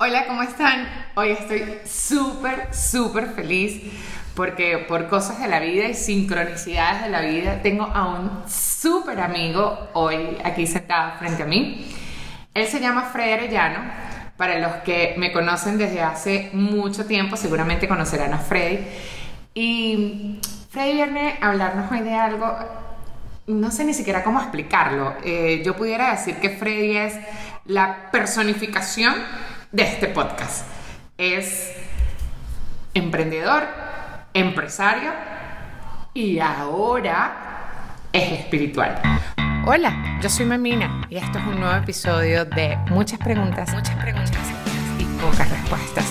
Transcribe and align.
Hola, 0.00 0.26
¿cómo 0.28 0.44
están? 0.44 0.88
Hoy 1.16 1.30
estoy 1.30 1.80
súper, 1.84 2.72
súper 2.72 3.30
feliz 3.30 3.82
porque 4.36 4.78
por 4.86 5.08
cosas 5.08 5.40
de 5.40 5.48
la 5.48 5.58
vida 5.58 5.86
y 5.86 5.94
sincronicidades 5.94 7.02
de 7.02 7.08
la 7.08 7.22
vida 7.22 7.62
tengo 7.62 7.82
a 7.82 8.06
un 8.06 8.48
súper 8.48 9.20
amigo 9.20 9.88
hoy 9.94 10.38
aquí 10.44 10.68
sentado 10.68 11.18
frente 11.18 11.42
a 11.42 11.46
mí. 11.46 11.84
Él 12.54 12.68
se 12.68 12.78
llama 12.78 13.10
Freddy 13.12 13.32
Arellano. 13.32 13.80
Para 14.36 14.60
los 14.60 14.70
que 14.84 15.16
me 15.18 15.32
conocen 15.32 15.76
desde 15.78 16.00
hace 16.00 16.50
mucho 16.52 17.04
tiempo, 17.04 17.36
seguramente 17.36 17.88
conocerán 17.88 18.32
a 18.34 18.38
Freddy. 18.38 18.78
Y 19.52 20.38
Freddy 20.70 20.92
viene 20.92 21.38
a 21.40 21.48
hablarnos 21.48 21.90
hoy 21.90 22.02
de 22.02 22.14
algo, 22.14 22.56
no 23.48 23.72
sé 23.72 23.84
ni 23.84 23.94
siquiera 23.94 24.22
cómo 24.22 24.38
explicarlo. 24.38 25.14
Eh, 25.24 25.60
yo 25.64 25.74
pudiera 25.74 26.12
decir 26.12 26.36
que 26.36 26.50
Freddy 26.50 26.96
es 26.98 27.14
la 27.64 28.12
personificación 28.12 29.16
de 29.72 29.82
este 29.82 30.08
podcast. 30.08 30.66
Es 31.16 31.74
emprendedor, 32.94 33.64
empresario 34.34 35.12
y 36.14 36.38
ahora 36.38 37.96
es 38.12 38.40
espiritual. 38.40 39.00
Hola, 39.66 40.18
yo 40.22 40.30
soy 40.30 40.46
Mamina 40.46 41.06
y 41.10 41.16
esto 41.16 41.38
es 41.38 41.46
un 41.46 41.60
nuevo 41.60 41.76
episodio 41.76 42.44
de 42.44 42.76
muchas 42.88 43.18
preguntas, 43.18 43.72
muchas 43.74 43.96
preguntas 43.96 44.40
y 44.98 45.04
pocas 45.20 45.50
respuestas. 45.50 46.06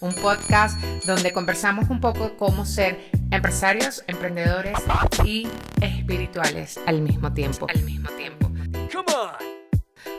Un 0.00 0.14
podcast 0.14 0.80
donde 1.04 1.32
conversamos 1.32 1.90
un 1.90 2.00
poco 2.00 2.36
cómo 2.36 2.64
ser 2.64 3.10
empresarios, 3.30 4.04
emprendedores 4.06 4.78
y 5.24 5.48
espirituales 5.80 6.80
al 6.86 7.02
mismo 7.02 7.32
tiempo. 7.32 7.66
Al 7.68 7.82
mismo 7.82 8.08
tiempo. 8.10 8.48
Come 8.92 9.12
on 9.14 9.49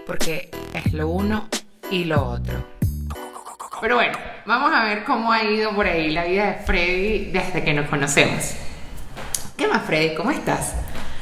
porque 0.06 0.50
es 0.74 0.94
lo 0.94 1.08
uno 1.08 1.48
y 1.90 2.06
lo 2.06 2.24
otro. 2.24 2.64
Pero 3.82 3.96
bueno, 3.96 4.18
vamos 4.46 4.72
a 4.74 4.84
ver 4.84 5.04
cómo 5.04 5.32
ha 5.32 5.44
ido 5.44 5.74
por 5.74 5.88
ahí 5.88 6.12
la 6.12 6.26
vida 6.26 6.46
de 6.48 6.54
Freddy 6.66 7.32
desde 7.32 7.64
que 7.64 7.74
nos 7.74 7.90
conocemos. 7.90 8.54
¿Qué 9.58 9.68
más, 9.68 9.84
Freddy? 9.84 10.16
¿Cómo 10.16 10.32
estás? 10.32 10.76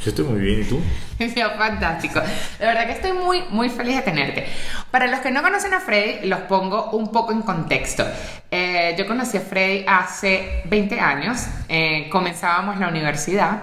Yo 0.04 0.10
estoy 0.10 0.26
muy 0.26 0.40
bien, 0.40 0.62
¿y 0.62 0.64
tú? 0.66 0.82
fantástico. 1.58 2.22
De 2.60 2.66
verdad 2.66 2.86
que 2.86 2.94
estoy 2.94 3.14
muy, 3.14 3.44
muy 3.50 3.70
feliz 3.70 3.98
de 3.98 4.02
tenerte. 4.04 4.48
Para 4.92 5.08
los 5.08 5.20
que 5.20 5.32
no 5.32 5.42
conocen 5.42 5.74
a 5.74 5.80
Freddy, 5.80 6.28
los 6.28 6.40
pongo 6.42 6.92
un 6.92 7.12
poco 7.12 7.32
en 7.32 7.42
contexto. 7.42 8.06
Eh, 8.50 8.96
yo 8.98 9.06
conocí 9.06 9.38
a 9.38 9.42
Freddy 9.42 9.86
hace 9.88 10.64
20 10.66 11.00
años. 11.00 11.46
Eh, 11.68 12.08
comenzábamos 12.12 12.80
la 12.80 12.88
universidad. 12.88 13.62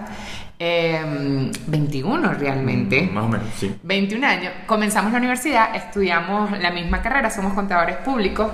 21 0.58 2.32
em, 2.32 2.38
realmente. 2.38 3.02
Más 3.02 3.24
o 3.24 3.28
menos, 3.28 3.48
sí. 3.56 3.74
21 3.82 4.26
años. 4.26 4.52
Comenzamos 4.66 5.12
la 5.12 5.18
universidad, 5.18 5.74
estudiamos 5.76 6.58
la 6.58 6.70
misma 6.70 7.02
carrera, 7.02 7.30
somos 7.30 7.52
contadores 7.52 7.96
públicos. 7.96 8.50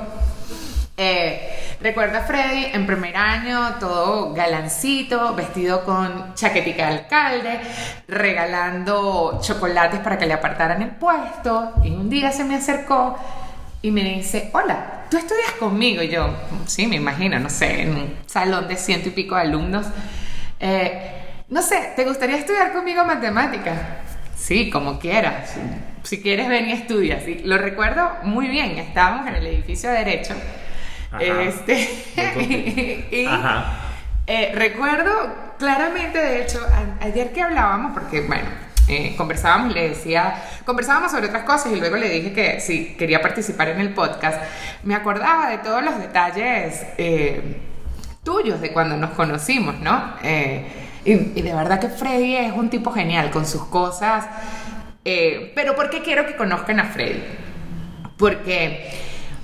Eh, 0.97 1.77
recuerdo 1.81 2.19
a 2.19 2.21
Freddy 2.21 2.67
en 2.73 2.87
primer 2.87 3.17
año, 3.17 3.77
todo 3.81 4.35
galancito, 4.35 5.35
vestido 5.35 5.85
con 5.85 6.35
chaquetica 6.35 6.89
de 6.89 6.99
alcalde, 6.99 7.61
regalando 8.09 9.41
chocolates 9.43 10.01
para 10.01 10.19
que 10.19 10.27
le 10.27 10.35
apartaran 10.35 10.83
el 10.83 10.91
puesto. 10.91 11.73
Y 11.83 11.91
un 11.91 12.11
día 12.11 12.31
se 12.31 12.45
me 12.45 12.57
acercó 12.57 13.17
y 13.81 13.91
me 13.91 14.03
dice, 14.03 14.51
hola, 14.53 15.07
¿tú 15.11 15.17
estudias 15.17 15.53
conmigo? 15.59 16.03
Y 16.03 16.09
yo, 16.09 16.29
sí, 16.67 16.87
me 16.87 16.97
imagino, 16.97 17.39
no 17.41 17.49
sé, 17.49 17.83
en 17.83 17.95
un 17.95 18.15
salón 18.27 18.69
de 18.69 18.77
ciento 18.77 19.09
y 19.09 19.13
pico 19.13 19.35
de 19.35 19.41
alumnos. 19.41 19.87
Eh, 20.61 21.22
no 21.53 21.61
sé, 21.61 21.93
¿te 21.95 22.07
gustaría 22.07 22.39
estudiar 22.39 22.73
conmigo 22.73 23.05
matemáticas? 23.05 23.79
Sí, 24.35 24.71
como 24.71 24.99
quieras. 24.99 25.55
Si 26.03 26.23
quieres, 26.23 26.49
ven 26.49 26.71
y 26.71 26.73
estudia. 26.73 27.21
Sí, 27.21 27.43
lo 27.45 27.59
recuerdo 27.59 28.11
muy 28.23 28.49
bien. 28.49 28.79
Estábamos 28.79 29.27
en 29.27 29.35
el 29.35 29.47
edificio 29.47 29.91
de 29.91 29.99
Derecho. 29.99 30.35
Este, 31.21 31.75
y 33.13 33.29
eh, 34.27 34.53
recuerdo 34.55 35.13
claramente, 35.59 36.19
de 36.19 36.43
hecho, 36.43 36.59
ayer 37.03 37.35
que 37.35 37.43
hablábamos, 37.43 37.93
porque, 37.93 38.23
bueno, 38.23 38.49
eh, 38.89 39.15
conversábamos, 39.19 39.75
le 39.75 39.91
decía, 39.91 40.43
conversábamos 40.65 41.13
sobre 41.13 41.27
otras 41.27 41.45
cosas 41.45 41.71
y 41.71 41.77
luego 41.77 41.97
le 41.97 42.09
dije 42.09 42.33
que 42.33 42.61
si 42.61 42.95
quería 42.95 43.21
participar 43.21 43.69
en 43.69 43.81
el 43.83 43.93
podcast. 43.93 44.41
Me 44.85 44.95
acordaba 44.95 45.51
de 45.51 45.59
todos 45.59 45.85
los 45.85 45.99
detalles 45.99 46.83
eh, 46.97 47.61
tuyos 48.25 48.63
de 48.63 48.73
cuando 48.73 48.97
nos 48.97 49.11
conocimos, 49.11 49.79
¿no? 49.81 50.15
Y, 51.05 51.15
de 51.15 51.55
verdad 51.55 51.81
que 51.81 51.89
Freddy 51.89 52.37
es 52.37 52.53
un 52.53 52.71
tipo 52.71 52.93
genial 52.93 53.31
con 53.31 53.47
sus 53.47 53.65
cosas. 53.65 54.27
Eh, 55.05 55.53
pero 55.55 55.75
¿por 55.75 55.91
qué 55.91 56.03
quiero 56.03 56.27
que 56.27 56.37
conozcan 56.37 56.79
a 56.79 56.85
Freddy? 56.85 57.23
Porque 58.17 58.91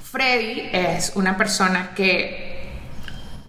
Freddy 0.02 0.68
es 0.72 1.12
una 1.16 1.36
persona 1.36 1.90
que 1.96 2.48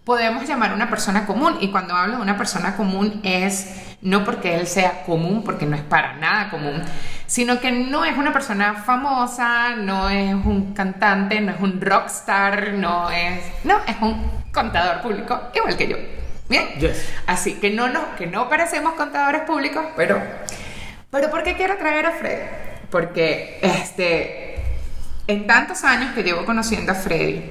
podemos 0.03 0.47
llamar 0.47 0.73
una 0.73 0.89
persona 0.89 1.25
común. 1.25 1.57
Y 1.61 1.69
cuando 1.69 1.95
hablo 1.95 2.17
de 2.17 2.21
una 2.23 2.37
persona 2.37 2.75
común 2.75 3.21
es 3.23 3.85
no 4.01 4.23
porque 4.23 4.55
él 4.55 4.65
sea 4.65 5.03
común, 5.03 5.43
porque 5.43 5.65
no 5.65 5.75
es 5.75 5.83
para 5.83 6.15
nada 6.15 6.49
común, 6.49 6.81
sino 7.27 7.59
que 7.59 7.71
no 7.71 8.05
es 8.05 8.17
una 8.17 8.31
persona 8.31 8.75
famosa, 8.75 9.75
no 9.75 10.09
es 10.09 10.33
un 10.33 10.73
cantante, 10.73 11.41
no 11.41 11.51
es 11.51 11.59
un 11.59 11.79
rockstar, 11.81 12.73
no 12.73 13.11
es... 13.11 13.43
No, 13.65 13.77
es 13.85 13.97
un 14.01 14.31
contador 14.51 15.01
público, 15.01 15.39
igual 15.53 15.77
que 15.77 15.87
yo. 15.87 16.18
Bien. 16.49 16.67
Así 17.27 17.53
que 17.53 17.69
no, 17.69 17.87
no, 17.87 18.15
que 18.17 18.25
no 18.25 18.49
parecemos 18.49 18.93
contadores 18.93 19.43
públicos, 19.43 19.85
pero, 19.95 20.19
pero 21.11 21.29
¿por 21.29 21.43
qué 21.43 21.55
quiero 21.55 21.77
traer 21.77 22.07
a 22.07 22.11
Freddy? 22.11 22.43
Porque 22.89 23.59
este, 23.61 24.55
en 25.27 25.45
tantos 25.45 25.83
años 25.83 26.13
que 26.15 26.23
llevo 26.23 26.45
conociendo 26.45 26.91
a 26.91 26.95
Freddy, 26.95 27.43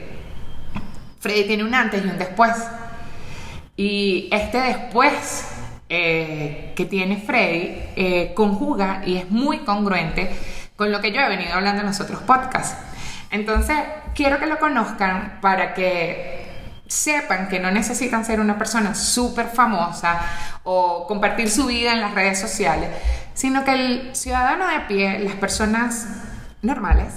Freddy 1.20 1.44
tiene 1.44 1.62
un 1.62 1.74
antes 1.74 2.04
y 2.04 2.08
un 2.08 2.18
después. 2.18 2.52
Y 3.76 4.28
este 4.32 4.60
después 4.60 5.46
eh, 5.88 6.72
que 6.74 6.84
tiene 6.84 7.18
Freddy 7.18 7.76
eh, 7.94 8.32
conjuga 8.34 9.02
y 9.06 9.16
es 9.16 9.30
muy 9.30 9.58
congruente 9.60 10.28
con 10.74 10.90
lo 10.90 11.00
que 11.00 11.12
yo 11.12 11.20
he 11.20 11.28
venido 11.28 11.54
hablando 11.54 11.82
en 11.82 11.86
los 11.86 12.00
otros 12.00 12.20
podcasts. 12.22 12.76
Entonces, 13.30 13.76
quiero 14.14 14.40
que 14.40 14.46
lo 14.46 14.58
conozcan 14.58 15.38
para 15.40 15.74
que 15.74 16.47
sepan 16.88 17.48
que 17.48 17.60
no 17.60 17.70
necesitan 17.70 18.24
ser 18.24 18.40
una 18.40 18.58
persona 18.58 18.94
súper 18.94 19.46
famosa 19.46 20.20
o 20.64 21.06
compartir 21.06 21.50
su 21.50 21.66
vida 21.66 21.92
en 21.92 22.00
las 22.00 22.14
redes 22.14 22.40
sociales, 22.40 22.90
sino 23.34 23.64
que 23.64 23.72
el 23.72 24.16
ciudadano 24.16 24.66
de 24.66 24.80
pie, 24.80 25.18
las 25.20 25.34
personas 25.34 26.08
normales, 26.62 27.14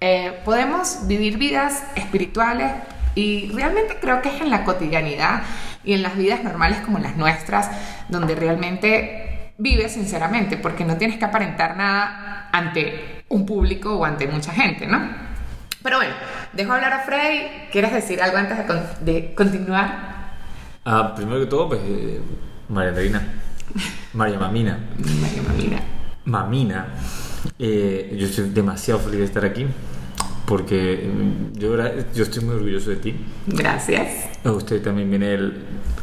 eh, 0.00 0.40
podemos 0.44 1.06
vivir 1.06 1.38
vidas 1.38 1.84
espirituales 1.94 2.72
y 3.14 3.50
realmente 3.54 3.98
creo 4.00 4.20
que 4.20 4.34
es 4.34 4.40
en 4.40 4.50
la 4.50 4.64
cotidianidad 4.64 5.42
y 5.84 5.94
en 5.94 6.02
las 6.02 6.16
vidas 6.16 6.42
normales 6.42 6.80
como 6.80 6.98
las 6.98 7.16
nuestras 7.16 7.70
donde 8.08 8.34
realmente 8.34 9.54
vives 9.58 9.92
sinceramente, 9.92 10.56
porque 10.56 10.84
no 10.84 10.96
tienes 10.96 11.18
que 11.18 11.24
aparentar 11.24 11.76
nada 11.76 12.48
ante 12.52 13.24
un 13.28 13.46
público 13.46 13.96
o 13.96 14.04
ante 14.04 14.26
mucha 14.26 14.52
gente, 14.52 14.86
¿no? 14.86 15.26
Pero 15.86 15.98
bueno, 15.98 16.14
dejo 16.52 16.72
hablar 16.72 16.92
a 16.94 16.98
Freddy. 17.04 17.46
¿Quieres 17.70 17.92
decir 17.92 18.20
algo 18.20 18.38
antes 18.38 18.58
de, 19.02 19.32
continuar? 19.36 20.34
Ah, 20.84 21.14
primero 21.14 21.38
que 21.38 21.46
todo, 21.46 21.68
pues, 21.68 21.80
eh, 21.84 22.20
María 22.68 22.88
Andreina. 22.88 23.22
María 24.12 24.36
Mamina. 24.36 24.80
María 25.20 25.42
Mamina. 25.42 25.82
Mamina. 26.24 26.86
Eh, 27.56 28.16
yo 28.18 28.26
estoy 28.26 28.50
demasiado 28.50 28.98
feliz 28.98 29.20
de 29.20 29.24
estar 29.26 29.44
aquí 29.44 29.64
porque 30.44 31.08
mm, 31.08 31.56
yo, 31.56 31.76
yo 32.12 32.24
estoy 32.24 32.42
muy 32.42 32.56
orgulloso 32.56 32.90
de 32.90 32.96
ti. 32.96 33.14
Gracias. 33.46 34.40
Usted 34.42 34.82
también 34.82 35.08
viene 35.08 35.38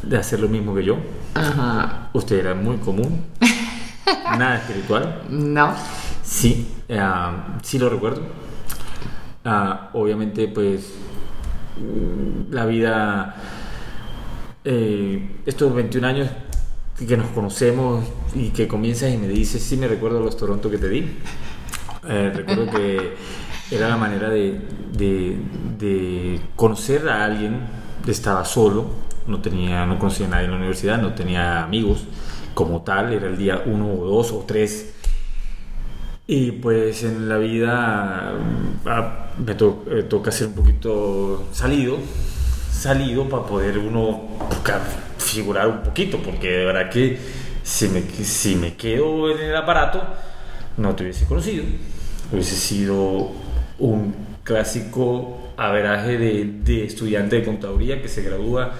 de 0.02 0.18
hacer 0.18 0.40
lo 0.40 0.48
mismo 0.48 0.74
que 0.74 0.86
yo. 0.86 0.96
Ajá. 1.34 2.08
Usted 2.14 2.40
era 2.40 2.56
muy 2.56 2.78
común. 2.78 3.26
Nada 4.38 4.60
espiritual. 4.60 5.24
No. 5.30 5.74
Sí, 6.24 6.74
ah, 6.90 7.58
sí 7.62 7.78
lo 7.78 7.90
recuerdo. 7.90 8.43
Obviamente, 9.46 10.48
pues 10.48 10.94
la 12.50 12.66
vida, 12.66 13.36
eh, 14.64 15.38
estos 15.46 15.74
21 15.74 16.08
años 16.08 16.30
que 16.98 17.18
nos 17.18 17.28
conocemos 17.32 18.06
y 18.36 18.50
que 18.50 18.68
comienzas 18.68 19.12
y 19.12 19.18
me 19.18 19.28
dices, 19.28 19.62
sí 19.62 19.76
me 19.76 19.88
recuerdo 19.88 20.20
los 20.22 20.38
Toronto 20.38 20.70
que 20.70 20.78
te 20.78 20.88
di. 20.88 21.06
Eh, 22.08 22.32
recuerdo 22.34 22.70
que 22.70 23.16
era 23.72 23.90
la 23.90 23.98
manera 23.98 24.30
de, 24.30 24.60
de, 24.94 26.40
conocer 26.56 27.08
a 27.10 27.26
alguien, 27.26 27.62
estaba 28.08 28.46
solo, 28.46 28.88
no, 29.28 29.42
tenía, 29.42 29.86
no 29.86 29.98
conocía 30.00 30.28
a 30.28 30.30
nadie 30.30 30.46
en 30.46 30.52
la 30.52 30.58
universidad, 30.58 31.02
no 31.02 31.14
tenía 31.14 31.64
amigos 31.64 32.06
como 32.54 32.82
tal, 32.82 33.14
era 33.14 33.28
el 33.28 33.38
día 33.38 33.64
uno 33.66 33.94
o 33.94 34.06
dos 34.06 34.32
o 34.32 34.44
tres 34.46 34.94
y 36.28 36.52
pues 36.54 37.04
en 37.04 37.28
la 37.30 37.38
vida 37.38 38.34
ah, 38.86 39.28
me 39.38 39.52
eh, 39.54 40.04
toca 40.10 40.32
ser 40.32 40.48
un 40.48 40.54
poquito 40.54 41.50
salido, 41.52 41.98
salido 42.72 43.28
para 43.28 43.46
poder 43.46 43.78
uno 43.78 44.22
figurar 45.18 45.68
un 45.68 45.84
poquito, 45.84 46.20
porque 46.22 46.50
de 46.50 46.66
verdad 46.66 46.90
que 46.90 47.18
si 47.64 47.88
me, 47.90 48.02
si 48.02 48.56
me 48.56 48.76
quedo 48.76 49.32
en 49.32 49.40
el 49.50 49.56
aparato 49.56 50.02
no 50.78 50.96
te 50.96 51.04
hubiese 51.04 51.26
conocido. 51.26 51.64
hubiese 52.32 52.56
sido 52.56 53.32
un 53.80 54.16
clásico 54.44 55.54
averaje 55.58 56.18
de, 56.18 56.46
de 56.64 56.86
estudiante 56.86 57.38
de 57.38 57.44
contaduría 57.46 58.02
que 58.02 58.08
se 58.08 58.24
gradúa 58.24 58.74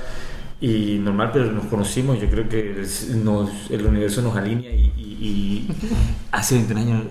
y 0.62 0.98
normal, 1.00 1.32
pero 1.34 1.52
nos 1.52 1.66
conocimos, 1.66 2.20
yo 2.22 2.30
creo 2.30 2.48
que 2.48 2.84
nos, 3.16 3.70
el 3.70 3.86
universo 3.86 4.22
nos 4.22 4.36
alinea 4.36 4.72
y, 4.72 4.92
y- 4.98 5.18
y 5.22 5.68
hace 6.32 6.56
20 6.56 6.74
años 6.76 7.04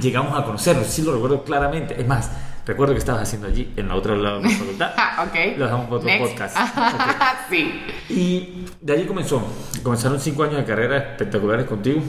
llegamos 0.00 0.38
a 0.38 0.44
conocernos, 0.44 0.86
sí 0.86 1.02
lo 1.02 1.12
recuerdo 1.12 1.44
claramente. 1.44 2.00
Es 2.00 2.06
más, 2.06 2.30
recuerdo 2.66 2.94
que 2.94 2.98
estabas 2.98 3.22
haciendo 3.22 3.48
allí, 3.48 3.72
en 3.76 3.88
la 3.88 3.94
otra 3.94 4.16
lado 4.16 4.40
de 4.40 4.48
la 4.48 4.56
facultad. 4.56 4.90
Ah, 4.96 5.26
ok. 5.28 5.58
Lo 5.58 5.64
dejamos 5.64 5.86
para 5.86 5.96
otro 5.96 6.08
Next. 6.08 6.30
podcast. 6.30 6.56
sí. 7.50 7.82
Y 8.08 8.64
de 8.80 8.92
allí 8.92 9.04
comenzó. 9.04 9.42
Comenzaron 9.82 10.20
cinco 10.20 10.44
años 10.44 10.56
de 10.56 10.64
carrera 10.64 10.96
espectaculares 10.98 11.66
contigo, 11.66 12.00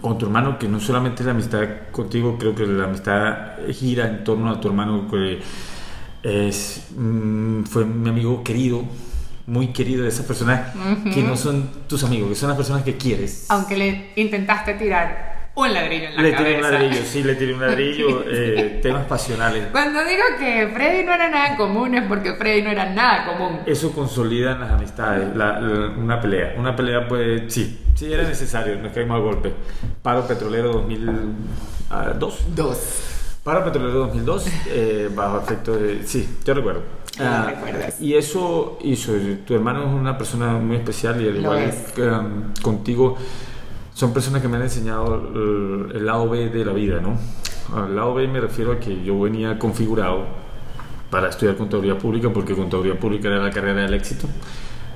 con 0.00 0.18
tu 0.18 0.26
hermano, 0.26 0.58
que 0.58 0.68
no 0.68 0.80
solamente 0.80 1.24
la 1.24 1.32
amistad 1.32 1.60
contigo, 1.90 2.36
creo 2.38 2.54
que 2.54 2.66
la 2.66 2.84
amistad 2.84 3.58
gira 3.72 4.06
en 4.06 4.24
torno 4.24 4.50
a 4.50 4.60
tu 4.60 4.68
hermano, 4.68 5.08
que 5.10 5.40
es, 6.22 6.86
mm, 6.96 7.64
fue 7.64 7.84
mi 7.84 8.08
amigo 8.08 8.42
querido, 8.44 8.84
muy 9.46 9.68
querido 9.68 10.04
de 10.04 10.08
esas 10.08 10.24
personas 10.24 10.72
que 11.12 11.22
no 11.22 11.36
son 11.36 11.68
tus 11.88 12.04
amigos, 12.04 12.28
que 12.28 12.34
son 12.36 12.48
las 12.48 12.56
personas 12.56 12.84
que 12.84 12.96
quieres. 12.96 13.46
Aunque 13.48 13.76
le 13.76 14.12
intentaste 14.16 14.74
tirar 14.74 15.41
un 15.54 15.72
ladrillo 15.74 16.06
en 16.08 16.16
la 16.16 16.22
Le 16.22 16.30
cabeza. 16.32 16.44
tiré 16.48 16.56
un 16.56 16.62
ladrillo, 16.72 17.02
sí, 17.04 17.22
le 17.22 17.34
tiré 17.34 17.54
un 17.54 17.60
ladrillo, 17.60 18.24
eh, 18.30 18.78
temas 18.82 19.04
pasionales. 19.06 19.66
Cuando 19.70 20.02
digo 20.04 20.22
que 20.38 20.68
Freddy 20.72 21.04
no 21.04 21.12
era 21.12 21.28
nada 21.28 21.56
común 21.56 21.94
es 21.94 22.04
porque 22.08 22.34
Freddy 22.34 22.62
no 22.62 22.70
era 22.70 22.90
nada 22.90 23.26
común. 23.26 23.60
Eso 23.66 23.92
consolida 23.92 24.52
en 24.52 24.60
las 24.60 24.70
amistades, 24.72 25.36
la- 25.36 25.60
la- 25.60 25.88
una 25.90 26.20
pelea. 26.20 26.54
Una 26.58 26.74
pelea, 26.74 27.06
pues, 27.06 27.52
sí, 27.52 27.80
sí 27.94 28.12
era 28.12 28.22
necesario, 28.22 28.76
nos 28.76 28.92
caímos 28.92 29.16
al 29.16 29.22
golpe. 29.22 29.52
Paro 30.02 30.26
petrolero 30.26 30.72
2002. 30.72 32.54
Dos. 32.54 32.78
Paro 33.44 33.64
petrolero 33.64 33.98
2002, 34.06 34.46
eh, 34.68 35.10
bajo 35.14 35.38
efecto 35.40 35.76
de... 35.76 36.06
Sí, 36.06 36.28
yo 36.44 36.54
recuerdo. 36.54 36.82
Lo 37.18 37.24
Ah, 37.26 37.46
recuerdas. 37.50 38.00
y 38.00 38.14
eso 38.14 38.78
hizo, 38.82 39.12
tu 39.44 39.54
hermano 39.54 39.82
es 39.82 39.88
una 39.88 40.16
persona 40.16 40.52
muy 40.54 40.76
especial 40.76 41.20
y 41.20 41.28
al 41.28 41.36
igual 41.36 41.58
es. 41.58 41.74
que 41.92 42.02
um, 42.02 42.54
contigo, 42.62 43.18
son 43.94 44.12
personas 44.12 44.42
que 44.42 44.48
me 44.48 44.56
han 44.56 44.62
enseñado 44.62 45.14
el, 45.34 45.96
el 45.96 46.06
lado 46.06 46.28
B 46.28 46.48
de 46.48 46.64
la 46.64 46.72
vida, 46.72 47.00
¿no? 47.00 47.18
Al 47.74 47.94
lado 47.94 48.14
B 48.14 48.26
me 48.28 48.40
refiero 48.40 48.72
a 48.72 48.80
que 48.80 49.02
yo 49.02 49.18
venía 49.20 49.58
configurado 49.58 50.26
para 51.10 51.28
estudiar 51.28 51.56
contaduría 51.56 51.98
pública 51.98 52.30
porque 52.32 52.54
contaduría 52.54 52.98
pública 52.98 53.28
era 53.28 53.42
la 53.42 53.50
carrera 53.50 53.82
del 53.82 53.94
éxito, 53.94 54.26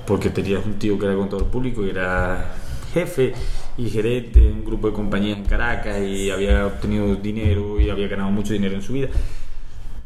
porque 0.06 0.30
tenías 0.30 0.64
un 0.64 0.78
tío 0.78 0.98
que 0.98 1.06
era 1.06 1.14
contador 1.14 1.46
público 1.46 1.84
y 1.84 1.90
era 1.90 2.54
jefe 2.94 3.34
y 3.76 3.90
gerente 3.90 4.40
de 4.40 4.48
un 4.48 4.64
grupo 4.64 4.88
de 4.88 4.94
compañías 4.94 5.36
en 5.36 5.44
Caracas 5.44 6.00
y 6.00 6.30
había 6.30 6.66
obtenido 6.66 7.14
dinero 7.16 7.78
y 7.78 7.90
había 7.90 8.08
ganado 8.08 8.30
mucho 8.30 8.54
dinero 8.54 8.74
en 8.74 8.82
su 8.82 8.94
vida. 8.94 9.08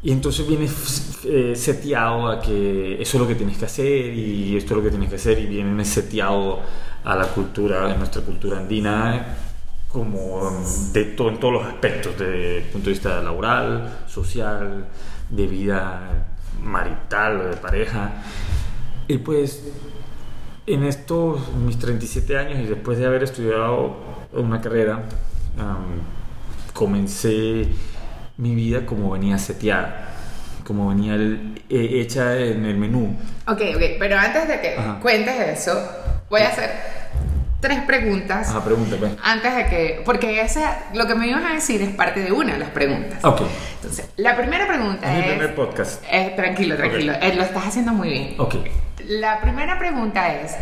Y 0.03 0.11
entonces 0.13 0.49
vienes 0.49 1.21
eh, 1.25 1.55
seteado 1.55 2.27
a 2.27 2.41
que 2.41 3.01
eso 3.01 3.17
es 3.17 3.21
lo 3.21 3.29
que 3.29 3.35
tienes 3.35 3.59
que 3.59 3.67
hacer 3.67 4.13
y 4.13 4.57
esto 4.57 4.75
es 4.75 4.79
lo 4.79 4.83
que 4.83 4.91
tienes 4.91 5.11
que 5.11 5.17
hacer 5.17 5.39
y 5.39 5.47
vienes 5.47 5.89
seteado 5.89 6.61
a 7.05 7.17
la 7.17 7.27
cultura, 7.27 7.87
a 7.91 7.95
nuestra 7.97 8.23
cultura 8.23 8.59
andina, 8.59 9.37
como 9.89 10.51
de 10.93 11.05
todo, 11.05 11.31
en 11.31 11.41
todos 11.41 11.55
los 11.55 11.65
aspectos, 11.65 12.17
desde 12.19 12.59
el 12.59 12.65
punto 12.65 12.87
de 12.87 12.93
vista 12.93 13.21
laboral, 13.23 13.99
social, 14.07 14.87
de 15.29 15.47
vida 15.47 16.27
marital 16.63 17.41
o 17.41 17.45
de 17.49 17.57
pareja. 17.57 18.13
Y 19.09 19.19
pues 19.19 19.65
en 20.67 20.85
estos 20.85 21.53
mis 21.55 21.79
37 21.79 22.39
años 22.39 22.59
y 22.61 22.67
después 22.67 22.99
de 22.99 23.07
haber 23.07 23.23
estudiado 23.25 23.97
una 24.33 24.61
carrera, 24.61 25.03
am, 25.59 26.01
comencé 26.73 27.67
mi 28.37 28.55
vida 28.55 28.87
como 28.87 29.11
venía 29.11 29.39
seteada, 29.39 30.09
como 30.65 30.89
venía 30.91 31.15
el- 31.15 31.61
eh, 31.69 32.01
hecha 32.01 32.37
en 32.39 32.65
el 32.65 32.77
menú. 32.77 33.17
Ok, 33.49 33.61
ok, 33.75 33.83
pero 33.99 34.17
antes 34.17 34.47
de 34.47 34.61
que 34.61 34.77
Ajá. 34.79 35.01
cuentes 35.01 35.35
eso, 35.59 35.73
voy 36.31 36.41
a 36.43 36.49
hacer 36.49 36.71
tres 37.61 37.83
preguntas. 37.83 38.49
Ajá, 38.49 38.65
pregúntame. 38.65 39.17
Antes 39.23 39.55
de 39.55 39.67
que. 39.67 40.03
Porque 40.05 40.41
esa, 40.41 40.79
lo 40.95 41.07
que 41.07 41.15
me 41.15 41.27
ibas 41.29 41.45
a 41.45 41.53
decir 41.55 41.83
es 41.83 41.91
parte 41.91 42.21
de 42.23 42.33
una 42.33 42.55
de 42.55 42.59
las 42.61 42.71
preguntas. 42.71 43.23
Ok, 43.25 43.43
Entonces, 43.77 44.09
la 44.17 44.35
primera 44.37 44.67
pregunta 44.67 45.13
es 45.13 45.25
mi 45.27 45.31
primer 45.33 45.55
podcast. 45.55 46.03
eh, 46.11 46.33
tranquilo, 46.37 46.77
tranquilo. 46.77 47.13
eh, 47.21 47.35
lo 47.37 47.43
estás 47.43 47.67
haciendo 47.67 47.93
muy 47.93 48.09
bien. 48.09 48.35
Ok. 48.39 48.55
La 49.07 49.41
primera 49.43 49.79
pregunta 49.79 50.33
es. 50.33 50.57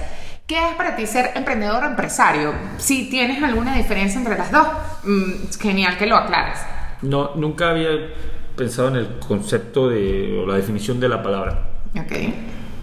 ¿Qué 0.46 0.56
es 0.70 0.74
para 0.76 0.96
ti 0.96 1.04
ser 1.06 1.32
emprendedor 1.34 1.84
o 1.84 1.86
empresario? 1.88 2.54
Si 2.78 3.10
tienes 3.10 3.42
alguna 3.42 3.76
diferencia 3.76 4.18
entre 4.18 4.38
las 4.38 4.50
dos, 4.50 4.66
mm, 5.04 5.50
genial 5.60 5.98
que 5.98 6.06
lo 6.06 6.16
aclares. 6.16 6.58
No, 7.02 7.34
nunca 7.34 7.68
había 7.68 7.90
pensado 8.56 8.88
en 8.88 8.96
el 8.96 9.18
concepto 9.18 9.90
de, 9.90 10.40
o 10.42 10.46
la 10.46 10.56
definición 10.56 11.00
de 11.00 11.08
la 11.10 11.22
palabra. 11.22 11.64
Ok. 11.94 12.12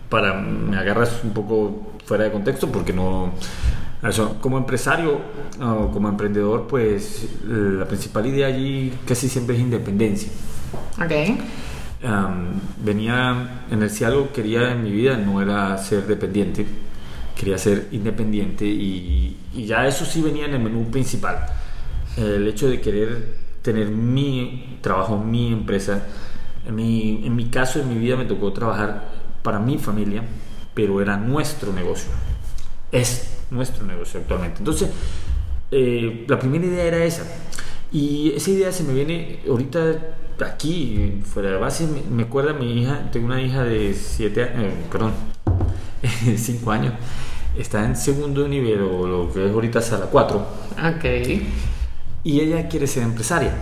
Para, 0.10 0.34
me 0.36 0.78
agarras 0.78 1.22
un 1.24 1.34
poco 1.34 1.95
fuera 2.06 2.26
de 2.26 2.32
contexto 2.32 2.72
porque 2.72 2.94
no... 2.94 3.34
Eso, 4.04 4.38
como 4.40 4.58
empresario 4.58 5.20
o 5.60 5.90
como 5.90 6.10
emprendedor, 6.10 6.68
pues 6.68 7.28
la 7.48 7.86
principal 7.86 8.28
idea 8.28 8.48
allí 8.48 8.94
casi 9.08 9.28
siempre 9.28 9.56
es 9.56 9.62
independencia. 9.62 10.30
Ok. 11.02 11.40
Am, 12.04 12.60
venía 12.84 13.64
en 13.72 13.82
el 13.82 13.90
si 13.90 14.04
algo 14.04 14.32
quería 14.32 14.74
en 14.74 14.84
mi 14.84 14.92
vida 14.92 15.18
no 15.18 15.42
era 15.42 15.76
ser 15.78 16.06
dependiente 16.06 16.66
quería 17.36 17.58
ser 17.58 17.88
independiente 17.92 18.66
y, 18.66 19.38
y 19.54 19.66
ya 19.66 19.88
eso 19.88 20.06
sí 20.06 20.22
venía 20.22 20.46
en 20.46 20.54
el 20.54 20.60
menú 20.60 20.92
principal 20.92 21.46
el 22.18 22.48
hecho 22.48 22.70
de 22.70 22.80
querer 22.80 23.36
tener 23.62 23.88
mi 23.88 24.78
trabajo 24.82 25.18
mi 25.18 25.52
empresa 25.52 26.06
en 26.68 26.76
mi, 26.76 27.26
en 27.26 27.36
mi 27.36 27.46
caso 27.46 27.80
en 27.80 27.90
mi 27.90 27.96
vida 27.96 28.16
me 28.18 28.26
tocó 28.26 28.54
trabajar 28.54 29.06
para 29.42 29.60
mi 29.60 29.78
familia 29.78 30.22
pero 30.76 31.02
era 31.02 31.18
nuestro 31.18 31.74
negocio. 31.74 32.12
Es 32.92 33.38
nuestro 33.50 33.86
negocio 33.86 34.20
actualmente. 34.20 34.60
Entonces 34.60 34.90
eh, 35.72 36.26
la 36.28 36.38
primera 36.38 36.66
idea 36.66 36.84
era 36.84 37.04
esa. 37.04 37.24
Y 37.92 38.34
esa 38.36 38.52
idea 38.52 38.72
se 38.72 38.84
me 38.84 38.94
viene 38.94 39.40
ahorita 39.50 40.16
aquí, 40.46 41.22
fuera 41.26 41.50
de 41.52 41.58
base, 41.58 41.88
me, 41.88 42.02
me 42.14 42.24
acuerda 42.24 42.54
mi 42.54 42.82
hija, 42.82 43.10
tengo 43.12 43.28
una 43.28 43.42
hija 43.42 43.64
de 43.64 43.94
7 43.94 44.44
años, 44.44 44.74
perdón, 44.92 45.14
5 46.36 46.72
años, 46.72 46.94
está 47.58 47.86
en 47.86 47.96
segundo 47.96 48.46
nivel 48.48 48.82
o 48.82 49.08
lo 49.08 49.32
que 49.34 49.46
es 49.46 49.52
ahorita 49.54 49.82
sala 49.82 50.08
4 50.12 50.38
Ok. 50.98 51.06
y 52.26 52.40
ella 52.42 52.68
quiere 52.68 52.86
ser 52.86 53.04
empresaria. 53.04 53.54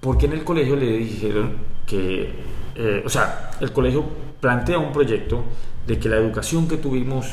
Porque 0.00 0.26
en 0.26 0.32
el 0.32 0.44
colegio 0.44 0.76
le 0.76 0.96
dijeron 0.96 1.56
que, 1.86 2.30
eh, 2.74 3.02
o 3.04 3.08
sea, 3.08 3.50
el 3.60 3.70
colegio 3.72 4.04
plantea 4.42 4.76
un 4.78 4.92
proyecto 4.92 5.44
de 5.86 5.98
que 6.00 6.08
la 6.08 6.16
educación 6.16 6.66
que 6.66 6.76
tuvimos 6.76 7.28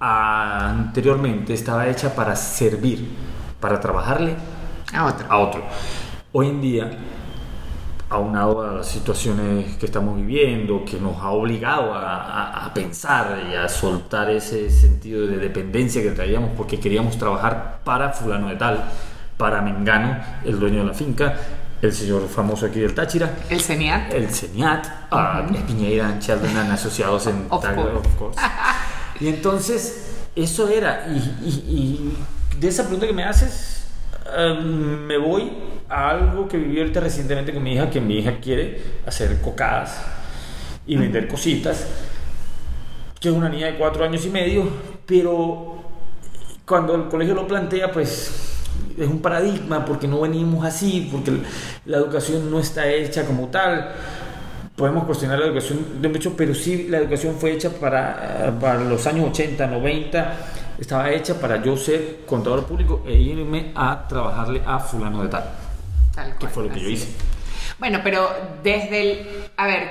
anteriormente 0.00 1.52
estaba 1.54 1.86
hecha 1.86 2.14
para 2.14 2.34
servir, 2.34 3.08
para 3.60 3.78
trabajarle 3.78 4.34
A 4.94 5.04
otro. 5.06 5.26
a 5.28 5.38
otro. 5.38 5.62
Hoy 6.32 6.48
en 6.48 6.60
día, 6.62 6.90
aunado 8.08 8.62
a 8.62 8.74
las 8.76 8.86
situaciones 8.86 9.76
que 9.76 9.84
estamos 9.84 10.16
viviendo, 10.16 10.82
que 10.84 10.98
nos 10.98 11.18
ha 11.18 11.28
obligado 11.30 11.92
a, 11.92 12.00
a- 12.16 12.64
a 12.66 12.72
pensar 12.74 13.42
y 13.52 13.54
a 13.54 13.68
soltar 13.68 14.30
ese 14.30 14.70
sentido 14.70 15.26
de 15.26 15.36
dependencia 15.36 16.02
que 16.02 16.12
traíamos 16.12 16.50
porque 16.56 16.80
queríamos 16.80 17.18
trabajar 17.18 17.80
para 17.84 18.14
fulano 18.14 18.48
de 18.48 18.56
tal, 18.56 18.82
para 19.36 19.60
Mengano, 19.60 20.16
el 20.44 20.58
dueño 20.58 20.80
de 20.80 20.86
la 20.86 20.94
finca, 20.94 21.34
el 21.82 21.92
señor 21.92 22.28
famoso 22.28 22.66
aquí 22.66 22.80
del 22.80 22.94
Táchira, 22.94 23.36
El 23.48 23.60
CENIAT. 23.60 24.12
el 24.12 24.28
CENIAT, 24.28 24.86
a 25.10 25.46
Piñeira 25.66 26.08
and 26.08 26.20
Sheldon 26.22 26.56
and 26.56 26.72
asociados 26.72 27.26
en 27.28 27.46
Of 27.50 27.64
course. 27.64 27.96
of 27.96 28.06
course. 28.16 28.40
Y 29.20 29.28
entonces, 29.28 30.06
eso 30.34 30.68
era. 30.68 31.06
Y, 31.08 31.18
y- 31.46 31.64
y 31.68 32.16
de 32.58 32.68
esa 32.68 32.82
pregunta 32.84 33.06
que 33.06 33.12
me 33.12 33.24
haces, 33.24 33.86
em, 34.36 35.06
me 35.06 35.16
voy 35.18 35.52
a 35.88 36.10
algo 36.10 36.48
que 36.48 36.56
viví 36.56 36.78
ahorita 36.80 37.00
recientemente 37.00 37.52
con 37.54 37.62
mi 37.62 37.72
hija, 37.74 37.88
que 37.90 38.00
mi 38.00 38.18
hija 38.18 38.38
quiere 38.40 38.82
hacer 39.06 39.40
cocadas 39.40 40.00
y 40.86 40.96
vender 40.96 41.28
cositas, 41.28 41.86
que 43.20 43.28
es 43.28 43.34
una 43.34 43.48
niña 43.48 43.66
de 43.66 43.76
cuatro 43.76 44.04
años 44.04 44.24
y 44.26 44.30
medio, 44.30 44.68
pero 45.06 45.76
cuando 46.66 46.94
el 46.94 47.08
colegio 47.08 47.34
lo 47.34 47.46
plantea, 47.46 47.90
pues 47.90 48.57
es 48.98 49.08
un 49.08 49.20
paradigma 49.20 49.84
porque 49.84 50.08
no 50.08 50.20
venimos 50.20 50.64
así, 50.64 51.08
porque 51.10 51.32
la 51.86 51.98
educación 51.98 52.50
no 52.50 52.60
está 52.60 52.88
hecha 52.88 53.24
como 53.24 53.48
tal. 53.48 53.92
Podemos 54.76 55.04
cuestionar 55.04 55.38
la 55.38 55.46
educación 55.46 56.00
de 56.00 56.08
mucho, 56.08 56.36
pero 56.36 56.54
sí 56.54 56.86
la 56.88 56.98
educación 56.98 57.34
fue 57.36 57.52
hecha 57.52 57.70
para, 57.70 58.56
para 58.60 58.80
los 58.80 59.06
años 59.06 59.30
80, 59.30 59.66
90, 59.66 60.36
estaba 60.78 61.10
hecha 61.10 61.34
para 61.40 61.62
yo 61.62 61.76
ser 61.76 62.20
contador 62.26 62.64
público 62.64 63.02
e 63.06 63.14
irme 63.14 63.72
a 63.74 64.06
trabajarle 64.06 64.62
a 64.64 64.78
fulano 64.78 65.24
de 65.24 65.28
tal, 65.28 65.44
Tal 66.14 66.38
que 66.38 66.46
fue 66.46 66.64
lo 66.64 66.70
que 66.70 66.80
yo 66.80 66.88
hice. 66.88 67.08
Bueno, 67.78 68.00
pero 68.02 68.30
desde 68.62 69.02
el... 69.02 69.26
A 69.56 69.66
ver, 69.66 69.88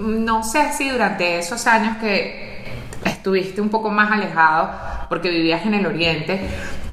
no 0.00 0.42
sé 0.42 0.72
si 0.72 0.88
durante 0.88 1.38
esos 1.38 1.66
años 1.66 1.96
que 1.98 2.64
estuviste 3.04 3.60
un 3.60 3.68
poco 3.68 3.90
más 3.90 4.10
alejado 4.10 4.70
porque 5.08 5.30
vivías 5.30 5.64
en 5.66 5.74
el 5.74 5.86
oriente, 5.86 6.40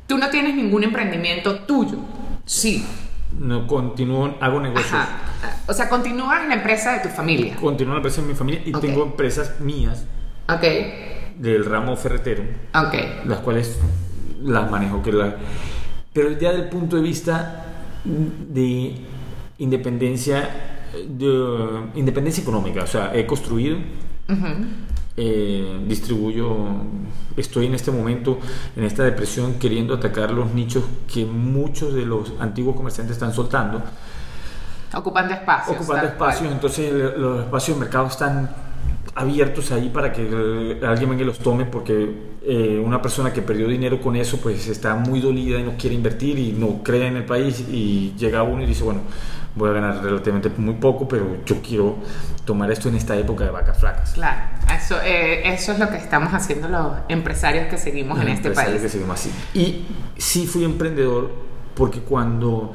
tú 0.09 0.17
no 0.17 0.29
tienes 0.31 0.55
ningún 0.55 0.83
emprendimiento 0.83 1.59
tuyo. 1.59 1.99
Sí. 2.43 2.83
No 3.39 3.67
continúo, 3.67 4.35
hago 4.41 4.59
negocios. 4.59 4.91
Ajá. 4.91 5.61
O 5.67 5.73
sea, 5.73 5.87
continúas 5.87 6.41
en 6.41 6.49
la 6.49 6.55
empresa 6.55 6.93
de 6.93 6.99
tu 7.07 7.09
familia. 7.09 7.55
Continúo 7.57 7.93
la 7.93 7.99
empresa 7.99 8.21
de 8.21 8.27
mi 8.27 8.33
familia 8.33 8.61
y 8.65 8.71
tengo 8.71 9.03
empresas 9.03 9.59
mías 9.61 10.05
Ok. 10.49 10.63
del 11.37 11.63
ramo 11.63 11.95
ferretero, 11.95 12.43
Ok. 12.73 12.95
las 13.27 13.39
cuales 13.41 13.79
las 14.41 14.69
manejo. 14.71 15.03
Que 15.03 15.11
la... 15.13 15.35
Pero 16.11 16.31
ya 16.39 16.51
del 16.53 16.69
punto 16.69 16.95
de 16.95 17.03
vista 17.03 17.65
de 18.03 18.95
independencia, 19.59 20.49
de 21.07 21.89
independencia 21.93 22.41
económica, 22.41 22.83
o 22.83 22.87
sea, 22.87 23.11
he 23.15 23.27
construido. 23.27 23.77
Eh, 25.21 25.79
distribuyo, 25.85 26.47
estoy 27.35 27.65
en 27.65 27.75
este 27.75 27.91
momento 27.91 28.39
en 28.77 28.85
esta 28.85 29.03
depresión 29.03 29.55
queriendo 29.59 29.93
atacar 29.93 30.31
los 30.31 30.53
nichos 30.53 30.85
que 31.13 31.25
muchos 31.25 31.93
de 31.93 32.05
los 32.05 32.31
antiguos 32.39 32.75
comerciantes 32.77 33.17
están 33.17 33.33
soltando, 33.33 33.81
Ocupando 34.93 35.33
espacios. 35.33 35.75
ocupando 35.75 36.03
cual. 36.03 36.31
espacios, 36.31 36.51
entonces 36.53 36.93
los 37.17 37.41
espacios 37.43 37.77
de 37.77 37.81
mercado 37.83 38.07
están 38.07 38.49
abiertos 39.13 39.71
ahí 39.73 39.89
para 39.89 40.13
que 40.13 40.79
alguien 40.83 41.09
venga 41.09 41.23
y 41.23 41.25
los 41.25 41.39
tome 41.39 41.65
porque 41.65 42.29
eh, 42.41 42.81
una 42.83 43.01
persona 43.01 43.33
que 43.33 43.41
perdió 43.41 43.67
dinero 43.67 43.99
con 43.99 44.15
eso 44.15 44.37
pues 44.37 44.67
está 44.67 44.95
muy 44.95 45.19
dolida 45.19 45.59
y 45.59 45.63
no 45.63 45.73
quiere 45.77 45.95
invertir 45.95 46.39
y 46.39 46.53
no 46.53 46.81
cree 46.81 47.07
en 47.07 47.17
el 47.17 47.25
país 47.25 47.65
y 47.69 48.13
llega 48.17 48.43
uno 48.43 48.63
y 48.63 48.65
dice 48.65 48.83
bueno 48.85 49.01
voy 49.59 49.69
a 49.69 49.73
ganar 49.73 50.03
relativamente 50.03 50.49
muy 50.57 50.73
poco 50.75 51.07
pero 51.07 51.37
yo 51.45 51.61
quiero 51.61 51.97
tomar 52.45 52.71
esto 52.71 52.89
en 52.89 52.95
esta 52.95 53.15
época 53.15 53.43
de 53.43 53.51
vacas 53.51 53.77
flacas 53.79 54.11
Claro, 54.13 54.41
eso, 54.75 54.95
eh, 55.03 55.47
eso 55.53 55.73
es 55.73 55.79
lo 55.79 55.87
que 55.89 55.97
estamos 55.97 56.33
haciendo 56.33 56.67
los 56.67 56.93
empresarios 57.09 57.67
que 57.67 57.77
seguimos 57.77 58.17
en 58.19 58.25
Los 58.25 58.33
este 58.35 58.47
empresarios 58.47 58.79
país. 58.81 58.81
que 58.81 58.89
seguimos 58.97 59.19
así. 59.19 59.31
Y 59.53 59.85
sí 60.17 60.47
fui 60.47 60.63
emprendedor 60.63 61.29
porque 61.75 61.99
cuando, 61.99 62.73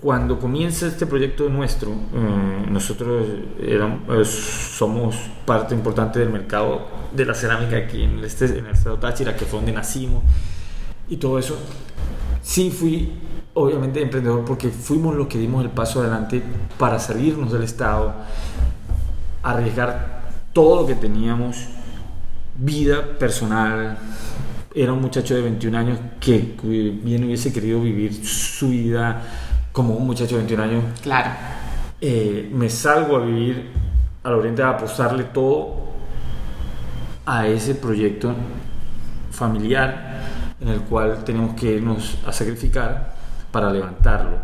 cuando 0.00 0.38
comienza 0.38 0.86
este 0.86 1.06
proyecto 1.06 1.48
nuestro, 1.48 1.90
eh, 1.90 2.66
nosotros 2.70 3.26
éramos- 3.60 4.00
eh, 4.10 4.24
somos 4.24 5.16
parte 5.44 5.74
importante 5.74 6.20
del 6.20 6.30
mercado 6.30 6.86
de 7.12 7.24
la 7.24 7.34
cerámica 7.34 7.76
aquí 7.76 8.02
en 8.04 8.18
el, 8.18 8.24
este, 8.24 8.44
en 8.44 8.66
el 8.66 8.72
estado 8.74 8.98
Táchira, 8.98 9.34
que 9.34 9.44
fue 9.44 9.58
donde 9.58 9.72
nacimos 9.72 10.22
y 11.08 11.16
todo 11.16 11.38
eso. 11.38 11.58
Sí 12.42 12.70
fui 12.70 13.12
obviamente 13.58 14.00
emprendedor 14.00 14.44
porque 14.44 14.68
fuimos 14.68 15.14
los 15.14 15.26
que 15.26 15.38
dimos 15.38 15.64
el 15.64 15.70
paso 15.70 16.00
adelante 16.00 16.42
para 16.78 16.98
salirnos 16.98 17.52
del 17.52 17.64
estado, 17.64 18.14
arriesgar 19.42 20.22
todo 20.52 20.82
lo 20.82 20.86
que 20.86 20.94
teníamos 20.94 21.66
vida 22.56 23.18
personal. 23.18 23.98
Era 24.74 24.92
un 24.92 25.00
muchacho 25.00 25.34
de 25.34 25.42
21 25.42 25.78
años 25.78 25.98
que 26.20 26.56
bien 26.62 27.24
hubiese 27.24 27.52
querido 27.52 27.80
vivir 27.80 28.24
su 28.24 28.68
vida 28.68 29.22
como 29.72 29.94
un 29.94 30.06
muchacho 30.06 30.36
de 30.36 30.42
21 30.42 30.62
años. 30.62 30.84
Claro, 31.02 31.30
Eh, 32.00 32.48
me 32.52 32.70
salgo 32.70 33.16
a 33.16 33.24
vivir 33.24 33.70
al 34.22 34.34
oriente 34.34 34.62
a 34.62 34.70
apostarle 34.70 35.24
todo 35.24 35.88
a 37.26 37.48
ese 37.48 37.74
proyecto 37.74 38.32
familiar 39.32 40.22
en 40.60 40.68
el 40.68 40.80
cual 40.82 41.24
tenemos 41.24 41.56
que 41.56 41.74
irnos 41.74 42.18
a 42.24 42.32
sacrificar 42.32 43.17
para 43.58 43.72
levantarlo, 43.72 44.36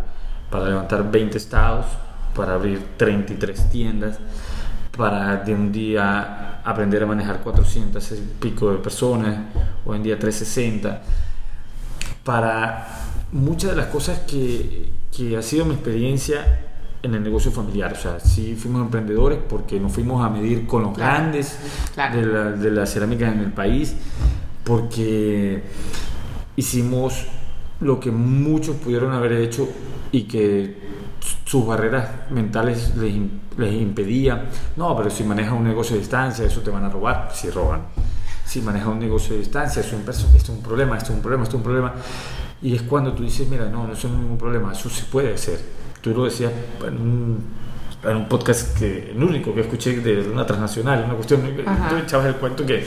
para 0.51 0.65
levantar 0.69 1.09
20 1.09 1.39
estados, 1.39 1.87
para 2.35 2.55
abrir 2.55 2.83
33 2.97 3.71
tiendas, 3.71 4.19
para 4.97 5.37
de 5.37 5.55
un 5.55 5.71
día 5.71 6.61
aprender 6.65 7.05
a 7.05 7.07
manejar 7.07 7.39
400 7.39 8.11
y 8.11 8.17
pico 8.41 8.73
de 8.73 8.79
personas, 8.79 9.37
hoy 9.87 9.99
en 9.99 10.03
día 10.03 10.19
360, 10.19 11.01
para 12.25 12.89
muchas 13.31 13.71
de 13.71 13.77
las 13.77 13.87
cosas 13.87 14.19
que, 14.21 14.91
que 15.17 15.37
ha 15.37 15.43
sido 15.43 15.65
mi 15.65 15.75
experiencia 15.75 16.63
en 17.01 17.15
el 17.15 17.23
negocio 17.23 17.53
familiar. 17.53 17.93
O 17.93 17.97
sea, 17.97 18.19
sí 18.19 18.57
fuimos 18.57 18.83
emprendedores 18.83 19.39
porque 19.49 19.79
nos 19.79 19.93
fuimos 19.93 20.25
a 20.25 20.29
medir 20.29 20.67
con 20.67 20.83
los 20.83 20.93
Claro, 20.93 21.19
grandes 21.21 21.57
claro. 21.95 22.17
de, 22.19 22.27
la, 22.27 22.51
de 22.51 22.71
la 22.73 22.85
cerámica 22.87 23.31
en 23.31 23.39
el 23.39 23.53
país, 23.53 23.95
porque 24.65 25.63
hicimos 26.57 27.27
lo 27.85 28.01
que 28.01 28.11
muchos 28.11 28.77
pudieron 28.77 29.13
haber 29.13 29.33
hecho 29.33 29.69
y 30.11 30.23
que 30.25 30.77
sus 31.45 31.65
barreras 31.67 32.09
mentales 32.31 32.95
les, 32.97 33.15
les 33.57 33.75
impedía. 33.75 34.47
No, 34.77 34.97
pero 34.97 35.09
si 35.11 35.23
manejas 35.23 35.53
un 35.53 35.65
negocio 35.65 35.95
de 35.95 36.01
distancia, 36.01 36.45
eso 36.45 36.61
te 36.61 36.71
van 36.71 36.85
a 36.85 36.89
robar. 36.89 37.31
Si 37.33 37.49
roban. 37.51 37.83
Si 38.45 38.61
manejas 38.61 38.89
un 38.89 38.99
negocio 38.99 39.35
de 39.35 39.41
distancia, 39.41 39.81
eso 39.81 39.91
es 39.97 40.01
un, 40.01 40.05
perso- 40.07 40.35
esto 40.37 40.53
es 40.53 40.59
un 40.59 40.63
problema, 40.63 40.97
esto 40.99 41.13
es 41.13 41.17
un 41.17 41.23
problema, 41.23 41.45
esto 41.45 41.57
es 41.57 41.61
un 41.61 41.65
problema. 41.65 41.95
Y 42.63 42.75
es 42.75 42.83
cuando 42.83 43.13
tú 43.13 43.23
dices, 43.23 43.49
mira, 43.49 43.67
no, 43.67 43.87
no 43.87 43.93
eso 43.93 44.09
no 44.09 44.15
es 44.15 44.21
ningún 44.21 44.39
problema, 44.39 44.73
eso 44.73 44.89
se 44.91 45.05
puede 45.05 45.35
hacer. 45.35 45.61
Tú 46.01 46.11
lo 46.11 46.25
decías 46.25 46.53
en 46.87 46.95
un, 47.01 47.45
en 48.05 48.17
un 48.17 48.29
podcast, 48.29 48.79
que, 48.79 49.11
el 49.11 49.23
único 49.23 49.55
que 49.55 49.63
escuché 49.63 49.97
de 50.01 50.29
una 50.29 50.45
transnacional, 50.47 51.05
una 51.05 51.15
cuestión, 51.15 51.41
Ajá. 51.67 51.89
tú 51.89 51.97
echabas 51.97 52.27
el 52.27 52.35
cuento 52.37 52.65
que, 52.67 52.87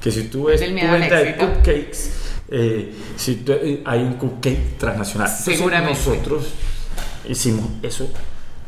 que 0.00 0.10
si 0.10 0.28
tú 0.28 0.44
ves 0.44 0.60
tu 0.60 0.66
venta 0.74 1.16
de 1.16 1.36
cupcakes, 1.36 2.10
eh, 2.48 2.94
si 3.16 3.42
eh, 3.46 3.82
hay 3.84 4.00
un 4.02 4.14
cupcake 4.14 4.78
transnacional. 4.78 5.28
Entonces, 5.28 5.56
Seguramente. 5.56 5.98
nosotros 5.98 6.46
hicimos 7.28 7.66
eso 7.82 8.10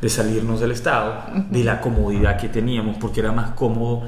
de 0.01 0.09
salirnos 0.09 0.61
del 0.61 0.71
estado, 0.73 1.25
de 1.51 1.65
la 1.65 1.81
comodidad 1.81 2.37
que 2.39 2.49
teníamos, 2.49 2.97
porque 2.99 3.21
era 3.21 3.33
más 3.33 3.51
cómodo 3.51 4.03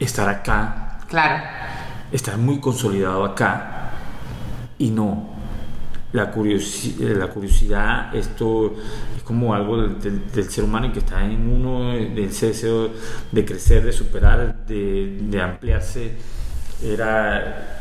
estar 0.00 0.28
acá, 0.28 0.98
claro. 1.08 1.42
estar 2.10 2.36
muy 2.38 2.58
consolidado 2.60 3.24
acá 3.24 3.90
y 4.78 4.90
no. 4.90 5.30
La, 6.12 6.30
curiosi- 6.30 6.96
eh, 7.00 7.14
la 7.14 7.28
curiosidad, 7.28 8.14
esto 8.14 8.74
es 9.16 9.22
como 9.22 9.54
algo 9.54 9.80
del, 9.80 9.98
del- 9.98 10.30
del 10.30 10.50
ser 10.50 10.64
humano 10.64 10.92
que 10.92 10.98
está 10.98 11.24
en 11.24 11.48
uno, 11.48 11.92
ese 11.94 12.48
deseo 12.48 12.90
de 13.30 13.44
crecer, 13.46 13.82
de 13.84 13.92
superar, 13.92 14.66
de, 14.66 15.18
de 15.22 15.40
ampliarse, 15.40 16.12
era... 16.84 17.78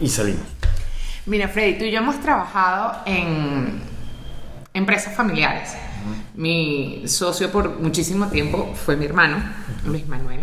y 0.00 0.08
salimos. 0.08 0.46
Mira, 1.26 1.48
Freddy, 1.48 1.78
tú 1.78 1.84
y 1.84 1.90
yo 1.90 1.98
hemos 1.98 2.20
trabajado 2.20 3.02
en 3.06 3.80
empresas 4.72 5.14
familiares. 5.14 5.74
Mi 6.34 7.02
socio 7.06 7.52
por 7.52 7.78
muchísimo 7.78 8.28
tiempo 8.28 8.74
fue 8.74 8.96
mi 8.96 9.04
hermano, 9.04 9.36
Luis 9.84 10.06
Manuel. 10.08 10.40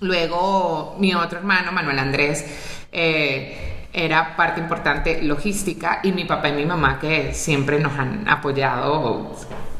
Luego 0.00 0.96
mi 0.98 1.14
otro 1.14 1.38
hermano, 1.38 1.72
Manuel 1.72 1.98
Andrés, 1.98 2.44
eh, 2.92 3.88
era 3.92 4.36
parte 4.36 4.60
importante 4.60 5.22
logística 5.22 6.00
y 6.02 6.12
mi 6.12 6.24
papá 6.24 6.50
y 6.50 6.52
mi 6.52 6.66
mamá 6.66 6.98
que 6.98 7.32
siempre 7.32 7.78
nos 7.78 7.98
han 7.98 8.28
apoyado, 8.28 9.34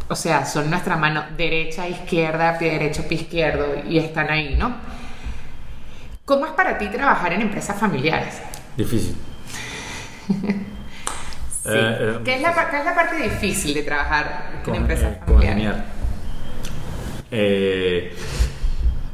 o 0.09 0.17
sea, 0.17 0.47
son 0.47 0.71
nuestra 0.71 0.97
mano 0.97 1.25
derecha, 1.37 1.87
izquierda, 1.87 2.57
pie 2.59 2.71
derecho, 2.71 3.07
pie 3.07 3.19
izquierdo 3.19 3.67
y 3.89 3.99
están 3.99 4.31
ahí, 4.31 4.55
¿no? 4.57 4.75
¿Cómo 6.25 6.47
es 6.47 6.53
para 6.53 6.79
ti 6.79 6.89
trabajar 6.89 7.35
en 7.35 7.43
empresas 7.43 7.79
familiares? 7.79 8.41
Difícil. 8.77 9.15
Sí. 11.67 11.73
Eh, 11.75 11.97
eh, 11.99 12.19
¿Qué, 12.25 12.37
es 12.37 12.43
la, 12.43 12.55
pa- 12.55 12.71
qué 12.71 12.79
es 12.79 12.85
la 12.85 12.95
parte 12.95 13.17
difícil 13.21 13.75
de 13.75 13.83
trabajar 13.83 14.63
en 14.69 14.75
empresas 14.77 15.15
eh, 15.17 15.21
familiares? 15.27 15.83
Eh, 17.33 18.15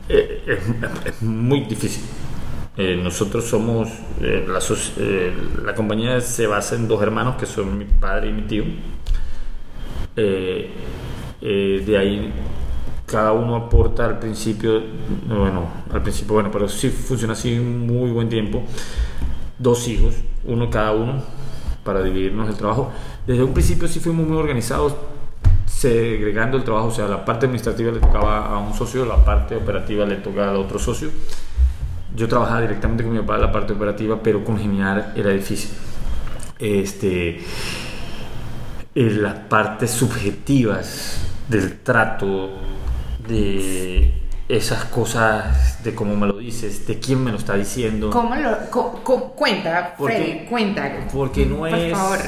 es, 0.07 0.59
es 1.07 1.23
muy 1.23 1.61
difícil. 1.61 2.03
Nosotros 3.03 3.45
somos, 3.47 3.89
la, 4.21 4.61
la 5.65 5.75
compañía 5.75 6.21
se 6.21 6.47
basa 6.47 6.75
en 6.75 6.89
dos 6.89 7.01
hermanos 7.03 7.37
que 7.37 7.47
son 7.47 7.79
mi 7.79 7.87
padre 7.87 8.29
y 8.29 8.33
mi 8.35 8.43
tío. 8.43 8.65
De 10.15 11.97
ahí 11.99 12.33
cada 13.07 13.33
uno 13.33 13.57
aporta 13.57 14.05
al 14.05 14.19
principio, 14.19 14.83
no, 15.27 15.39
bueno, 15.41 15.69
al 15.91 16.03
principio, 16.03 16.35
bueno, 16.35 16.51
pero 16.51 16.69
sí 16.69 16.91
funciona 16.91 17.33
así 17.33 17.59
un 17.59 17.87
muy 17.87 18.11
buen 18.11 18.29
tiempo. 18.29 18.63
Dos 19.63 19.87
hijos, 19.87 20.15
uno 20.45 20.69
cada 20.71 20.91
uno, 20.91 21.23
para 21.85 22.03
dividirnos 22.03 22.49
el 22.49 22.57
trabajo. 22.57 22.91
Desde 23.27 23.45
un 23.45 23.53
principio 23.53 23.87
sí 23.87 24.01
fuimos 24.01 24.27
muy 24.27 24.37
organizados, 24.37 24.97
segregando 25.67 26.57
el 26.57 26.65
trabajo, 26.65 26.89
o 26.89 26.91
sea, 26.91 27.07
la 27.07 27.25
parte 27.25 27.47
administrativa 27.47 27.93
le 27.93 28.01
tocaba 28.01 28.47
a 28.47 28.59
un 28.59 28.75
socio, 28.75 29.07
la 29.07 29.25
parte 29.25 29.55
operativa 29.55 30.05
le 30.05 30.17
tocaba 30.17 30.51
al 30.51 30.57
otro 30.57 30.81
socio. 30.81 31.11
Yo 32.17 32.27
trabajaba 32.27 32.63
directamente 32.63 33.05
con 33.05 33.13
mi 33.13 33.21
papá 33.21 33.37
en 33.37 33.43
la 33.43 33.53
parte 33.53 33.73
operativa, 33.73 34.21
pero 34.21 34.45
congeniar 34.45 35.13
era 35.15 35.31
difícil. 35.31 35.71
Este, 36.59 37.41
eh, 38.95 39.11
las 39.11 39.35
partes 39.35 39.93
subjetivas 39.93 41.25
del 41.49 41.79
trato, 41.79 42.51
de 43.29 44.22
esas 44.57 44.85
cosas, 44.87 45.83
de 45.83 45.95
cómo 45.95 46.15
me 46.17 46.27
lo 46.27 46.35
dices, 46.39 46.87
de 46.87 46.99
quién 46.99 47.23
me 47.25 47.31
lo 47.33 47.39
está 47.39 47.55
diciendo. 47.55 48.11
¿Cómo 48.11 48.35
lo 48.37 48.71
co- 48.71 49.01
co- 49.03 49.33
cuenta, 49.33 49.95
Porque- 49.97 50.15
Freddy? 50.17 50.47
Cuenta. 50.47 50.91
Porque 51.13 51.47
no 51.47 51.59
Por 51.59 51.75
es. 51.75 51.93
favor. 51.97 52.19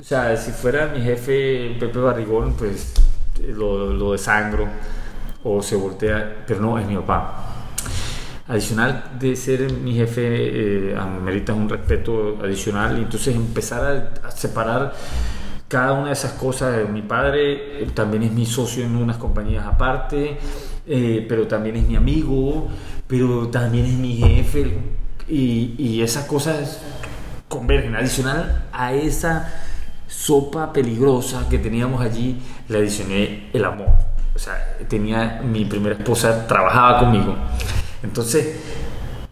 O 0.00 0.02
sea, 0.04 0.36
si 0.36 0.52
fuera 0.52 0.86
mi 0.86 1.00
jefe 1.02 1.76
Pepe 1.78 1.98
Barrigón, 1.98 2.54
pues 2.54 2.94
lo, 3.48 3.92
lo 3.92 4.12
desangro 4.12 4.66
o 5.44 5.62
se 5.62 5.76
voltea, 5.76 6.44
pero 6.46 6.60
no, 6.60 6.78
es 6.78 6.86
mi 6.86 6.96
papá. 6.96 7.52
adicional 8.48 9.04
de 9.18 9.34
ser 9.34 9.72
mi 9.72 9.92
jefe, 9.94 10.22
eh, 10.92 10.96
amerita 10.96 11.52
un 11.52 11.68
respeto 11.68 12.38
adicional 12.42 12.96
y 12.98 13.02
entonces 13.02 13.34
empezar 13.34 14.12
a, 14.24 14.30
separar 14.30 14.92
cada 15.68 15.92
una 15.92 16.06
de 16.06 16.12
esas 16.12 16.32
cosas. 16.32 16.88
Mi 16.88 17.02
padre 17.02 17.82
eh, 17.82 17.90
también 17.94 18.22
es 18.24 18.32
mi 18.32 18.46
socio 18.46 18.84
en 18.84 18.96
unas 18.96 19.16
compañías 19.16 19.66
aparte, 19.66 20.38
eh, 20.86 21.24
pero 21.28 21.46
también 21.46 21.76
es 21.76 21.86
mi 21.86 21.96
amigo, 21.96 22.68
pero 23.06 23.48
también 23.48 23.86
es 23.86 23.94
mi 23.94 24.16
jefe 24.16 24.78
y, 25.28 25.74
y 25.78 26.02
esas 26.02 26.24
cosas 26.26 26.80
convergen. 27.48 27.94
Adicional 27.96 28.66
a 28.72 28.92
esa 28.92 29.52
sopa 30.06 30.72
peligrosa 30.72 31.48
que 31.48 31.58
teníamos 31.58 32.00
allí, 32.00 32.38
le 32.68 32.78
adicioné 32.78 33.50
el 33.52 33.64
amor. 33.64 33.88
O 34.34 34.38
sea, 34.38 34.76
tenía 34.88 35.40
mi 35.42 35.64
primera 35.64 35.96
esposa, 35.96 36.46
trabajaba 36.46 37.00
conmigo. 37.00 37.34
Entonces, 38.02 38.60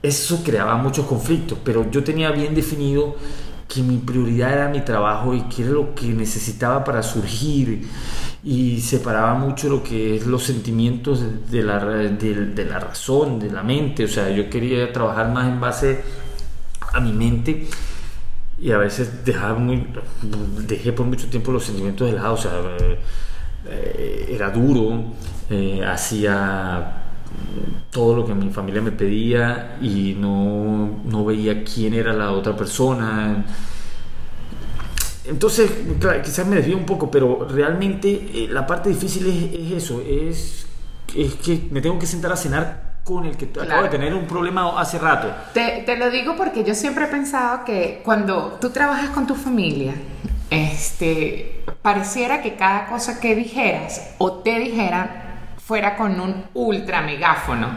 eso 0.03 0.43
creaba 0.45 0.76
muchos 0.76 1.07
conflictos, 1.07 1.59
pero 1.64 1.91
yo 1.91 2.03
tenía 2.03 2.31
bien 2.31 2.55
definido 2.55 3.17
que 3.75 3.83
mi 3.83 3.99
prioridad 3.99 4.52
era 4.52 4.69
mi 4.69 4.83
trabajo 4.83 5.35
y 5.35 5.43
que 5.43 5.62
era 5.62 5.73
lo 5.73 5.95
que 5.95 6.07
necesitaba 6.07 6.85
para 6.85 7.02
surgir. 7.02 7.88
Y 8.45 8.81
separaba 8.81 9.35
mucho 9.35 9.69
lo 9.69 9.83
que 9.83 10.16
es 10.16 10.26
los 10.26 10.43
sentimientos 10.43 11.23
de 11.50 11.62
la, 11.62 11.83
de, 11.83 12.64
la 12.69 12.78
razón, 12.78 13.38
de 13.40 13.50
la 13.50 13.62
mente, 13.62 14.04
o 14.04 14.09
sea, 14.09 14.31
yo 14.31 14.50
quería 14.50 14.93
trabajar 14.93 15.33
más 15.33 15.49
en 15.49 15.61
base 15.61 16.02
a 16.93 17.00
mi 17.00 17.12
mente 17.12 17.66
y 18.59 18.71
a 18.71 18.78
veces 18.78 19.25
dejaba 19.25 19.59
muy, 19.59 19.87
dejé 20.66 20.93
por 20.93 21.07
mucho 21.07 21.26
tiempo 21.28 21.52
los 21.52 21.64
sentimientos 21.64 22.07
de 22.11 22.16
lado, 22.16 22.35
o 22.35 22.37
sea, 22.37 22.52
eh, 23.66 24.26
era 24.28 24.50
duro, 24.50 25.04
eh, 25.49 25.83
hacía 25.87 27.04
todo 27.91 28.17
lo 28.17 28.26
que 28.26 28.35
mi 28.35 28.50
familia 28.50 28.83
me 28.83 28.91
pedía 28.91 29.76
y 29.81 30.17
no, 30.19 31.00
no 31.05 31.25
veía 31.25 31.62
quién 31.62 31.95
era 31.95 32.12
la 32.12 32.33
otra 32.33 32.57
persona. 32.57 33.45
Entonces, 35.25 35.71
quizás 36.23 36.47
me 36.47 36.57
desvío 36.57 36.76
un 36.76 36.85
poco, 36.85 37.11
pero 37.11 37.47
realmente 37.49 38.11
eh, 38.11 38.49
la 38.50 38.67
parte 38.67 38.91
difícil 38.91 39.26
es, 39.26 39.85
eso, 39.85 40.03
es, 40.07 40.67
es, 41.17 41.35
que 41.37 41.69
me 41.71 41.81
tengo 41.81 41.99
que 41.99 42.07
sentar 42.07 42.33
a 42.33 42.37
cenar 42.37 42.95
con 43.05 43.25
el 43.25 43.37
que 43.37 43.49
acabo 43.61 43.85
de 43.85 43.88
tener 43.91 44.12
un 44.12 44.26
problema 44.26 44.79
hace 44.81 44.99
rato. 44.99 45.29
Te, 45.53 45.83
te, 45.87 45.97
lo 45.97 46.11
digo 46.11 46.37
porque 46.37 46.64
yo 46.64 46.75
siempre 46.75 47.05
he 47.05 47.09
pensado 47.09 47.64
que 47.64 48.03
cuando 48.05 48.59
tú 48.61 48.71
trabajas 48.71 49.11
con 49.11 49.26
tu 49.26 49.35
familia, 49.35 49.95
este, 50.50 51.62
pareciera 51.81 52.43
que 52.43 52.57
cada 52.57 52.87
cosa 52.87 53.21
que 53.21 53.35
dijeras 53.35 54.14
o 54.19 54.33
te 54.33 54.59
dijeran 54.59 55.24
fuera 55.66 55.97
con 55.97 56.21
un 56.21 56.44
ultra 56.54 57.00
megáfono. 57.00 57.68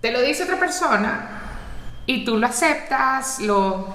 Te 0.00 0.10
lo 0.10 0.20
dice 0.22 0.44
otra 0.44 0.58
persona 0.58 1.28
y 2.06 2.24
tú 2.24 2.38
lo 2.38 2.46
aceptas, 2.46 3.40
lo, 3.40 3.88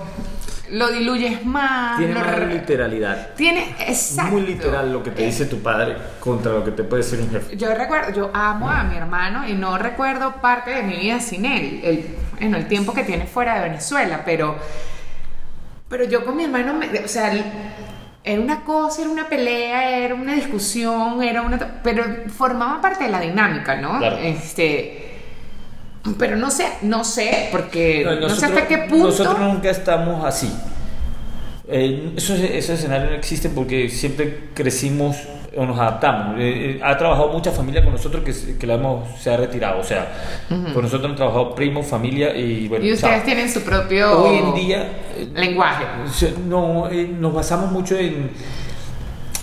lo 0.69 0.91
diluyes 0.91 1.45
más. 1.45 1.97
Tiene 1.97 2.13
más 2.13 2.39
literalidad. 2.47 3.33
Tiene, 3.35 3.75
exacto. 3.79 4.31
Muy 4.31 4.43
literal 4.43 4.93
lo 4.93 5.01
que 5.01 5.11
te 5.11 5.23
dice 5.23 5.45
tu 5.45 5.61
padre 5.61 5.97
contra 6.19 6.51
lo 6.51 6.63
que 6.63 6.71
te 6.71 6.83
puede 6.83 7.03
decir 7.03 7.19
un 7.19 7.29
jefe. 7.29 7.57
Yo 7.57 7.73
recuerdo, 7.73 8.13
yo 8.13 8.31
amo 8.33 8.69
a 8.69 8.83
mi 8.83 8.95
hermano 8.95 9.47
y 9.47 9.53
no 9.53 9.77
recuerdo 9.77 10.35
parte 10.35 10.71
de 10.71 10.83
mi 10.83 10.97
vida 10.97 11.19
sin 11.19 11.45
él. 11.45 11.81
El, 11.83 12.05
en 12.39 12.53
el 12.53 12.67
tiempo 12.67 12.93
que 12.93 13.03
tiene 13.03 13.25
fuera 13.25 13.55
de 13.55 13.69
Venezuela, 13.69 14.21
pero, 14.23 14.55
pero 15.89 16.03
yo 16.03 16.23
con 16.23 16.37
mi 16.37 16.43
hermano, 16.43 16.75
me, 16.75 16.87
o 16.99 17.07
sea, 17.07 17.33
era 18.27 18.41
una 18.41 18.63
cosa, 18.63 19.01
era 19.01 19.09
una 19.09 19.27
pelea, 19.29 19.99
era 19.99 20.15
una 20.15 20.35
discusión, 20.35 21.23
era 21.23 21.41
una... 21.41 21.81
Pero 21.83 22.03
formaba 22.35 22.81
parte 22.81 23.05
de 23.05 23.11
la 23.11 23.21
dinámica, 23.21 23.75
¿no? 23.77 24.03
Este... 24.03 25.03
Pero 26.17 26.37
no 26.37 26.49
sé, 26.51 26.65
no 26.83 27.03
sé, 27.03 27.49
porque 27.51 28.05
no, 28.21 28.29
sé 28.29 28.45
hasta 28.45 28.67
qué 28.67 28.77
punto... 28.79 29.07
Nosotros 29.07 29.39
nunca 29.39 29.69
estamos 29.69 30.23
así. 30.23 30.49
Eh, 31.67 32.13
ese 32.15 32.73
escenario 32.73 33.09
no 33.09 33.15
existe 33.17 33.49
porque 33.49 33.89
siempre 33.89 34.51
crecimos 34.53 35.17
o 35.55 35.65
nos 35.65 35.79
adaptamos. 35.79 36.39
Eh, 36.39 36.77
eh, 36.77 36.79
ha 36.83 36.97
trabajado 36.97 37.29
mucha 37.29 37.51
familia 37.51 37.83
con 37.83 37.93
nosotros 37.93 38.23
que, 38.23 38.57
que 38.57 38.67
la 38.67 38.75
hemos, 38.75 39.09
se 39.19 39.31
ha 39.31 39.37
retirado. 39.37 39.79
O 39.79 39.83
sea, 39.83 40.07
con 40.49 40.81
nosotros 40.81 41.05
hemos 41.05 41.17
trabajado 41.17 41.55
primos, 41.55 41.85
familia 41.85 42.35
y 42.35 42.67
bueno. 42.67 42.85
Y 42.85 42.93
ustedes 42.93 43.23
tienen 43.23 43.49
su 43.49 43.63
propio 43.63 44.23
hoy 44.23 44.37
en 44.37 44.53
día, 44.53 44.89
lenguaje. 45.33 45.85
No, 46.47 46.89
eh, 46.89 47.07
nos 47.07 47.33
basamos 47.33 47.71
mucho 47.71 47.97
en 47.97 48.29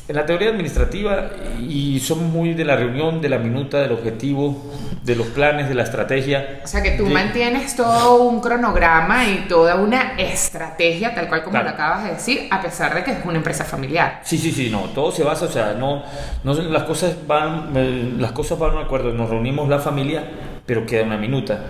en 0.07 0.17
la 0.17 0.27
teoría 0.27 0.51
administrativa 0.51 1.31
y 1.67 1.99
somos 2.01 2.25
muy 2.31 2.53
de 2.53 2.64
la 2.64 2.77
reunión, 2.77 3.23
de 3.23 3.29
la 3.31 3.38
minuta, 3.38 3.79
del 3.79 3.93
objetivo, 3.93 4.71
de 5.03 5.17
los 5.17 5.29
planes, 5.29 5.69
de 5.69 5.75
la 5.75 5.85
estrategia. 5.85 6.61
O 6.62 6.67
sea 6.67 6.83
que 6.83 6.93
tú 6.93 7.07
mantienes 7.07 7.75
todo 7.75 8.23
un 8.23 8.40
cronograma 8.40 9.27
y 9.27 9.47
toda 9.49 9.77
una 9.77 10.14
estrategia, 10.19 11.14
tal 11.14 11.29
cual 11.29 11.43
como 11.43 11.62
lo 11.62 11.71
acabas 11.71 12.05
de 12.05 12.11
decir, 12.11 12.49
a 12.51 12.61
pesar 12.61 12.95
de 12.95 13.03
que 13.03 13.12
es 13.12 13.19
una 13.25 13.38
empresa 13.38 13.64
familiar. 13.64 14.21
Sí, 14.25 14.37
sí, 14.37 14.53
sí, 14.53 14.69
no, 14.71 14.81
todo 14.95 15.11
se 15.11 15.25
basa, 15.25 15.47
o 15.47 15.51
sea, 15.51 15.73
no, 15.73 16.03
no 16.43 16.55
las 16.55 16.83
cosas 16.83 17.17
van, 17.27 17.73
eh, 17.75 18.12
las 18.19 18.33
cosas 18.33 18.59
van 18.59 18.75
de 18.75 18.83
acuerdo, 18.83 19.12
nos 19.12 19.31
reunimos 19.31 19.69
la 19.69 19.79
familia, 19.79 20.23
pero 20.67 20.85
queda 20.85 21.05
una 21.05 21.17
minuta. 21.17 21.61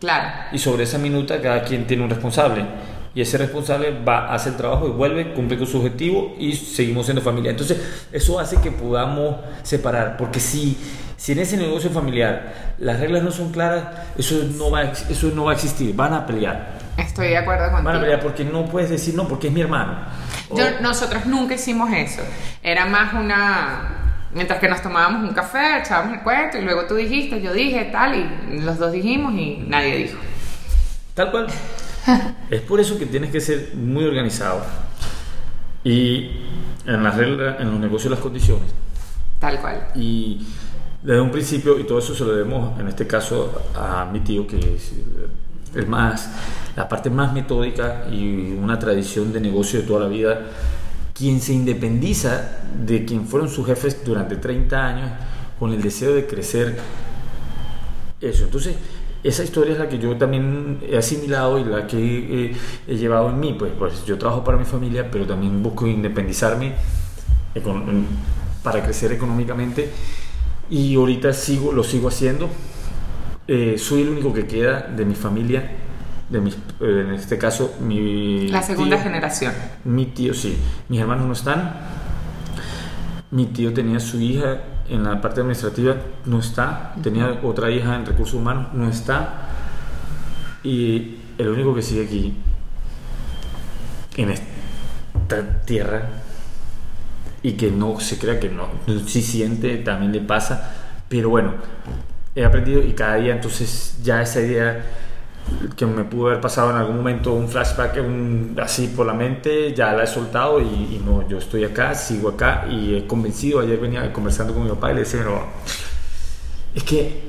Claro. 0.00 0.30
Y 0.50 0.58
sobre 0.58 0.84
esa 0.84 0.98
minuta 0.98 1.40
cada 1.40 1.62
quien 1.62 1.86
tiene 1.86 2.02
un 2.02 2.10
responsable 2.10 2.64
y 3.14 3.20
ese 3.20 3.36
responsable 3.36 4.02
va 4.06 4.28
a 4.28 4.34
hacer 4.34 4.52
el 4.52 4.58
trabajo 4.58 4.86
y 4.86 4.90
vuelve, 4.90 5.34
cumple 5.34 5.58
con 5.58 5.66
su 5.66 5.78
objetivo 5.78 6.34
y 6.38 6.54
seguimos 6.54 7.06
siendo 7.06 7.20
familia. 7.22 7.50
Entonces, 7.50 8.06
eso 8.10 8.40
hace 8.40 8.60
que 8.60 8.70
podamos 8.70 9.36
separar, 9.62 10.16
porque 10.16 10.40
si, 10.40 10.78
si 11.16 11.32
en 11.32 11.40
ese 11.40 11.56
negocio 11.56 11.90
familiar 11.90 12.74
las 12.78 13.00
reglas 13.00 13.22
no 13.22 13.30
son 13.30 13.52
claras, 13.52 13.84
eso 14.16 14.36
no 14.56 14.70
va, 14.70 14.82
eso 14.84 15.30
no 15.34 15.44
va 15.44 15.52
a 15.52 15.54
existir, 15.54 15.94
van 15.94 16.14
a 16.14 16.26
pelear. 16.26 16.78
Estoy 16.96 17.28
de 17.28 17.38
acuerdo 17.38 17.64
contigo. 17.70 17.84
Van 17.84 17.96
a 17.96 18.00
pelear 18.00 18.20
porque 18.20 18.44
no 18.44 18.64
puedes 18.66 18.88
decir 18.88 19.14
no, 19.14 19.28
porque 19.28 19.48
es 19.48 19.52
mi 19.52 19.60
hermano. 19.60 19.98
Yo, 20.54 20.64
nosotros 20.80 21.26
nunca 21.26 21.54
hicimos 21.54 21.90
eso. 21.92 22.22
Era 22.62 22.86
más 22.86 23.12
una 23.14 23.98
mientras 24.34 24.58
que 24.58 24.68
nos 24.68 24.80
tomábamos 24.80 25.28
un 25.28 25.34
café, 25.34 25.80
echábamos 25.80 26.14
el 26.14 26.22
cuento 26.22 26.56
y 26.56 26.62
luego 26.62 26.86
tú 26.86 26.94
dijiste, 26.94 27.42
yo 27.42 27.52
dije, 27.52 27.90
tal, 27.92 28.14
y 28.14 28.60
los 28.60 28.78
dos 28.78 28.92
dijimos 28.92 29.34
y 29.34 29.64
nadie 29.66 29.96
dijo. 29.96 30.18
Tal 31.14 31.30
cual 31.30 31.48
es 32.50 32.60
por 32.62 32.80
eso 32.80 32.98
que 32.98 33.06
tienes 33.06 33.30
que 33.30 33.40
ser 33.40 33.72
muy 33.74 34.04
organizado 34.04 34.62
y 35.84 36.30
en 36.86 37.02
las 37.02 37.16
reglas, 37.16 37.60
en 37.60 37.70
los 37.70 37.80
negocios, 37.80 38.10
las 38.10 38.20
condiciones. 38.20 38.72
Tal 39.38 39.60
cual. 39.60 39.88
Y 39.94 40.46
desde 41.02 41.20
un 41.20 41.30
principio, 41.30 41.78
y 41.78 41.84
todo 41.84 41.98
eso 41.98 42.14
se 42.14 42.24
lo 42.24 42.32
debemos 42.32 42.78
en 42.78 42.88
este 42.88 43.06
caso 43.06 43.62
a 43.74 44.04
mi 44.04 44.20
tío, 44.20 44.46
que 44.46 44.78
es, 45.74 45.88
más, 45.88 46.30
la 46.76 46.88
parte 46.88 47.10
más 47.10 47.32
metódica 47.32 48.04
y 48.10 48.52
una 48.52 48.78
tradición 48.78 49.32
de 49.32 49.40
negocio 49.40 49.80
de 49.80 49.86
toda 49.86 50.00
la 50.00 50.06
vida, 50.06 50.40
quien 51.12 51.40
se 51.40 51.52
independiza 51.52 52.60
de 52.84 53.04
quien 53.04 53.26
fueron 53.26 53.48
sus 53.48 53.66
jefes 53.66 54.04
durante 54.04 54.36
30 54.36 54.86
años 54.86 55.10
con 55.58 55.72
el 55.72 55.82
deseo 55.82 56.14
de 56.14 56.26
crecer 56.26 56.78
eso. 58.20 58.44
Entonces, 58.44 58.76
esa 59.24 59.44
historia 59.44 59.74
es 59.74 59.78
la 59.78 59.88
que 59.88 59.98
yo 59.98 60.16
también 60.16 60.80
he 60.88 60.96
asimilado 60.96 61.58
y 61.58 61.64
la 61.64 61.86
que 61.86 62.56
he, 62.88 62.94
llevado 62.94 63.30
en 63.30 63.38
mí. 63.38 63.54
Pues, 63.56 63.72
pues 63.78 64.04
yo 64.04 64.18
trabajo 64.18 64.42
para 64.42 64.58
mi 64.58 64.64
familia, 64.64 65.08
pero 65.10 65.26
también 65.26 65.62
busco 65.62 65.86
independizarme 65.86 66.74
para 68.62 68.82
crecer 68.82 69.12
económicamente. 69.12 69.90
Y 70.70 70.96
ahorita 70.96 71.32
sigo, 71.32 71.72
lo 71.72 71.84
sigo 71.84 72.08
haciendo. 72.08 72.48
Eh, 73.46 73.76
soy 73.78 74.02
el 74.02 74.08
único 74.08 74.32
que 74.32 74.46
queda 74.46 74.80
de 74.82 75.04
mi 75.04 75.14
familia, 75.14 75.70
de 76.28 76.40
mis, 76.40 76.54
eh, 76.54 77.04
en 77.06 77.12
este 77.12 77.38
caso 77.38 77.76
mi... 77.80 78.48
La 78.48 78.62
segunda 78.62 78.98
generación. 78.98 79.52
Mi 79.84 80.06
tío, 80.06 80.34
sí. 80.34 80.56
Mis 80.88 81.00
hermanos 81.00 81.26
no 81.26 81.32
están. 81.32 81.74
Mi 83.30 83.46
tío 83.46 83.72
tenía 83.72 84.00
su 84.00 84.20
hija 84.20 84.62
en 84.88 85.04
la 85.04 85.20
parte 85.20 85.40
administrativa 85.40 85.96
no 86.26 86.40
está, 86.40 86.94
tenía 87.02 87.40
otra 87.42 87.70
hija 87.70 87.96
en 87.96 88.06
recursos 88.06 88.34
humanos, 88.34 88.68
no 88.72 88.88
está, 88.88 89.48
y 90.62 91.18
el 91.38 91.48
único 91.48 91.74
que 91.74 91.82
sigue 91.82 92.06
aquí, 92.06 92.34
en 94.16 94.30
esta 94.30 95.62
tierra, 95.64 96.08
y 97.42 97.52
que 97.52 97.70
no 97.70 97.98
se 98.00 98.18
crea 98.18 98.38
que 98.38 98.48
no, 98.48 98.68
si 99.06 99.22
siente, 99.22 99.78
también 99.78 100.12
le 100.12 100.20
pasa, 100.20 100.74
pero 101.08 101.30
bueno, 101.30 101.54
he 102.34 102.44
aprendido 102.44 102.82
y 102.82 102.92
cada 102.92 103.16
día 103.16 103.34
entonces 103.34 103.98
ya 104.02 104.22
esa 104.22 104.40
idea 104.40 104.84
que 105.76 105.86
me 105.86 106.04
pudo 106.04 106.28
haber 106.28 106.40
pasado 106.40 106.70
en 106.70 106.76
algún 106.76 106.96
momento 106.96 107.32
un 107.32 107.48
flashback 107.48 107.98
así 108.60 108.88
por 108.88 109.06
la 109.06 109.14
mente, 109.14 109.74
ya 109.74 109.92
la 109.92 110.04
he 110.04 110.06
soltado 110.06 110.60
y, 110.60 111.00
no, 111.04 111.26
yo 111.28 111.38
estoy 111.38 111.64
acá, 111.64 111.94
sigo 111.94 112.30
acá 112.30 112.66
y 112.70 112.96
he 112.96 113.06
convencido, 113.06 113.60
ayer 113.60 113.78
venía 113.78 114.12
conversando 114.12 114.54
con 114.54 114.64
mi 114.64 114.70
papá 114.70 114.92
y 114.92 114.94
le 114.94 115.00
decía, 115.00 115.24
es 116.74 116.82
que 116.84 117.22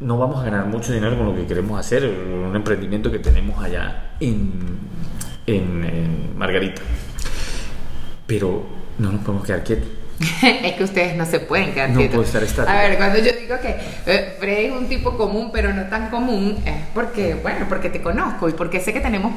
no 0.00 0.18
vamos 0.18 0.40
a 0.40 0.44
ganar 0.44 0.66
mucho 0.66 0.92
dinero 0.92 1.16
con 1.16 1.26
lo 1.26 1.34
que 1.34 1.46
queremos 1.46 1.78
hacer, 1.78 2.04
un 2.04 2.54
emprendimiento 2.56 3.10
que 3.10 3.18
tenemos 3.18 3.62
allá 3.62 4.14
en, 4.20 4.78
en, 5.46 5.84
en 5.84 6.38
Margarita, 6.38 6.82
pero 8.26 8.64
no 8.98 9.12
nos 9.12 9.22
podemos 9.22 9.46
quedar 9.46 9.62
quietos 9.62 10.01
es 10.42 10.74
que 10.74 10.84
ustedes 10.84 11.16
no 11.16 11.26
se 11.26 11.40
pueden 11.40 11.72
quedar 11.72 11.90
No 11.90 12.00
puedo 12.08 12.22
estar 12.22 12.42
estático. 12.42 12.70
A 12.70 12.82
ver, 12.82 12.96
cuando 12.96 13.18
yo 13.18 13.32
digo 13.32 13.56
que 13.60 13.76
eh, 14.06 14.36
Freddy 14.38 14.66
es 14.66 14.72
un 14.72 14.88
tipo 14.88 15.16
común, 15.16 15.50
pero 15.52 15.72
no 15.72 15.84
tan 15.84 16.10
común, 16.10 16.58
es 16.64 16.74
porque, 16.94 17.34
bueno, 17.34 17.66
porque 17.68 17.88
te 17.88 18.00
conozco 18.00 18.48
y 18.48 18.52
porque 18.52 18.80
sé 18.80 18.92
que 18.92 19.00
tenemos, 19.00 19.32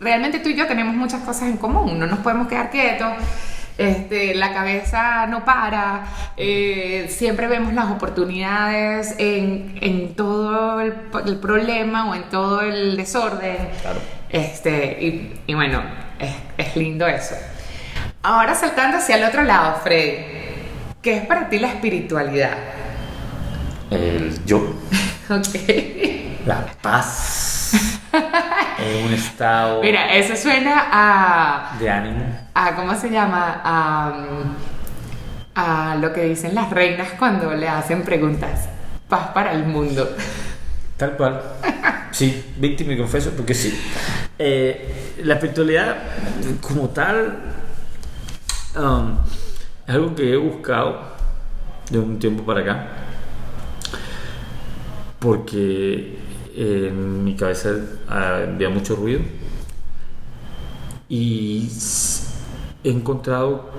realmente 0.00 0.38
tú 0.38 0.48
y 0.48 0.54
yo 0.54 0.66
tenemos 0.66 0.94
muchas 0.94 1.22
cosas 1.22 1.44
en 1.44 1.56
común. 1.56 1.98
No 1.98 2.06
nos 2.06 2.20
podemos 2.20 2.48
quedar 2.48 2.70
quietos. 2.70 3.12
Este, 3.78 4.34
la 4.34 4.52
cabeza 4.52 5.26
no 5.28 5.44
para, 5.44 6.04
eh, 6.36 7.06
siempre 7.08 7.46
vemos 7.46 7.72
las 7.74 7.88
oportunidades 7.92 9.14
en, 9.18 9.78
en 9.80 10.14
todo 10.16 10.80
el, 10.80 10.94
el 11.26 11.36
problema 11.36 12.10
o 12.10 12.14
en 12.16 12.24
todo 12.24 12.62
el 12.62 12.96
desorden. 12.96 13.56
Claro. 13.80 14.00
Este, 14.30 14.98
y, 15.00 15.40
y 15.46 15.54
bueno, 15.54 15.80
es, 16.18 16.34
es 16.56 16.76
lindo 16.76 17.06
eso. 17.06 17.36
Ahora 18.22 18.54
saltando 18.54 18.98
hacia 18.98 19.16
el 19.16 19.24
otro 19.24 19.42
lado, 19.42 19.76
Freddy, 19.82 20.24
¿qué 21.00 21.18
es 21.18 21.26
para 21.26 21.48
ti 21.48 21.58
la 21.58 21.68
espiritualidad? 21.68 22.56
El 23.90 24.44
yo, 24.44 24.74
Ok. 25.30 26.44
la 26.46 26.66
paz, 26.82 27.72
en 28.78 29.06
un 29.06 29.12
estado 29.14 29.80
Mira, 29.82 30.14
eso 30.14 30.36
suena 30.36 30.88
a, 30.90 31.76
de 31.78 31.88
ánimo. 31.90 32.24
a 32.54 32.74
¿cómo 32.74 32.94
se 32.98 33.08
llama? 33.10 33.60
A, 33.64 34.12
a 35.54 35.94
lo 35.96 36.12
que 36.12 36.24
dicen 36.24 36.54
las 36.54 36.70
reinas 36.70 37.08
cuando 37.18 37.54
le 37.54 37.68
hacen 37.68 38.02
preguntas. 38.02 38.68
Paz 39.08 39.28
para 39.32 39.52
el 39.52 39.64
mundo. 39.64 40.14
Tal 40.98 41.12
cual. 41.16 41.40
Sí, 42.10 42.52
víctima 42.58 42.92
y 42.92 42.98
confeso, 42.98 43.30
porque 43.36 43.54
sí. 43.54 43.78
Eh, 44.38 45.14
la 45.22 45.34
espiritualidad, 45.34 45.96
como 46.60 46.90
tal, 46.90 47.38
um, 48.76 49.16
algo 49.86 50.14
que 50.14 50.32
he 50.32 50.36
buscado 50.36 51.00
de 51.90 51.98
un 51.98 52.18
tiempo 52.18 52.44
para 52.44 52.60
acá. 52.60 52.88
Porque 55.18 56.18
en 56.54 57.24
mi 57.24 57.34
cabeza 57.34 57.70
había 58.06 58.68
mucho 58.68 58.96
ruido. 58.96 59.20
Y 61.08 61.70
he 62.84 62.90
encontrado 62.90 63.70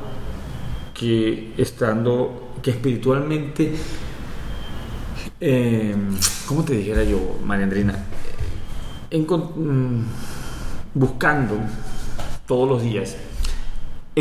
que 0.93 1.53
estando, 1.57 2.53
que 2.61 2.71
espiritualmente 2.71 3.75
eh, 5.41 5.95
¿Cómo 6.47 6.65
te 6.65 6.73
dijera 6.73 7.01
yo, 7.03 7.39
María 7.45 7.63
Andrina? 7.63 7.93
Mm, 9.11 10.01
buscando 10.93 11.55
todos 12.45 12.67
los 12.67 12.83
días, 12.83 13.15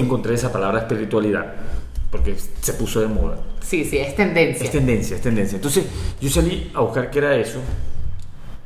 encontré 0.00 0.34
esa 0.34 0.52
palabra 0.52 0.80
espiritualidad, 0.80 1.54
porque 2.10 2.36
se 2.60 2.72
puso 2.74 3.00
de 3.00 3.08
moda. 3.08 3.38
Sí, 3.60 3.84
sí, 3.84 3.98
es 3.98 4.14
tendencia. 4.16 4.64
Es 4.64 4.70
tendencia, 4.72 5.16
es 5.16 5.22
tendencia. 5.22 5.56
Entonces 5.56 5.86
yo 6.20 6.30
salí 6.30 6.70
a 6.74 6.80
buscar 6.80 7.10
qué 7.10 7.18
era 7.18 7.36
eso 7.36 7.60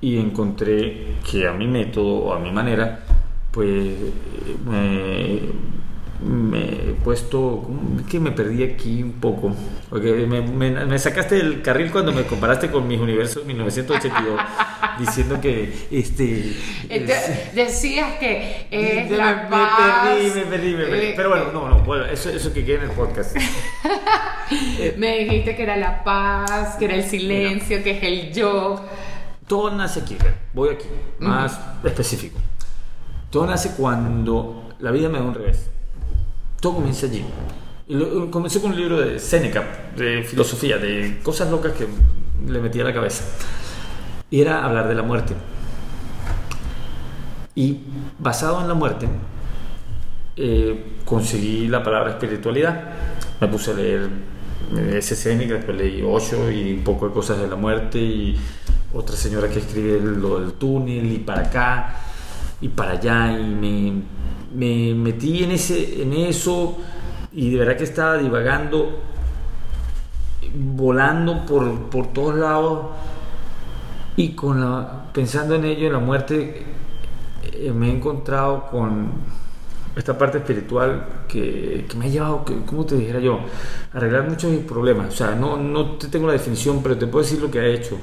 y 0.01 0.18
encontré 0.18 1.16
que 1.31 1.47
a 1.47 1.53
mi 1.53 1.66
método 1.66 2.25
o 2.25 2.35
a 2.35 2.38
mi 2.38 2.51
manera, 2.51 3.05
pues 3.51 3.95
me, 4.66 5.40
me 6.24 6.61
he 6.68 6.94
puesto, 7.04 7.68
que 8.11 8.20
me 8.20 8.30
perdí 8.32 8.62
aquí 8.64 9.02
un 9.02 9.12
poco, 9.12 9.54
porque 9.90 10.12
me, 10.26 10.40
me- 10.42 10.85
me 10.87 10.98
sacaste 10.98 11.35
del 11.37 11.62
carril 11.62 11.90
cuando 11.90 12.12
me 12.12 12.24
comparaste 12.24 12.70
con 12.70 12.87
mis 12.87 13.00
universos 13.00 13.44
1982, 13.44 14.40
diciendo 14.98 15.40
que 15.40 15.72
este... 15.90 16.54
Entonces, 16.88 17.54
decías 17.54 18.18
que 18.18 18.66
es 18.70 19.11
me, 19.11 19.16
la 19.16 19.35
me 19.35 19.48
paz. 19.50 20.08
perdí, 20.08 20.30
me 20.35 20.42
perdí, 20.46 20.74
me 20.74 20.85
perdí. 20.85 21.06
eh, 21.06 21.12
Pero 21.16 21.28
bueno, 21.30 21.52
no, 21.52 21.68
no, 21.68 21.78
bueno, 21.80 22.04
eso, 22.06 22.30
eso 22.30 22.52
que 22.52 22.64
quede 22.64 22.76
en 22.76 22.82
el 22.85 22.90
podcast. 22.90 23.37
Me 24.98 25.18
dijiste 25.20 25.56
que 25.56 25.62
era 25.62 25.76
la 25.76 26.04
paz, 26.04 26.76
que 26.76 26.85
era 26.85 26.94
el 26.94 27.04
silencio, 27.04 27.82
que 27.82 27.92
es 27.92 28.02
el 28.02 28.32
yo. 28.32 28.85
Todo 29.46 29.70
nace 29.74 30.00
aquí, 30.00 30.16
voy 30.52 30.70
aquí, 30.70 30.85
más 31.18 31.58
específico. 31.85 32.38
Todo 33.30 33.46
nace 33.46 33.72
cuando 33.76 34.74
la 34.78 34.90
vida 34.90 35.08
me 35.08 35.18
da 35.18 35.24
un 35.24 35.35
revés. 35.35 35.70
Todo 36.62 36.77
comienza 36.77 37.07
allí. 37.07 37.25
Y 37.88 38.31
comencé 38.31 38.61
con 38.61 38.70
un 38.70 38.77
libro 38.77 39.01
de 39.01 39.18
Seneca, 39.18 39.90
de 39.96 40.22
filosofía, 40.22 40.79
de 40.79 41.18
cosas 41.20 41.51
locas 41.51 41.72
que 41.72 41.88
le 42.48 42.61
metí 42.61 42.81
a 42.81 42.85
la 42.85 42.94
cabeza. 42.94 43.25
Era 44.31 44.64
hablar 44.64 44.87
de 44.87 44.94
la 44.94 45.03
muerte. 45.03 45.35
Y 47.57 47.81
basado 48.16 48.61
en 48.61 48.68
la 48.68 48.75
muerte, 48.75 49.09
eh, 50.37 50.98
conseguí 51.05 51.66
la 51.66 51.83
palabra 51.83 52.12
espiritualidad. 52.12 52.92
Me 53.40 53.48
puse 53.48 53.72
a 53.72 53.75
leer 53.75 54.09
eh, 54.77 54.94
ese 54.98 55.16
Seneca, 55.16 55.55
después 55.55 55.77
leí 55.77 56.01
Osho 56.01 56.48
y 56.48 56.75
un 56.75 56.85
poco 56.85 57.09
de 57.09 57.12
cosas 57.12 57.40
de 57.40 57.48
la 57.48 57.57
muerte 57.57 57.98
y 57.98 58.38
otra 58.94 59.16
señora 59.16 59.48
que 59.48 59.59
escribe 59.59 59.98
lo 59.98 60.38
del 60.38 60.53
túnel 60.53 61.11
y 61.11 61.18
para 61.18 61.42
acá 61.42 61.96
y 62.61 62.68
para 62.68 62.92
allá 62.92 63.37
y 63.37 63.42
me, 63.46 64.03
me 64.54 64.94
metí 64.94 65.44
en, 65.44 65.52
ese, 65.52 66.02
en 66.02 66.12
eso 66.12 66.78
y 67.32 67.50
de 67.50 67.58
verdad 67.58 67.76
que 67.76 67.84
estaba 67.84 68.18
divagando, 68.18 69.00
volando 70.54 71.46
por, 71.46 71.88
por 71.88 72.12
todos 72.12 72.36
lados 72.36 72.86
y 74.16 74.32
con 74.34 74.60
la, 74.60 75.06
pensando 75.12 75.54
en 75.54 75.64
ello, 75.64 75.86
en 75.86 75.92
la 75.94 75.98
muerte, 75.98 76.64
eh, 77.52 77.72
me 77.72 77.88
he 77.88 77.92
encontrado 77.94 78.66
con 78.70 79.10
esta 79.96 80.16
parte 80.16 80.38
espiritual 80.38 81.24
que, 81.28 81.86
que 81.88 81.96
me 81.96 82.06
ha 82.06 82.08
llevado, 82.08 82.44
que, 82.44 82.62
¿cómo 82.66 82.84
te 82.84 82.96
dijera 82.96 83.20
yo? 83.20 83.40
A 83.92 83.96
arreglar 83.96 84.28
muchos 84.28 84.54
problemas. 84.64 85.08
O 85.08 85.16
sea, 85.16 85.34
no, 85.34 85.56
no 85.56 85.92
te 85.92 86.08
tengo 86.08 86.26
la 86.26 86.34
definición, 86.34 86.82
pero 86.82 86.96
te 86.96 87.06
puedo 87.06 87.24
decir 87.24 87.40
lo 87.40 87.50
que 87.50 87.60
ha 87.60 87.66
hecho. 87.66 87.98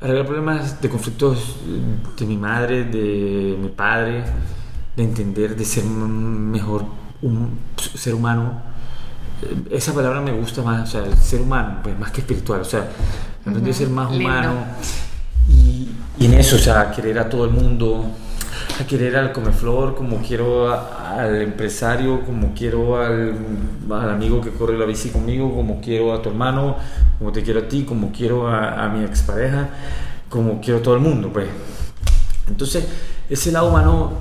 Arreglar 0.00 0.26
problemas 0.26 0.80
de 0.80 0.88
conflictos 0.88 1.56
de 2.18 2.26
mi 2.26 2.36
madre, 2.36 2.84
de 2.84 3.56
mi 3.60 3.68
padre, 3.68 4.24
de 4.96 5.02
entender, 5.04 5.56
de 5.56 5.64
ser 5.64 5.84
un 5.84 6.50
mejor 6.50 6.84
un 7.22 7.58
ser 7.94 8.14
humano. 8.14 8.60
Eh, 9.42 9.76
Esa 9.76 9.92
palabra 9.94 10.20
me 10.20 10.32
gusta 10.32 10.62
más, 10.62 10.88
o 10.88 10.92
sea, 10.92 11.04
el 11.04 11.16
ser 11.16 11.40
humano, 11.40 11.78
pues 11.82 11.98
más 11.98 12.10
que 12.10 12.20
espiritual. 12.20 12.60
O 12.60 12.64
sea, 12.64 12.88
aprendí 13.46 13.70
a 13.70 13.74
ser 13.74 13.88
más 13.88 14.10
Lindo. 14.10 14.26
humano. 14.28 14.52
Y, 15.48 15.88
y 16.18 16.26
en 16.26 16.34
eso, 16.34 16.56
o 16.56 16.58
sea, 16.58 16.90
querer 16.90 17.18
a 17.18 17.28
todo 17.28 17.44
el 17.44 17.50
mundo, 17.52 18.04
a 18.80 18.86
querer 18.86 19.16
al 19.16 19.32
comeflor 19.32 19.94
como 19.94 20.18
quiero 20.18 20.72
a- 20.72 21.20
al 21.20 21.42
empresario, 21.42 22.24
como 22.24 22.54
quiero 22.54 22.96
al, 23.00 23.36
al 23.90 24.10
amigo 24.10 24.40
que 24.40 24.50
corre 24.50 24.78
la 24.78 24.84
bici 24.86 25.10
conmigo, 25.10 25.54
como 25.54 25.80
quiero 25.80 26.12
a 26.14 26.22
tu 26.22 26.28
hermano, 26.30 26.76
como 27.18 27.32
te 27.32 27.42
quiero 27.42 27.60
a 27.60 27.68
ti, 27.68 27.84
como 27.84 28.10
quiero 28.12 28.48
a, 28.48 28.84
a 28.84 28.88
mi 28.88 29.04
expareja, 29.04 29.68
como 30.28 30.60
quiero 30.60 30.78
a 30.80 30.82
todo 30.82 30.94
el 30.94 31.00
mundo, 31.00 31.30
pues. 31.32 31.48
Entonces, 32.48 32.86
ese 33.28 33.52
lado 33.52 33.68
humano 33.68 34.12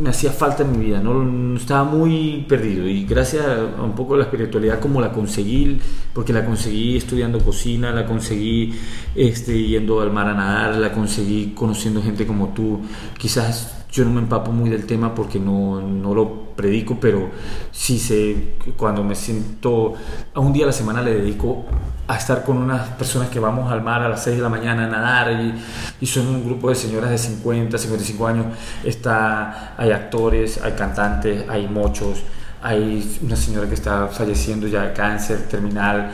me 0.00 0.10
hacía 0.10 0.32
falta 0.32 0.62
en 0.62 0.72
mi 0.72 0.86
vida, 0.86 1.00
¿no? 1.00 1.56
Estaba 1.56 1.84
muy 1.84 2.44
perdido 2.48 2.88
y 2.88 3.04
gracias 3.04 3.44
a 3.46 3.82
un 3.82 3.94
poco 3.94 4.16
la 4.16 4.24
espiritualidad 4.24 4.80
como 4.80 5.00
la 5.00 5.12
conseguí, 5.12 5.78
porque 6.14 6.32
la 6.32 6.44
conseguí 6.44 6.96
estudiando 6.96 7.38
cocina, 7.38 7.92
la 7.92 8.06
conseguí 8.06 8.72
este, 9.14 9.62
yendo 9.62 10.00
al 10.00 10.10
mar 10.10 10.28
a 10.28 10.34
nadar, 10.34 10.76
la 10.76 10.92
conseguí 10.92 11.52
conociendo 11.54 12.02
gente 12.02 12.26
como 12.26 12.48
tú, 12.48 12.80
quizás 13.18 13.84
yo 13.92 14.04
no 14.04 14.12
me 14.12 14.20
empapo 14.20 14.52
muy 14.52 14.70
del 14.70 14.86
tema 14.86 15.14
porque 15.14 15.38
no, 15.38 15.80
no 15.80 16.14
lo 16.14 16.49
predico, 16.60 16.98
pero 17.00 17.30
sí 17.72 17.98
sé 17.98 18.54
cuando 18.76 19.02
me 19.02 19.14
siento, 19.14 19.94
a 20.34 20.40
un 20.40 20.52
día 20.52 20.64
a 20.64 20.66
la 20.66 20.72
semana 20.72 21.00
le 21.02 21.14
dedico 21.14 21.64
a 22.06 22.16
estar 22.16 22.42
con 22.44 22.56
unas 22.58 22.88
personas 22.90 23.28
que 23.30 23.38
vamos 23.40 23.70
al 23.72 23.82
mar 23.82 24.02
a 24.02 24.08
las 24.08 24.24
6 24.24 24.36
de 24.36 24.42
la 24.42 24.48
mañana 24.48 24.84
a 24.86 24.88
nadar 24.88 25.30
y, 25.32 25.54
y 26.00 26.06
son 26.06 26.26
un 26.26 26.44
grupo 26.44 26.68
de 26.68 26.74
señoras 26.74 27.10
de 27.10 27.18
50, 27.18 27.78
55 27.78 28.26
años. 28.26 28.46
Está, 28.84 29.74
hay 29.78 29.92
actores, 29.92 30.60
hay 30.62 30.72
cantantes, 30.72 31.44
hay 31.48 31.68
mochos, 31.68 32.18
hay 32.62 33.18
una 33.22 33.36
señora 33.36 33.68
que 33.68 33.74
está 33.74 34.08
falleciendo 34.08 34.66
ya 34.66 34.82
de 34.88 34.92
cáncer 34.92 35.46
terminal. 35.48 36.10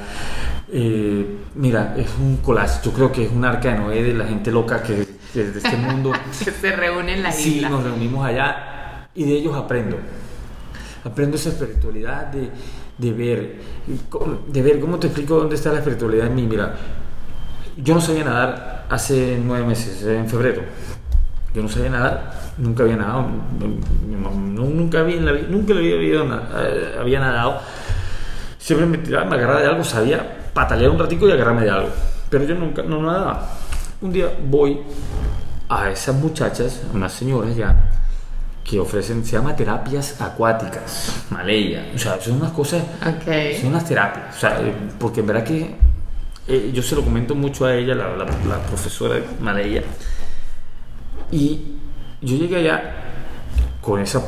Eh, 0.72 1.38
mira, 1.54 1.94
es 1.96 2.08
un 2.20 2.36
collage, 2.38 2.80
yo 2.84 2.92
creo 2.92 3.10
que 3.10 3.24
es 3.24 3.32
un 3.32 3.44
arca 3.44 3.72
de 3.72 3.78
Noé 3.78 4.02
de 4.02 4.14
la 4.14 4.26
gente 4.26 4.50
loca 4.52 4.82
que, 4.82 5.06
que 5.32 5.44
de 5.44 5.58
este 5.58 5.76
mundo. 5.86 6.12
Que 6.44 6.50
se 6.50 6.72
reúnen 6.76 7.16
en 7.16 7.22
la 7.22 7.32
Sí, 7.32 7.56
isla. 7.56 7.70
nos 7.70 7.82
reunimos 7.84 8.24
allá 8.26 9.08
y 9.14 9.24
de 9.24 9.32
ellos 9.32 9.56
aprendo. 9.56 9.96
Aprendo 11.06 11.36
esa 11.36 11.50
espiritualidad 11.50 12.26
de, 12.26 12.50
de 12.98 13.12
ver, 13.12 13.56
de 14.48 14.62
ver, 14.62 14.80
¿cómo 14.80 14.98
te 14.98 15.06
explico 15.06 15.36
dónde 15.36 15.54
está 15.54 15.70
la 15.70 15.78
espiritualidad 15.78 16.26
en 16.26 16.34
mí? 16.34 16.46
Mira, 16.46 16.74
yo 17.76 17.94
no 17.94 18.00
sabía 18.00 18.24
nadar 18.24 18.86
hace 18.88 19.40
nueve 19.42 19.66
meses, 19.66 20.02
en 20.02 20.28
febrero. 20.28 20.62
Yo 21.54 21.62
no 21.62 21.68
sabía 21.68 21.90
nadar, 21.90 22.32
nunca 22.58 22.82
había 22.82 22.96
nadado, 22.96 23.26
nunca 24.06 25.00
había, 25.00 25.20
nunca 25.48 25.74
había, 25.74 25.94
eh, 25.94 26.96
había 27.00 27.20
nadado. 27.20 27.60
Siempre 28.58 28.86
me 28.86 28.98
tiraba, 28.98 29.26
me 29.26 29.36
agarraba 29.36 29.60
de 29.60 29.66
algo, 29.68 29.84
sabía 29.84 30.50
patalear 30.52 30.90
un 30.90 30.98
ratico 30.98 31.28
y 31.28 31.32
agarrarme 31.32 31.62
de 31.62 31.70
algo, 31.70 31.88
pero 32.28 32.44
yo 32.44 32.54
nunca 32.56 32.82
no 32.82 33.00
nadaba. 33.00 33.48
Un 34.00 34.12
día 34.12 34.26
voy 34.50 34.80
a 35.68 35.90
esas 35.90 36.16
muchachas, 36.16 36.82
unas 36.92 37.12
señoras 37.12 37.54
ya, 37.54 37.90
que 38.68 38.80
ofrecen, 38.80 39.24
se 39.24 39.32
llama 39.32 39.54
terapias 39.54 40.20
acuáticas, 40.20 41.24
Maleya. 41.30 41.92
O 41.94 41.98
sea, 41.98 42.20
son 42.20 42.36
unas 42.38 42.50
cosas, 42.50 42.82
Ok. 43.00 43.60
son 43.60 43.68
unas 43.68 43.84
terapias. 43.84 44.36
O 44.36 44.40
sea, 44.40 44.60
eh, 44.60 44.74
porque 44.98 45.20
en 45.20 45.26
verdad 45.28 45.44
que 45.44 45.76
eh, 46.48 46.70
yo 46.74 46.82
se 46.82 46.96
lo 46.96 47.02
comento 47.04 47.34
mucho 47.36 47.64
a 47.66 47.74
ella, 47.74 47.94
la, 47.94 48.08
la, 48.16 48.24
la 48.24 48.58
profesora 48.66 49.20
Maleya. 49.40 49.82
Y 51.30 51.76
yo 52.20 52.36
llegué 52.36 52.56
allá 52.56 52.94
con 53.80 54.00
esa, 54.00 54.20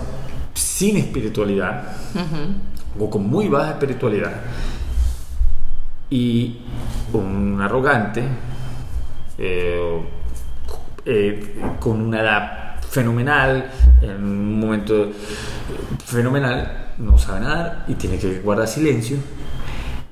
sin 0.55 0.97
espiritualidad, 0.99 1.83
o 2.99 3.11
con 3.11 3.29
muy 3.29 3.49
baja 3.49 3.71
espiritualidad, 3.73 4.33
y 6.11 6.59
un 7.13 7.61
arrogante, 7.61 8.23
eh, 9.37 10.01
eh, 11.05 11.61
con 11.81 12.01
una 12.03 12.21
edad 12.21 12.68
fenomenal, 12.91 13.71
en 14.01 14.25
un 14.25 14.61
momento 14.61 15.11
fenomenal, 16.05 16.93
no 16.99 17.19
sabe 17.19 17.41
nadar 17.41 17.85
y 17.89 17.95
tiene 17.95 18.19
que 18.19 18.41
guardar 18.41 18.67
silencio 18.67 19.19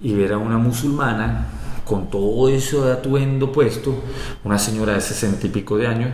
y 0.00 0.14
ver 0.14 0.34
a 0.34 0.38
una 0.38 0.58
musulmana 0.58 1.46
con 1.84 2.10
todo 2.10 2.48
eso 2.48 2.84
de 2.84 2.92
atuendo 2.92 3.52
puesto, 3.52 4.02
una 4.44 4.58
señora 4.58 4.94
de 4.94 5.00
sesenta 5.00 5.46
y 5.46 5.50
pico 5.50 5.76
de 5.76 5.86
años, 5.86 6.10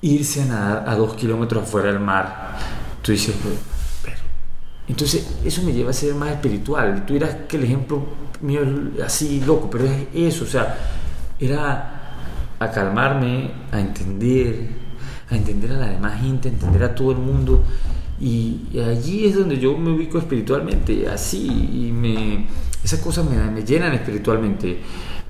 irse 0.00 0.42
a 0.42 0.46
nadar 0.46 0.84
a 0.88 0.94
dos 0.96 1.14
kilómetros 1.14 1.62
afuera 1.62 1.88
del 1.88 2.00
mar. 2.00 2.56
Tú 3.02 3.12
dices, 3.12 3.34
pero... 3.42 4.16
Entonces, 4.88 5.38
eso 5.44 5.62
me 5.62 5.72
lleva 5.72 5.90
a 5.90 5.92
ser 5.92 6.14
más 6.14 6.30
espiritual. 6.30 7.04
Tú 7.06 7.14
dirás 7.14 7.36
que 7.48 7.56
el 7.56 7.64
ejemplo 7.64 8.02
mío 8.40 8.60
es 8.96 9.04
así 9.04 9.40
loco, 9.46 9.70
pero 9.70 9.84
es 9.84 10.08
eso, 10.12 10.44
o 10.44 10.48
sea, 10.48 10.76
era 11.38 12.00
a 12.58 12.70
calmarme, 12.70 13.50
a 13.70 13.80
entender, 13.80 14.81
a 15.32 15.36
entender 15.36 15.72
a 15.72 15.76
la 15.78 15.86
demás 15.88 16.20
gente, 16.20 16.48
entender 16.48 16.82
a 16.84 16.94
todo 16.94 17.12
el 17.12 17.18
mundo. 17.18 17.62
Y, 18.20 18.78
allí 18.78 19.26
es 19.26 19.36
donde 19.36 19.58
yo 19.58 19.76
me 19.76 19.90
ubico 19.90 20.18
espiritualmente, 20.18 21.08
así, 21.08 21.46
y 21.48 21.92
me, 21.92 22.46
esas 22.84 23.00
cosas 23.00 23.24
me, 23.28 23.36
me 23.50 23.64
llenan 23.64 23.92
espiritualmente. 23.94 24.80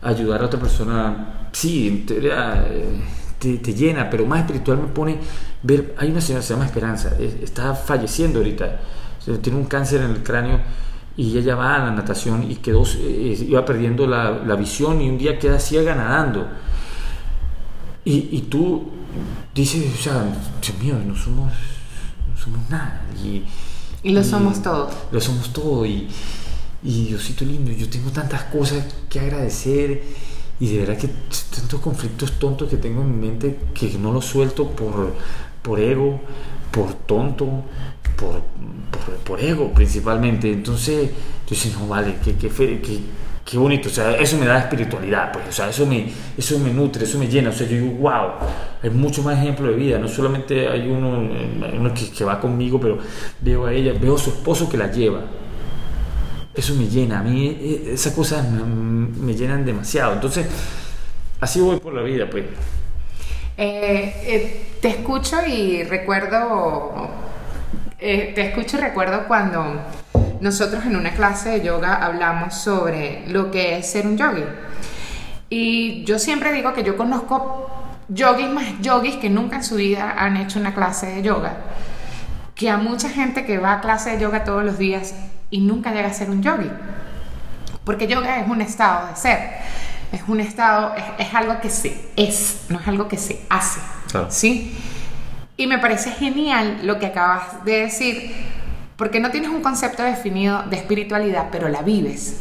Ayudar 0.03 0.43
a 0.43 0.47
otra 0.47 0.59
persona, 0.61 1.49
sí, 1.53 2.05
eh, 2.11 3.01
te, 3.39 3.59
te 3.59 3.75
llena, 3.75 4.11
pero 4.11 4.27
más 4.27 4.41
espiritual 4.41 4.79
me 4.79 4.89
pone 4.89 5.19
ver, 5.63 5.95
hay 5.99 6.11
una 6.11 6.21
señora 6.21 6.43
se 6.43 6.55
llama 6.55 6.67
Esperanza, 6.67 7.17
es- 7.21 7.35
está 7.43 7.75
falleciendo 7.75 8.41
ahorita, 8.41 8.81
tiene 9.41 9.59
un 9.59 9.67
cáncer 9.67 10.01
en 10.03 10.11
el 10.11 10.23
cráneo 10.23 10.61
y 11.17 11.39
ella 11.39 11.55
va 11.55 11.77
a 11.77 11.79
la 11.79 11.91
natación 11.93 12.51
y 12.51 12.57
quedó, 12.57 12.83
eh, 12.99 13.47
iba 13.49 13.65
perdiendo 13.65 14.07
la, 14.07 14.31
la 14.45 14.57
visión 14.57 15.01
y 15.01 15.09
un 15.09 15.19
día 15.19 15.39
queda 15.39 15.59
ciega 15.61 15.95
nadando. 15.95 16.49
Y, 18.05 18.29
y 18.33 18.41
tú 18.51 18.91
dices, 19.55 19.85
o 19.99 20.03
sea, 20.03 20.25
Dios 20.61 20.79
mío, 20.79 20.95
no 21.07 21.15
somos, 21.17 21.53
no 22.31 22.43
somos 22.43 22.71
nada. 22.71 23.03
Y, 23.23 23.45
Y 24.03 24.13
lo 24.13 24.23
somos 24.25 24.63
todo. 24.63 24.91
Lo 25.11 25.21
somos 25.21 25.53
todo. 25.53 25.87
Y, 25.87 26.09
y 26.83 27.05
Diosito 27.07 27.45
lindo, 27.45 27.71
yo 27.71 27.89
tengo 27.89 28.11
tantas 28.11 28.43
cosas 28.45 28.85
que 29.09 29.21
agradecer. 29.21 30.03
Y 30.61 30.67
de 30.69 30.79
verdad 30.81 30.97
que 30.97 31.09
tantos 31.09 31.81
conflictos 31.81 32.39
tontos 32.39 32.69
que 32.69 32.77
tengo 32.77 33.03
en 33.03 33.19
mi 33.21 33.27
mente 33.29 33.59
que 33.75 33.99
no 33.99 34.13
los 34.13 34.25
suelto 34.27 34.69
por, 34.71 35.15
por 35.61 35.81
ego, 35.81 36.21
por 36.71 36.95
tonto, 36.95 37.47
por, 38.17 38.43
por, 38.91 39.15
por 39.25 39.41
ego 39.41 39.73
principalmente. 39.73 40.53
Entonces, 40.53 41.11
yo 41.11 41.51
decía, 41.51 41.73
no, 41.79 41.89
vale, 41.89 42.17
qué, 42.25 42.37
qué, 42.37 42.49
fe- 42.49 42.81
qué, 43.45 43.59
bonito. 43.59 43.89
O 43.89 43.93
sea, 43.93 44.17
eso 44.17 44.37
me 44.39 44.47
da 44.47 44.59
espiritualidad, 44.59 45.33
pues. 45.33 45.49
O 45.49 45.53
sea, 45.53 45.69
eso 45.69 45.87
me, 45.87 46.11
eso 46.37 46.59
me 46.59 46.73
nutre, 46.73 47.05
eso 47.05 47.19
me 47.19 47.29
llena. 47.29 47.51
O 47.51 47.53
sea, 47.53 47.67
yo 47.67 47.77
digo, 47.77 47.93
wow, 48.01 48.33
hay 48.83 48.91
mucho 48.91 49.23
más 49.23 49.39
ejemplo 49.39 49.69
de 49.69 49.75
vida. 49.75 49.99
No 49.99 50.09
solamente 50.09 50.69
hay 50.69 50.89
uno, 50.89 51.23
eh, 51.23 51.77
uno 51.79 51.93
que, 51.95 52.25
va 52.25 52.41
conmigo, 52.41 52.81
pero 52.81 52.99
veo 53.41 53.67
a 53.67 53.73
ella, 53.73 53.93
veo 54.01 54.17
a 54.17 54.19
su 54.19 54.31
esposo 54.31 54.69
que 54.69 54.77
la 54.77 54.91
lleva 54.91 55.23
eso 56.55 56.75
me 56.75 56.87
llena, 56.87 57.21
a 57.21 57.23
mí 57.23 57.47
eh, 57.47 57.93
esas 57.95 58.13
cosas 58.13 58.47
me, 58.51 58.63
me 58.63 59.35
llenan 59.35 59.65
demasiado. 59.65 60.13
Entonces, 60.13 60.47
así 61.41 61.61
voy 61.61 61.81
por 61.81 61.95
la 61.95 62.03
vida, 62.03 62.29
pues. 62.31 62.45
Eh, 63.57 64.15
eh, 64.25 64.67
te 64.81 64.89
escucho 64.89 65.37
y 65.47 65.83
recuerdo, 65.85 67.11
eh, 67.99 68.33
te 68.35 68.49
escucho 68.49 68.79
y 68.79 68.81
recuerdo 68.81 69.27
cuando 69.29 69.83
nosotros 70.43 70.85
en 70.85 70.97
una 70.97 71.13
clase 71.13 71.51
de 71.51 71.65
yoga 71.65 71.95
hablamos 71.95 72.55
sobre 72.55 73.23
lo 73.29 73.53
que 73.53 73.79
es 73.79 73.91
ser 73.91 74.09
un 74.09 74.19
yogi. 74.19 74.43
Y 75.49 76.03
yo 76.03 76.19
siempre 76.19 76.53
digo 76.53 76.73
que 76.73 76.83
yo 76.83 76.97
conozco 76.97 77.71
yogis 78.09 78.49
más 78.49 78.65
yogis 78.81 79.17
que 79.17 79.31
nunca 79.31 79.57
en 79.57 79.65
su 79.65 79.77
vida 79.77 80.17
han 80.19 80.37
hecho 80.37 80.59
una 80.59 80.75
clase 80.75 81.07
de 81.07 81.23
yoga. 81.23 81.59
Que 82.57 82.71
a 82.71 82.77
mucha 82.77 83.09
gente 83.09 83.47
que 83.47 83.59
va 83.59 83.75
a 83.75 83.81
clase 83.81 84.11
de 84.11 84.21
yoga 84.21 84.43
todos 84.43 84.65
los 84.65 84.79
días 84.79 85.15
y 85.51 85.61
nunca 85.61 85.93
llega 85.93 86.09
a 86.09 86.13
ser 86.13 86.29
un 86.29 86.43
yogi. 86.43 86.71
Porque 87.85 88.09
yoga 88.09 88.41
es 88.41 88.49
un 88.49 88.63
estado 88.63 89.07
de 89.09 89.17
ser. 89.17 89.39
Es 90.11 90.23
un 90.27 90.41
estado, 90.41 90.95
es, 90.97 91.05
es 91.29 91.35
algo 91.35 91.61
que 91.61 91.71
se 91.71 92.11
es, 92.17 92.65
no 92.69 92.81
es 92.81 92.89
algo 92.89 93.07
que 93.07 93.17
se 93.17 93.47
hace. 93.49 93.81
Claro. 94.11 94.27
¿Sí? 94.29 94.77
Y 95.57 95.69
me 95.69 95.79
parece 95.79 96.11
genial 96.11 96.81
lo 96.83 96.99
que 96.99 97.07
acabas 97.07 97.65
de 97.65 97.83
decir, 97.83 98.35
porque 99.03 99.19
no 99.19 99.33
tienes 99.33 99.51
un 99.51 99.63
concepto 99.63 100.05
definido 100.05 100.63
de 100.71 100.77
espiritualidad, 100.77 101.49
pero 101.51 101.69
la 101.69 101.83
vives. 101.83 102.37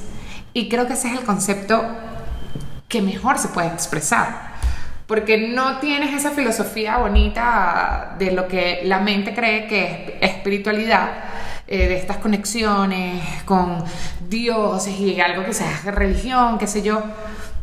Y 0.53 0.69
creo 0.69 0.85
que 0.85 0.93
ese 0.93 1.07
es 1.07 1.17
el 1.17 1.25
concepto 1.25 1.83
que 2.87 3.01
mejor 3.01 3.39
se 3.39 3.47
puede 3.47 3.69
expresar. 3.69 4.51
Porque 5.07 5.39
no 5.39 5.79
tienes 5.79 6.13
esa 6.13 6.29
filosofía 6.29 6.99
bonita 6.99 8.15
de 8.19 8.29
lo 8.29 8.47
que 8.47 8.81
la 8.83 8.99
mente 8.99 9.33
cree 9.33 9.65
que 9.65 10.19
es 10.21 10.29
espiritualidad, 10.29 11.09
eh, 11.65 11.87
de 11.87 11.97
estas 11.97 12.17
conexiones 12.17 13.41
con 13.43 13.83
dioses 14.29 14.99
y 14.99 15.19
algo 15.19 15.43
que 15.43 15.55
sea 15.55 15.81
religión, 15.85 16.59
qué 16.59 16.67
sé 16.67 16.83
yo, 16.83 17.01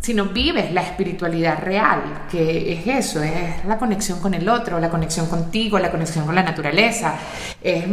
sino 0.01 0.25
vives 0.25 0.73
la 0.73 0.83
espiritualidad 0.83 1.61
real, 1.63 2.27
que 2.29 2.73
es 2.73 2.85
eso, 2.85 3.23
es 3.23 3.65
la 3.65 3.79
conexión 3.79 4.19
con 4.19 4.35
el 4.35 4.49
otro, 4.49 4.81
la 4.81 4.91
conexión 4.91 5.29
contigo, 5.29 5.79
la 5.79 5.93
conexión 5.93 6.27
con 6.27 6.35
la 6.35 6.43
naturaleza. 6.43 7.15
Es, 7.63 7.85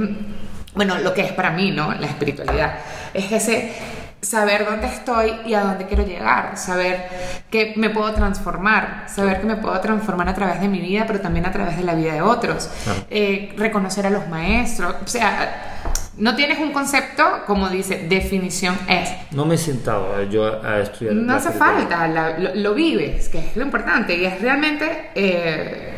bueno, 0.75 0.97
lo 0.99 1.13
que 1.13 1.21
es 1.21 1.31
para 1.31 1.51
mí, 1.51 1.71
¿no? 1.71 1.93
La 1.93 2.07
espiritualidad. 2.07 2.75
Es 3.13 3.31
ese 3.31 3.73
saber 4.21 4.65
dónde 4.65 4.87
estoy 4.87 5.31
y 5.45 5.53
a 5.53 5.61
dónde 5.61 5.85
quiero 5.85 6.03
llegar, 6.05 6.57
saber 6.57 7.05
que 7.51 7.73
me 7.77 7.91
puedo 7.91 8.11
transformar, 8.13 9.03
saber 9.07 9.39
que 9.39 9.45
me 9.45 9.55
puedo 9.57 9.79
transformar 9.79 10.27
a 10.29 10.33
través 10.33 10.59
de 10.59 10.67
mi 10.67 10.79
vida, 10.79 11.03
pero 11.05 11.21
también 11.21 11.45
a 11.45 11.51
través 11.51 11.77
de 11.77 11.83
la 11.83 11.93
vida 11.93 12.13
de 12.13 12.21
otros. 12.21 12.69
Eh, 13.09 13.53
reconocer 13.57 14.07
a 14.07 14.09
los 14.09 14.27
maestros, 14.27 14.95
o 15.03 15.07
sea, 15.07 15.81
no 16.17 16.35
tienes 16.35 16.59
un 16.59 16.71
concepto, 16.71 17.43
como 17.45 17.69
dice, 17.69 18.07
definición 18.09 18.75
es. 18.89 19.09
No 19.31 19.45
me 19.45 19.55
he 19.55 19.57
sentado 19.59 20.23
yo 20.23 20.63
a, 20.63 20.79
estudiar. 20.79 21.13
No 21.13 21.35
hace 21.35 21.51
falta, 21.51 22.07
la- 22.07 22.37
lo, 22.39 22.55
lo 22.55 22.73
vives, 22.73 23.29
que 23.29 23.37
es 23.39 23.55
lo 23.55 23.63
importante. 23.63 24.15
Y 24.15 24.25
es 24.25 24.41
realmente. 24.41 25.11
eh, 25.13 25.91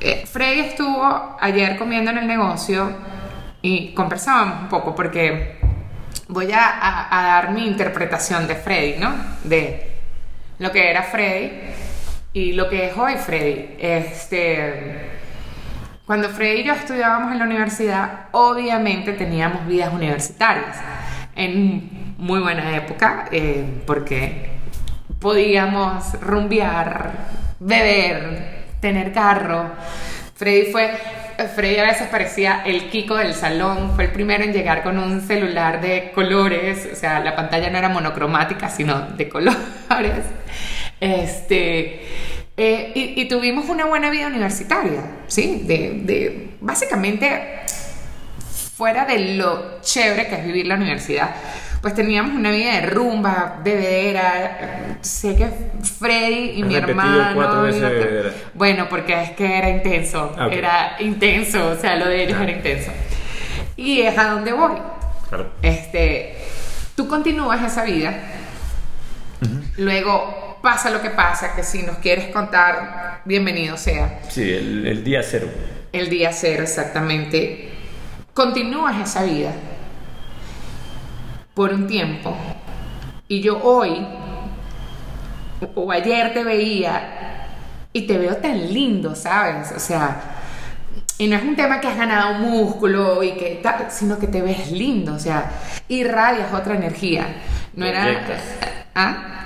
eh, 0.00 0.24
Freddy 0.26 0.60
estuvo 0.60 1.36
ayer 1.40 1.76
comiendo 1.76 2.10
en 2.10 2.16
el 2.18 2.26
negocio 2.26 2.90
y 3.62 3.92
conversábamos 3.92 4.62
un 4.62 4.68
poco 4.68 4.94
porque 4.94 5.58
voy 6.28 6.50
a, 6.52 7.08
dar 7.10 7.50
mi 7.50 7.66
interpretación 7.66 8.46
de 8.46 8.54
Freddy, 8.54 8.98
¿no? 8.98 9.14
De 9.44 9.90
lo 10.58 10.70
que 10.70 10.90
era 10.90 11.02
Freddy 11.02 11.50
y 12.32 12.52
lo 12.52 12.68
que 12.68 12.86
es 12.86 12.96
hoy 12.96 13.14
Freddy. 13.16 13.76
Este. 13.78 15.20
Cuando 16.06 16.28
Freddy 16.28 16.62
y 16.62 16.64
yo 16.64 16.72
estudiábamos 16.72 17.32
en 17.32 17.38
la 17.38 17.44
universidad, 17.44 18.26
obviamente 18.32 19.12
teníamos 19.12 19.66
vidas 19.66 19.92
universitarias. 19.92 20.76
En 21.36 22.14
muy 22.18 22.40
buena 22.40 22.76
época, 22.76 23.26
eh, 23.30 23.82
porque 23.86 24.50
podíamos 25.20 26.20
rumbear, 26.20 27.12
beber, 27.60 28.66
tener 28.80 29.12
carro. 29.12 29.70
Freddy 30.34 30.72
fue. 30.72 31.19
Freddy 31.48 31.76
a 31.78 31.84
veces 31.84 32.08
parecía 32.08 32.62
el 32.64 32.88
Kiko 32.90 33.16
del 33.16 33.34
salón, 33.34 33.92
fue 33.94 34.04
el 34.04 34.10
primero 34.12 34.44
en 34.44 34.52
llegar 34.52 34.82
con 34.82 34.98
un 34.98 35.20
celular 35.20 35.80
de 35.80 36.10
colores, 36.14 36.88
o 36.92 36.96
sea, 36.96 37.20
la 37.20 37.34
pantalla 37.36 37.70
no 37.70 37.78
era 37.78 37.88
monocromática, 37.88 38.68
sino 38.68 39.00
de 39.16 39.28
colores. 39.28 39.58
Este, 41.00 42.02
eh, 42.58 42.92
y, 42.94 43.22
y 43.22 43.28
tuvimos 43.28 43.70
una 43.70 43.86
buena 43.86 44.10
vida 44.10 44.26
universitaria, 44.26 45.00
¿sí? 45.28 45.62
De, 45.64 45.92
de- 46.02 46.50
básicamente, 46.60 47.60
fuera 48.76 49.06
de 49.06 49.36
lo 49.36 49.80
chévere 49.80 50.28
que 50.28 50.34
es 50.34 50.44
vivir 50.44 50.66
la 50.66 50.74
universidad, 50.74 51.30
pues 51.80 51.94
teníamos 51.94 52.34
una 52.34 52.50
vida 52.50 52.72
de 52.80 52.86
rumba, 52.86 53.60
bebedera. 53.64 54.96
Sé 55.00 55.34
que 55.36 55.48
Freddy 55.98 56.52
y 56.56 56.62
mi 56.62 56.74
hermano. 56.76 57.34
cuatro 57.34 57.62
veces 57.62 57.80
bebedera. 57.82 58.30
Bueno, 58.54 58.86
porque 58.88 59.20
es 59.22 59.30
que 59.30 59.58
era 59.58 59.70
intenso. 59.70 60.34
Ah. 60.38 60.48
Era 60.50 60.96
intenso, 61.00 61.70
o 61.70 61.76
sea, 61.76 61.96
lo 61.96 62.06
de 62.06 62.24
ellos 62.24 62.36
Ah. 62.38 62.42
era 62.44 62.52
intenso. 62.52 62.90
Y 63.76 64.02
es 64.02 64.16
a 64.18 64.24
donde 64.30 64.52
voy. 64.52 64.72
Claro. 65.28 65.52
Este, 65.62 66.36
tú 66.96 67.08
continúas 67.08 67.62
esa 67.64 67.84
vida, 67.84 68.14
luego 69.78 70.58
pasa 70.62 70.90
lo 70.90 71.00
que 71.00 71.10
pasa, 71.10 71.54
que 71.54 71.62
si 71.62 71.82
nos 71.82 71.96
quieres 71.98 72.26
contar, 72.26 73.22
bienvenido 73.24 73.76
sea. 73.76 74.20
Sí, 74.28 74.42
el, 74.42 74.86
el 74.86 75.04
día 75.04 75.22
cero. 75.22 75.46
el 75.92 76.10
día 76.10 76.32
cero 76.32 76.62
exactamente, 76.64 77.70
continúas 78.34 79.00
esa 79.00 79.22
vida 79.22 79.52
por 81.60 81.74
un 81.74 81.86
tiempo 81.86 82.34
y 83.28 83.42
yo 83.42 83.62
hoy 83.62 84.02
o 85.74 85.92
ayer 85.92 86.32
te 86.32 86.42
veía 86.42 87.48
y 87.92 88.06
te 88.06 88.16
veo 88.16 88.34
tan 88.38 88.72
lindo, 88.72 89.14
¿sabes? 89.14 89.70
O 89.76 89.78
sea, 89.78 90.22
y 91.18 91.26
no 91.26 91.36
es 91.36 91.42
un 91.42 91.56
tema 91.56 91.78
que 91.78 91.88
has 91.88 91.98
ganado 91.98 92.38
músculo 92.38 93.22
y 93.22 93.32
que 93.32 93.60
tal, 93.62 93.90
sino 93.90 94.18
que 94.18 94.26
te 94.26 94.40
ves 94.40 94.72
lindo, 94.72 95.12
o 95.12 95.18
sea, 95.18 95.50
irradias 95.88 96.50
otra 96.54 96.76
energía. 96.76 97.26
No 97.74 97.84
era... 97.84 98.24
¿Ah? 98.94 99.40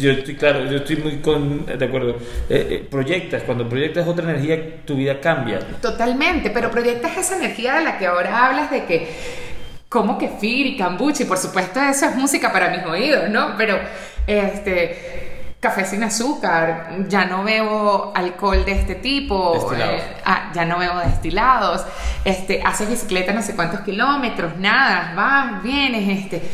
Yo 0.00 0.12
estoy 0.12 0.36
claro, 0.36 0.64
yo 0.64 0.78
estoy 0.78 0.96
muy 0.96 1.18
con, 1.18 1.66
de 1.66 1.84
acuerdo. 1.84 2.12
Eh, 2.48 2.68
eh, 2.70 2.88
proyectas, 2.90 3.42
cuando 3.42 3.68
proyectas 3.68 4.08
otra 4.08 4.30
energía, 4.30 4.86
tu 4.86 4.96
vida 4.96 5.20
cambia. 5.20 5.58
Totalmente, 5.82 6.48
pero 6.48 6.70
proyectas 6.70 7.18
esa 7.18 7.36
energía 7.36 7.74
de 7.74 7.84
la 7.84 7.98
que 7.98 8.06
ahora 8.06 8.46
hablas 8.46 8.70
de 8.70 8.86
que, 8.86 9.08
como 9.88 10.18
que 10.18 10.28
Fir 10.28 10.66
y 10.66 10.76
Cambuchi, 10.76 11.24
por 11.24 11.38
supuesto, 11.38 11.80
eso 11.80 12.06
es 12.06 12.16
música 12.16 12.52
para 12.52 12.70
mis 12.70 12.84
oídos, 12.84 13.30
¿no? 13.30 13.56
Pero, 13.56 13.78
este 14.26 15.28
café 15.60 15.84
sin 15.84 16.04
azúcar, 16.04 17.06
ya 17.08 17.24
no 17.24 17.42
bebo 17.42 18.12
alcohol 18.14 18.64
de 18.64 18.72
este 18.72 18.94
tipo, 18.94 19.74
eh, 19.76 20.02
ah, 20.24 20.52
ya 20.54 20.64
no 20.64 20.78
bebo 20.78 21.00
destilados, 21.00 21.84
este, 22.24 22.62
haces 22.62 22.88
bicicleta 22.88 23.32
no 23.32 23.42
sé 23.42 23.56
cuántos 23.56 23.80
kilómetros, 23.80 24.56
nada, 24.56 25.14
vas, 25.16 25.62
vienes, 25.62 26.20
este, 26.20 26.48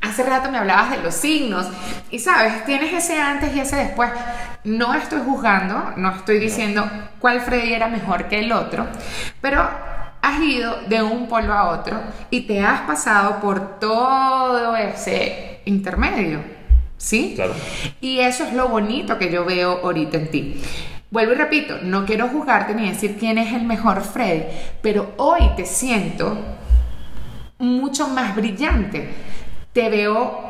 hace 0.00 0.22
rato 0.22 0.50
me 0.50 0.56
hablabas 0.56 0.90
de 0.92 0.98
los 0.98 1.14
signos 1.14 1.66
y 2.10 2.18
sabes, 2.18 2.64
tienes 2.64 2.94
ese 2.94 3.20
antes 3.20 3.54
y 3.54 3.60
ese 3.60 3.76
después. 3.76 4.10
No 4.64 4.94
estoy 4.94 5.20
juzgando, 5.24 5.92
no 5.96 6.16
estoy 6.16 6.38
diciendo 6.38 6.90
cuál 7.20 7.40
Freddy 7.40 7.74
era 7.74 7.88
mejor 7.88 8.26
que 8.26 8.40
el 8.40 8.52
otro, 8.52 8.86
pero 9.40 9.68
has 10.26 10.42
ido 10.42 10.80
de 10.88 11.02
un 11.02 11.28
polo 11.28 11.52
a 11.52 11.70
otro 11.70 12.00
y 12.30 12.42
te 12.42 12.60
has 12.60 12.80
pasado 12.80 13.40
por 13.40 13.78
todo 13.78 14.74
ese 14.76 15.60
intermedio. 15.66 16.40
¿Sí? 16.96 17.34
Claro. 17.36 17.54
Y 18.00 18.18
eso 18.18 18.44
es 18.44 18.52
lo 18.52 18.68
bonito 18.68 19.18
que 19.18 19.30
yo 19.30 19.44
veo 19.44 19.80
ahorita 19.84 20.16
en 20.16 20.30
ti. 20.30 20.62
Vuelvo 21.10 21.32
y 21.32 21.36
repito, 21.36 21.76
no 21.82 22.04
quiero 22.04 22.26
juzgarte 22.28 22.74
ni 22.74 22.88
decir 22.88 23.16
quién 23.18 23.38
es 23.38 23.54
el 23.54 23.64
mejor 23.64 24.02
Freddy, 24.02 24.42
pero 24.82 25.12
hoy 25.18 25.42
te 25.56 25.64
siento 25.64 26.36
mucho 27.58 28.08
más 28.08 28.34
brillante. 28.34 29.08
Te 29.72 29.88
veo 29.88 30.40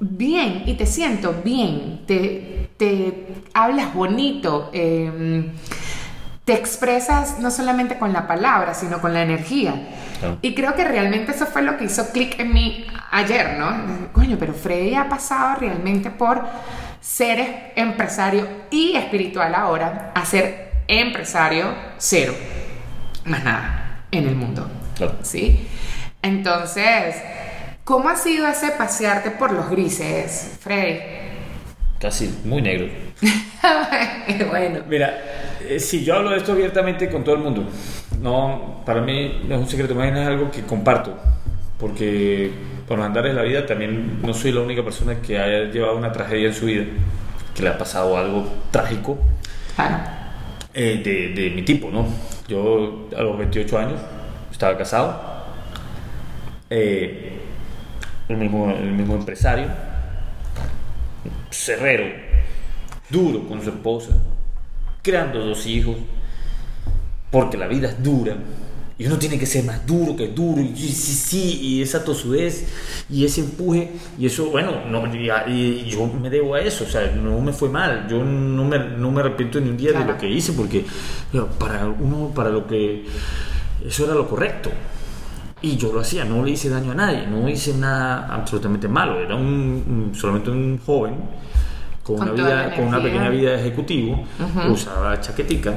bien 0.00 0.64
y 0.66 0.74
te 0.74 0.86
siento 0.86 1.32
bien. 1.44 2.00
Te, 2.06 2.70
te 2.76 3.26
hablas 3.54 3.94
bonito. 3.94 4.70
Eh, 4.72 5.44
te 6.44 6.54
expresas 6.54 7.38
no 7.38 7.50
solamente 7.50 7.98
con 7.98 8.12
la 8.12 8.26
palabra, 8.26 8.74
sino 8.74 9.00
con 9.00 9.14
la 9.14 9.22
energía. 9.22 9.74
Y 10.40 10.54
creo 10.54 10.74
que 10.74 10.84
realmente 10.84 11.32
eso 11.32 11.46
fue 11.46 11.62
lo 11.62 11.76
que 11.76 11.84
hizo 11.84 12.10
clic 12.10 12.38
en 12.38 12.52
mí 12.52 12.86
ayer, 13.10 13.58
¿no? 13.58 14.12
Coño, 14.12 14.36
pero 14.38 14.52
Freddy 14.52 14.94
ha 14.94 15.08
pasado 15.08 15.56
realmente 15.60 16.10
por 16.10 16.42
ser 17.00 17.72
empresario 17.76 18.46
y 18.70 18.96
espiritual 18.96 19.54
ahora 19.54 20.12
a 20.14 20.24
ser 20.24 20.72
empresario 20.88 21.66
cero. 21.98 22.34
Más 23.24 23.44
nada 23.44 24.04
en 24.10 24.28
el 24.28 24.34
mundo. 24.34 24.68
¿Sí? 25.22 25.68
Entonces, 26.22 27.16
¿cómo 27.84 28.08
ha 28.08 28.16
sido 28.16 28.46
ese 28.46 28.70
pasearte 28.70 29.30
por 29.30 29.52
los 29.52 29.70
grises, 29.70 30.58
Freddy? 30.60 31.00
Casi 32.02 32.36
muy 32.44 32.60
negro. 32.60 32.88
bueno. 34.50 34.80
Mira, 34.88 35.22
eh, 35.68 35.78
si 35.78 36.04
yo 36.04 36.16
hablo 36.16 36.30
de 36.30 36.38
esto 36.38 36.50
abiertamente 36.50 37.08
con 37.08 37.22
todo 37.22 37.36
el 37.36 37.42
mundo, 37.42 37.64
no, 38.20 38.82
para 38.84 39.00
mí 39.00 39.40
no 39.46 39.54
es 39.54 39.60
un 39.60 39.68
secreto, 39.68 39.94
más 39.94 40.10
es 40.10 40.26
algo 40.26 40.50
que 40.50 40.62
comparto, 40.62 41.16
porque 41.78 42.50
por 42.88 43.00
andar 43.00 43.28
en 43.28 43.36
la 43.36 43.42
vida 43.42 43.64
también 43.64 44.20
no 44.20 44.34
soy 44.34 44.50
la 44.50 44.62
única 44.62 44.82
persona 44.82 45.22
que 45.22 45.38
haya 45.38 45.70
llevado 45.70 45.96
una 45.96 46.10
tragedia 46.10 46.48
en 46.48 46.54
su 46.54 46.66
vida, 46.66 46.86
que 47.54 47.62
le 47.62 47.68
ha 47.68 47.78
pasado 47.78 48.18
algo 48.18 48.48
trágico 48.72 49.16
eh, 50.74 51.32
de, 51.36 51.50
mi 51.50 51.62
tipo, 51.62 51.88
¿no? 51.88 52.08
Yo 52.48 53.10
a 53.16 53.22
los 53.22 53.38
28 53.38 53.78
años 53.78 54.00
estaba 54.50 54.76
casado, 54.76 55.22
eh, 56.68 57.38
el, 58.28 58.36
mismo, 58.38 58.72
el 58.72 58.90
mismo 58.90 59.14
empresario, 59.14 59.68
cerrero, 61.50 62.04
duro 63.10 63.46
con 63.46 63.62
su 63.62 63.70
esposa, 63.70 64.10
creando 65.02 65.44
dos 65.44 65.66
hijos, 65.66 65.96
porque 67.30 67.56
la 67.56 67.66
vida 67.66 67.88
es 67.88 68.02
dura. 68.02 68.36
Y 68.98 69.06
uno 69.06 69.18
tiene 69.18 69.38
que 69.38 69.46
ser 69.46 69.64
más 69.64 69.84
duro 69.84 70.14
que 70.14 70.28
duro, 70.28 70.60
y 70.60 70.76
sí, 70.76 70.92
sí, 70.92 71.60
y 71.60 71.82
esa 71.82 72.04
tosudez, 72.04 72.68
y 73.10 73.24
ese 73.24 73.40
empuje, 73.40 73.90
y 74.18 74.26
eso, 74.26 74.50
bueno, 74.50 74.84
no, 74.88 75.02
y 75.48 75.84
yo 75.90 76.06
me 76.06 76.30
debo 76.30 76.54
a 76.54 76.60
eso, 76.60 76.84
o 76.84 76.86
sea, 76.86 77.10
no 77.10 77.40
me 77.40 77.52
fue 77.52 77.68
mal, 77.68 78.06
yo 78.08 78.22
no 78.22 78.64
me, 78.64 78.78
no 78.78 79.10
me 79.10 79.20
arrepiento 79.20 79.60
ni 79.60 79.70
un 79.70 79.76
día 79.76 79.92
de 79.92 80.04
lo 80.04 80.16
que 80.18 80.28
hice, 80.28 80.52
porque 80.52 80.84
para 81.58 81.86
uno, 81.86 82.32
para 82.34 82.50
lo 82.50 82.66
que, 82.66 83.04
eso 83.84 84.04
era 84.04 84.14
lo 84.14 84.28
correcto. 84.28 84.70
Y 85.62 85.76
yo 85.76 85.92
lo 85.92 86.00
hacía, 86.00 86.24
no 86.24 86.42
le 86.44 86.50
hice 86.50 86.68
daño 86.68 86.92
a 86.92 86.94
nadie, 86.94 87.26
no 87.26 87.48
hice 87.48 87.74
nada 87.74 88.26
absolutamente 88.34 88.88
malo, 88.88 89.20
era 89.20 89.36
un, 89.36 90.12
solamente 90.12 90.50
un 90.50 90.78
joven 90.84 91.14
con, 92.02 92.20
una, 92.20 92.32
vida, 92.32 92.74
con 92.74 92.86
una 92.86 93.00
pequeña 93.00 93.28
vida 93.28 93.52
de 93.52 93.60
ejecutivo, 93.60 94.24
usaba 94.68 95.20
chaquetica 95.20 95.72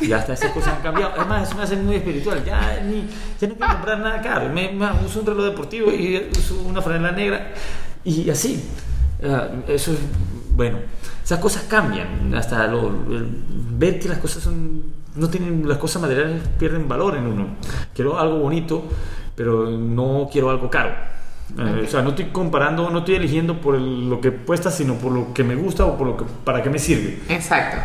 y 0.00 0.12
hasta 0.12 0.32
esas 0.32 0.50
cosas 0.52 0.74
han 0.76 0.82
cambiado. 0.82 1.20
Es 1.20 1.26
más, 1.26 1.48
eso 1.48 1.56
me 1.56 1.62
hace 1.62 1.76
muy 1.76 1.96
espiritual. 1.96 2.42
Ya, 2.44 2.80
ni, 2.84 3.04
ya 3.40 3.48
no 3.48 3.54
quiero 3.54 3.72
comprar 3.74 3.98
nada 4.00 4.20
caro. 4.22 4.48
Me, 4.48 4.70
uso 5.04 5.20
un 5.20 5.26
reloj 5.26 5.44
deportivo 5.44 5.90
y 5.90 6.30
uso 6.36 6.62
una 6.62 6.80
franela 6.80 7.12
negra 7.12 7.52
y 8.04 8.28
así. 8.30 8.64
Ah, 9.22 9.48
eso 9.68 9.92
es, 9.92 9.98
bueno, 10.54 10.78
esas 11.22 11.38
cosas 11.38 11.64
cambian. 11.64 12.34
Hasta 12.34 12.66
lo, 12.66 12.92
ver 13.72 13.98
que 13.98 14.08
las 14.08 14.18
cosas 14.18 14.42
son, 14.42 14.82
no 15.14 15.28
tienen, 15.28 15.68
las 15.68 15.78
cosas 15.78 16.00
materiales 16.00 16.42
pierden 16.58 16.88
valor 16.88 17.16
en 17.16 17.26
uno. 17.26 17.46
Quiero 17.94 18.18
algo 18.18 18.38
bonito, 18.38 18.84
pero 19.40 19.70
no 19.70 20.28
quiero 20.30 20.50
algo 20.50 20.68
caro. 20.68 20.90
Eh, 21.58 21.84
o 21.86 21.90
sea, 21.90 22.02
no 22.02 22.10
estoy 22.10 22.26
comparando, 22.26 22.90
no 22.90 22.98
estoy 22.98 23.14
eligiendo 23.14 23.58
por 23.58 23.80
lo 23.80 24.20
que 24.20 24.32
cuesta, 24.32 24.70
sino 24.70 24.96
por 24.96 25.12
lo 25.12 25.32
que 25.32 25.42
me 25.42 25.54
gusta 25.54 25.86
o 25.86 25.96
por 25.96 26.08
lo 26.08 26.16
que, 26.18 26.26
para 26.44 26.62
qué 26.62 26.68
me 26.68 26.78
sirve. 26.78 27.20
Exacto. 27.26 27.78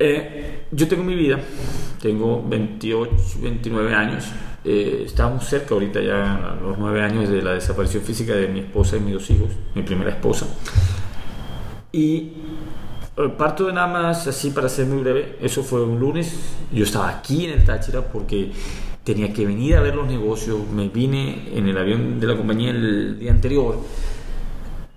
Eh, 0.00 0.64
yo 0.72 0.88
tengo 0.88 1.04
mi 1.04 1.14
vida, 1.14 1.38
tengo 2.02 2.44
28, 2.44 3.12
29 3.40 3.94
años. 3.94 4.24
Eh, 4.64 5.04
estamos 5.06 5.44
cerca 5.44 5.74
ahorita 5.74 6.00
ya 6.00 6.34
a 6.34 6.56
los 6.56 6.76
9 6.76 7.02
años 7.02 7.28
de 7.28 7.40
la 7.40 7.52
desaparición 7.52 8.02
física 8.02 8.34
de 8.34 8.48
mi 8.48 8.58
esposa 8.58 8.96
y 8.96 9.00
mis 9.00 9.14
dos 9.14 9.30
hijos, 9.30 9.50
mi 9.76 9.82
primera 9.82 10.10
esposa. 10.10 10.48
Y 11.92 12.32
eh, 13.16 13.28
parto 13.38 13.68
de 13.68 13.74
nada 13.74 13.86
más 13.86 14.26
así 14.26 14.50
para 14.50 14.68
ser 14.68 14.86
muy 14.86 15.04
breve, 15.04 15.38
eso 15.40 15.62
fue 15.62 15.84
un 15.84 16.00
lunes, 16.00 16.36
yo 16.72 16.82
estaba 16.82 17.10
aquí 17.10 17.44
en 17.44 17.60
el 17.60 17.64
Táchira 17.64 18.00
porque 18.00 18.50
tenía 19.06 19.32
que 19.32 19.46
venir 19.46 19.76
a 19.76 19.80
ver 19.80 19.94
los 19.94 20.06
negocios, 20.06 20.58
me 20.74 20.88
vine 20.88 21.48
en 21.54 21.68
el 21.68 21.78
avión 21.78 22.18
de 22.18 22.26
la 22.26 22.36
compañía 22.36 22.70
el 22.70 23.18
día 23.18 23.30
anterior 23.30 23.78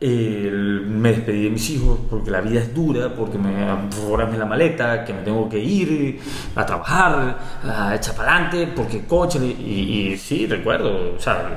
me 0.01 1.11
despedí 1.11 1.43
de 1.43 1.49
mis 1.49 1.69
hijos 1.71 1.99
porque 2.09 2.31
la 2.31 2.39
vida 2.39 2.61
es 2.61 2.73
dura, 2.73 3.13
porque 3.13 3.37
me 3.37 3.49
me 3.51 4.37
la 4.37 4.45
maleta, 4.45 5.03
que 5.03 5.13
me 5.13 5.23
tengo 5.23 5.49
que 5.49 5.59
ir 5.59 6.19
a 6.55 6.65
trabajar, 6.65 7.37
a 7.63 7.95
echar 7.95 8.15
para 8.15 8.35
adelante, 8.35 8.71
porque 8.73 9.05
coche. 9.05 9.39
Y, 9.39 10.15
sí, 10.17 10.47
recuerdo, 10.47 11.15
o 11.17 11.19
sea, 11.19 11.49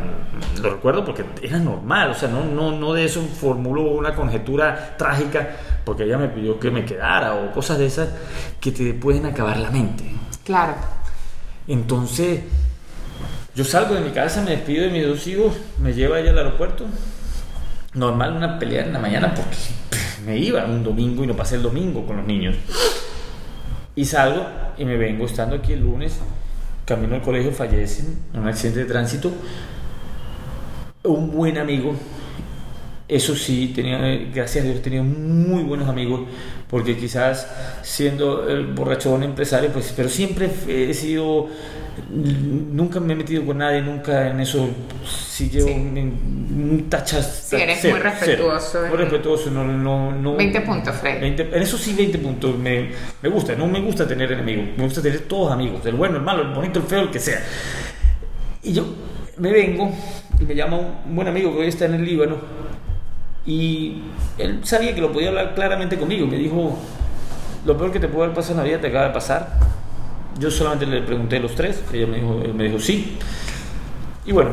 lo 0.60 0.70
recuerdo 0.70 1.04
porque 1.04 1.24
era 1.40 1.58
normal, 1.58 2.10
o 2.10 2.14
sea, 2.14 2.28
no, 2.28 2.44
no, 2.44 2.72
no 2.72 2.92
de 2.94 3.04
eso 3.04 3.20
formuló 3.20 3.82
una 3.92 4.14
conjetura 4.14 4.96
trágica 4.96 5.50
porque 5.84 6.04
ella 6.04 6.18
me 6.18 6.28
pidió 6.28 6.58
que 6.58 6.70
me 6.70 6.84
quedara 6.84 7.34
o 7.34 7.52
cosas 7.52 7.78
de 7.78 7.86
esas 7.86 8.08
que 8.60 8.72
te 8.72 8.92
pueden 8.94 9.26
acabar 9.26 9.56
la 9.58 9.70
mente. 9.70 10.04
Claro. 10.44 10.74
Entonces, 11.68 12.40
yo 13.54 13.64
salgo 13.64 13.94
de 13.94 14.00
mi 14.00 14.10
casa, 14.10 14.42
me 14.42 14.50
despido 14.52 14.84
de 14.84 14.90
mis 14.90 15.06
dos 15.06 15.26
hijos, 15.26 15.54
me 15.78 15.92
lleva 15.92 16.18
ella 16.20 16.30
al 16.30 16.38
aeropuerto 16.38 16.86
normal 17.94 18.32
una 18.34 18.58
pelea 18.58 18.84
en 18.84 18.92
la 18.92 18.98
mañana 18.98 19.34
porque 19.34 19.56
me 20.26 20.38
iba 20.38 20.64
un 20.64 20.82
domingo 20.82 21.24
y 21.24 21.26
no 21.26 21.36
pasé 21.36 21.56
el 21.56 21.62
domingo 21.62 22.06
con 22.06 22.16
los 22.16 22.26
niños. 22.26 22.56
Y 23.94 24.04
salgo 24.04 24.46
y 24.78 24.84
me 24.84 24.96
vengo 24.96 25.26
estando 25.26 25.56
aquí 25.56 25.74
el 25.74 25.80
lunes, 25.80 26.18
camino 26.86 27.14
al 27.14 27.22
colegio, 27.22 27.52
fallecen 27.52 28.18
en 28.32 28.40
un 28.40 28.48
accidente 28.48 28.80
de 28.80 28.86
tránsito. 28.86 29.30
Un 31.04 31.30
buen 31.32 31.58
amigo 31.58 31.94
eso 33.08 33.34
sí, 33.36 33.72
tenía, 33.74 33.98
gracias 34.34 34.64
a 34.64 34.68
Dios, 34.68 34.78
he 34.78 34.82
tenido 34.82 35.04
muy 35.04 35.62
buenos 35.62 35.88
amigos, 35.88 36.22
porque 36.68 36.96
quizás 36.96 37.46
siendo 37.82 38.48
el 38.48 38.66
borrachón 38.68 39.22
empresario, 39.22 39.70
pues, 39.70 39.92
pero 39.94 40.08
siempre 40.08 40.48
he 40.68 40.94
sido, 40.94 41.48
nunca 42.10 43.00
me 43.00 43.12
he 43.12 43.16
metido 43.16 43.44
con 43.44 43.58
nadie, 43.58 43.82
nunca 43.82 44.30
en 44.30 44.40
eso, 44.40 44.68
si 45.06 45.50
llevo 45.50 45.68
Sí. 45.68 45.74
un 45.74 46.86
tachas. 46.88 47.46
Sí, 47.50 47.56
eres 47.56 47.84
muy 47.84 47.98
respetuoso, 47.98 48.80
Muy 48.80 48.94
eh. 48.94 48.96
respetuoso, 48.96 49.50
no, 49.50 49.64
no, 49.64 50.12
no. 50.12 50.36
20 50.36 50.60
puntos, 50.62 50.94
Fred. 50.96 51.20
20 51.20 51.42
en 51.54 51.62
eso 51.62 51.76
sí, 51.76 51.94
20 51.94 52.18
puntos. 52.18 52.56
Me, 52.58 52.90
me 53.22 53.28
gusta, 53.28 53.54
no 53.54 53.66
me 53.66 53.80
gusta 53.80 54.06
tener 54.06 54.30
enemigos, 54.32 54.66
me 54.76 54.84
gusta 54.84 55.02
tener 55.02 55.20
todos 55.20 55.52
amigos, 55.52 55.84
el 55.86 55.94
bueno, 55.94 56.16
el 56.16 56.22
malo, 56.22 56.42
el 56.42 56.54
bonito, 56.54 56.78
el 56.78 56.86
feo, 56.86 57.00
el 57.02 57.10
que 57.10 57.18
sea. 57.18 57.42
Y 58.62 58.72
yo 58.72 58.86
me 59.38 59.50
vengo 59.50 59.90
y 60.40 60.44
me 60.44 60.54
llama 60.54 60.78
un 60.78 61.14
buen 61.16 61.28
amigo 61.28 61.52
que 61.52 61.60
hoy 61.60 61.68
está 61.68 61.86
en 61.86 61.94
el 61.94 62.04
Líbano 62.04 62.36
y 63.46 64.02
él 64.38 64.60
sabía 64.64 64.94
que 64.94 65.00
lo 65.00 65.12
podía 65.12 65.28
hablar 65.28 65.54
claramente 65.54 65.98
conmigo. 65.98 66.26
Me 66.26 66.36
dijo, 66.36 66.78
lo 67.64 67.76
peor 67.76 67.92
que 67.92 68.00
te 68.00 68.08
puede 68.08 68.24
haber 68.24 68.36
pasado 68.36 68.54
en 68.54 68.58
la 68.58 68.64
vida 68.64 68.80
te 68.80 68.88
acaba 68.88 69.08
de 69.08 69.14
pasar. 69.14 69.58
Yo 70.38 70.50
solamente 70.50 70.86
le 70.86 71.02
pregunté 71.02 71.38
los 71.38 71.54
tres, 71.54 71.82
ella 71.92 72.06
me 72.06 72.16
dijo, 72.16 72.40
él 72.44 72.54
me 72.54 72.64
dijo 72.64 72.78
sí. 72.78 73.18
Y 74.24 74.32
bueno, 74.32 74.50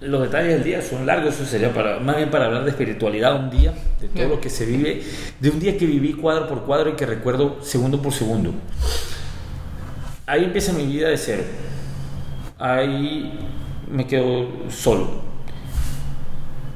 los 0.00 0.22
detalles 0.22 0.54
del 0.54 0.64
día 0.64 0.82
son 0.82 1.06
largos, 1.06 1.34
eso 1.34 1.46
sería 1.46 1.72
para, 1.72 2.00
más 2.00 2.16
bien 2.16 2.30
para 2.30 2.46
hablar 2.46 2.64
de 2.64 2.70
espiritualidad 2.70 3.36
un 3.36 3.50
día, 3.50 3.72
de 4.00 4.08
todo 4.08 4.14
Bien. 4.14 4.28
lo 4.30 4.40
que 4.40 4.50
se 4.50 4.66
vive, 4.66 5.02
de 5.38 5.50
un 5.50 5.60
día 5.60 5.78
que 5.78 5.86
viví 5.86 6.14
cuadro 6.14 6.48
por 6.48 6.62
cuadro 6.62 6.90
y 6.90 6.92
que 6.94 7.06
recuerdo 7.06 7.58
segundo 7.62 8.02
por 8.02 8.12
segundo. 8.12 8.52
Ahí 10.26 10.44
empieza 10.44 10.72
mi 10.72 10.86
vida 10.86 11.08
de 11.08 11.16
cero. 11.16 11.42
Ahí 12.58 13.38
me 13.90 14.06
quedo 14.06 14.48
solo. 14.70 15.29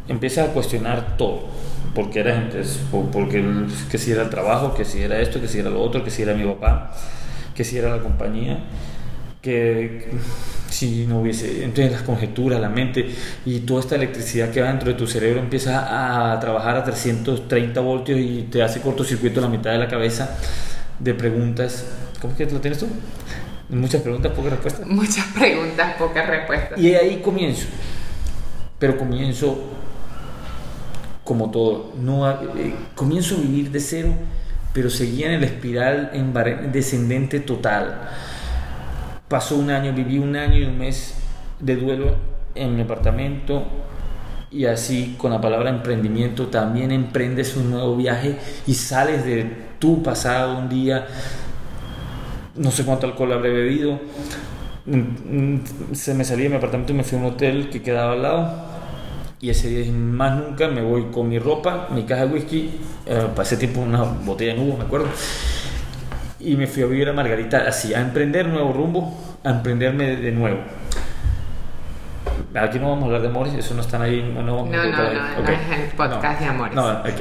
Empieza 0.09 0.45
a 0.45 0.47
cuestionar 0.49 1.17
todo. 1.17 1.49
¿Por 1.95 2.11
qué 2.11 2.21
era 2.21 2.37
antes? 2.37 2.79
¿Por- 2.91 3.11
Porque 3.11 3.43
que 3.91 3.99
si 3.99 4.11
era 4.13 4.23
el 4.23 4.31
trabajo, 4.31 4.75
que 4.75 4.85
si 4.85 5.01
era 5.03 5.21
esto, 5.21 5.41
que 5.41 5.49
si 5.49 5.59
era 5.61 5.71
lo 5.71 5.81
otro, 5.83 6.05
que 6.05 6.11
si 6.11 6.23
era 6.23 6.35
mi 6.35 6.45
papá, 6.45 6.93
que 7.55 7.65
si 7.65 7.79
era 7.79 7.91
la 7.97 8.03
compañía, 8.03 8.59
que 9.41 10.09
si 10.71 11.07
no 11.07 11.21
hubiese, 11.21 11.63
entonces 11.65 11.93
las 11.93 12.03
conjeturas, 12.03 12.61
la 12.61 12.69
mente 12.69 13.09
y 13.47 13.61
toda 13.61 13.81
esta 13.81 13.95
electricidad 13.95 14.51
que 14.51 14.61
va 14.61 14.69
dentro 14.69 14.89
de 14.89 14.95
tu 14.95 15.07
cerebro 15.07 15.39
empieza 15.41 16.33
a 16.35 16.41
trabajar 16.41 16.77
a 16.77 16.85
330 16.85 17.81
voltios 17.81 18.19
y 18.19 18.49
te 18.51 18.63
hace 18.63 18.81
cortocircuito 18.81 19.41
la 19.41 19.49
mitad 19.49 19.71
de 19.73 19.79
la 19.79 19.89
cabeza 19.89 20.37
de 20.99 21.15
preguntas. 21.15 21.87
¿Cómo 22.21 22.33
es 22.33 22.39
que 22.39 22.53
lo 22.53 22.61
tienes 22.61 22.79
tú? 22.81 22.89
Muchas 23.69 24.03
preguntas, 24.03 24.33
pocas 24.33 24.53
respuestas. 24.53 24.87
Muchas 24.87 25.27
preguntas, 25.27 25.95
pocas 25.99 26.27
respuestas. 26.27 26.79
Y 26.79 26.95
ahí 26.95 27.21
comienzo. 27.23 27.67
Pero 28.79 28.97
comienzo 28.99 29.59
como 31.25 31.51
todo. 31.51 31.93
No, 32.01 32.31
eh, 32.31 32.75
comienzo 32.95 33.37
a 33.37 33.41
vivir 33.41 33.71
de 33.71 33.81
cero, 33.81 34.11
pero 34.73 34.91
seguía 34.91 35.27
en 35.27 35.33
el 35.35 35.45
espiral 35.45 36.11
descendente 36.73 37.41
total. 37.41 38.09
Pasó 39.29 39.57
un 39.57 39.71
año, 39.71 39.93
viví 39.93 40.19
un 40.19 40.37
año 40.37 40.59
y 40.59 40.65
un 40.65 40.79
mes 40.79 41.15
de 41.61 41.77
duelo 41.77 42.17
en 42.55 42.77
mi 42.77 42.83
apartamento. 42.83 43.65
Y 44.51 44.67
así 44.67 45.17
con 45.19 45.33
la 45.33 45.41
palabra 45.41 45.71
emprendimiento 45.71 46.47
también 46.47 46.93
emprendes 46.93 47.57
un 47.57 47.71
nuevo 47.71 47.97
viaje 47.97 48.39
y 48.67 48.75
sales 48.75 49.25
de 49.25 49.51
tu 49.81 50.03
pasado 50.03 50.59
un 50.59 50.69
día 50.69 51.09
no 52.57 52.71
sé 52.71 52.85
cuánto 52.85 53.07
alcohol 53.07 53.33
habré 53.33 53.51
bebido. 53.51 54.01
Mm, 54.87 55.55
mm, 55.55 55.65
Se 55.93 56.15
me 56.15 56.25
salí 56.25 56.45
de 56.45 56.51
mi 56.51 56.57
apartamento 56.57 56.93
y 56.93 56.97
me 56.97 57.05
fui 57.05 57.19
a 57.19 57.21
un 57.21 57.27
hotel 57.27 57.69
que 57.71 57.83
quedaba 57.83 58.13
al 58.13 58.23
lado. 58.23 58.74
Y 59.45 59.51
ese 59.51 59.69
día 59.69 59.81
dije, 59.81 59.93
más 59.93 60.39
nunca 60.39 60.69
me 60.69 60.81
voy 60.81 61.11
con 61.11 61.29
mi 61.29 61.39
ropa, 61.39 61.89
mi 61.91 62.05
caja 62.05 62.25
de 62.25 62.33
whisky, 62.33 62.81
eh, 63.05 63.29
pasé 63.37 63.59
tiempo 63.59 63.83
una 63.83 64.03
botella 64.03 64.55
de 64.55 64.59
nubo, 64.59 64.79
me 64.79 64.85
acuerdo. 64.85 65.07
Y 66.41 66.57
me 66.57 66.67
fui 66.67 66.83
a 66.83 66.87
vivir 66.87 67.11
a 67.11 67.13
Margarita, 67.13 67.59
así, 67.69 67.93
a 67.93 68.01
emprender 68.01 68.49
nuevo 68.49 68.73
rumbo, 68.73 69.37
a 69.45 69.51
emprenderme 69.51 70.07
de, 70.07 70.17
de 70.17 70.33
nuevo. 70.33 70.61
Aquí 72.55 72.79
no 72.79 72.89
vamos 72.89 73.03
a 73.03 73.07
hablar 73.09 73.21
de 73.21 73.29
amores, 73.29 73.53
eso 73.53 73.75
no 73.75 73.83
están 73.83 74.01
ahí. 74.01 74.23
No, 74.23 74.43
no, 74.43 74.65
No, 74.65 74.71
no, 74.71 74.83
no, 74.83 75.49
es 75.51 75.79
el 75.79 75.95
podcast 75.95 76.41
de 76.41 76.47
amores. 76.47 76.75
No, 76.75 76.91
ok. 76.91 77.21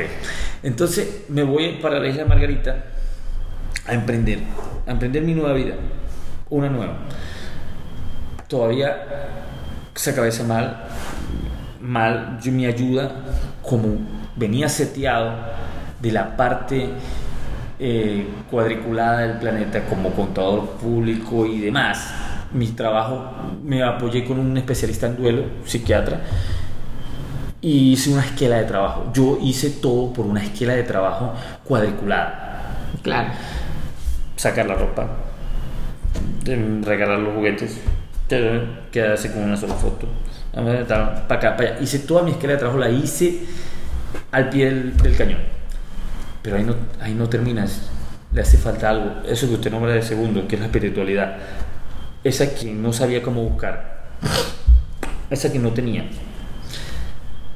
Entonces 0.64 1.26
me 1.28 1.44
voy 1.44 1.80
para 1.82 2.00
la 2.00 2.08
isla 2.08 2.24
Margarita 2.24 2.86
a 3.86 3.94
emprender, 3.94 4.40
a 4.88 4.92
emprender 4.92 5.24
mi 5.24 5.34
nueva 5.34 5.52
vida, 5.56 5.76
una 6.50 6.70
nueva. 6.70 6.94
Todavía 8.48 9.08
esa 9.94 10.16
cabeza 10.16 10.46
mal, 10.46 10.86
mal, 11.84 12.40
yo 12.42 12.52
mi 12.52 12.66
ayuda, 12.66 13.12
como 13.62 13.98
venía 14.36 14.68
seteado 14.70 15.34
de 16.02 16.12
la 16.12 16.36
parte 16.36 16.90
eh, 17.80 18.28
cuadriculada 18.50 19.20
del 19.20 19.38
planeta 19.38 19.84
como 19.86 20.10
contador 20.12 20.70
público 20.82 21.46
y 21.46 21.60
demás, 21.60 22.14
mi 22.54 22.68
trabajo 22.68 23.32
me 23.64 23.84
apoyé 23.84 24.24
con 24.26 24.40
un 24.40 24.56
especialista 24.58 25.08
en 25.08 25.18
duelo, 25.18 25.44
psiquiatra, 25.66 26.22
y 27.62 27.94
hice 27.94 28.12
una 28.12 28.22
esquela 28.26 28.58
de 28.58 28.66
trabajo. 28.66 29.12
Yo 29.14 29.38
hice 29.42 29.70
todo 29.70 30.12
por 30.14 30.26
una 30.26 30.44
esquela 30.44 30.74
de 30.74 30.84
trabajo 30.84 31.34
cuadriculada 31.64 32.76
Claro. 33.02 33.30
sacar 34.36 34.66
la 34.68 34.76
ropa, 34.76 35.08
em, 36.46 36.84
regalar 36.84 37.20
los 37.20 37.34
juguetes, 37.36 37.80
te- 38.28 38.62
quedarse 38.92 39.32
con 39.32 39.44
una 39.44 39.58
sola 39.58 39.74
foto, 39.76 40.08
para 40.54 41.26
acá, 41.28 41.58
para 41.58 41.72
allá. 41.72 41.82
Hice 41.82 42.00
toda 42.00 42.24
mi 42.24 42.32
esquela 42.32 42.54
de 42.54 42.60
trabajo, 42.60 42.80
la 42.80 42.90
hice 42.90 43.42
al 44.32 44.50
pie 44.50 44.66
del, 44.66 44.98
del 44.98 45.18
cañón. 45.18 45.40
Pero 46.42 46.58
ahí 46.58 46.64
no, 46.64 46.76
ahí 47.02 47.14
no 47.14 47.28
terminas. 47.28 47.90
Le 48.34 48.42
hace 48.42 48.58
falta 48.58 48.90
algo. 48.90 49.28
Eso 49.28 49.48
que 49.48 49.56
usted 49.56 49.72
nombra 49.72 49.94
de 49.94 50.02
segundo, 50.02 50.48
que 50.48 50.56
es 50.56 50.60
la 50.60 50.68
espiritualidad. 50.68 51.38
Esa 52.24 52.54
que 52.54 52.74
no 52.74 52.94
sabía 52.94 53.22
cómo 53.22 53.44
buscar. 53.44 54.12
Esa 55.30 55.52
que 55.52 55.60
no 55.60 55.72
tenía. 55.72 56.10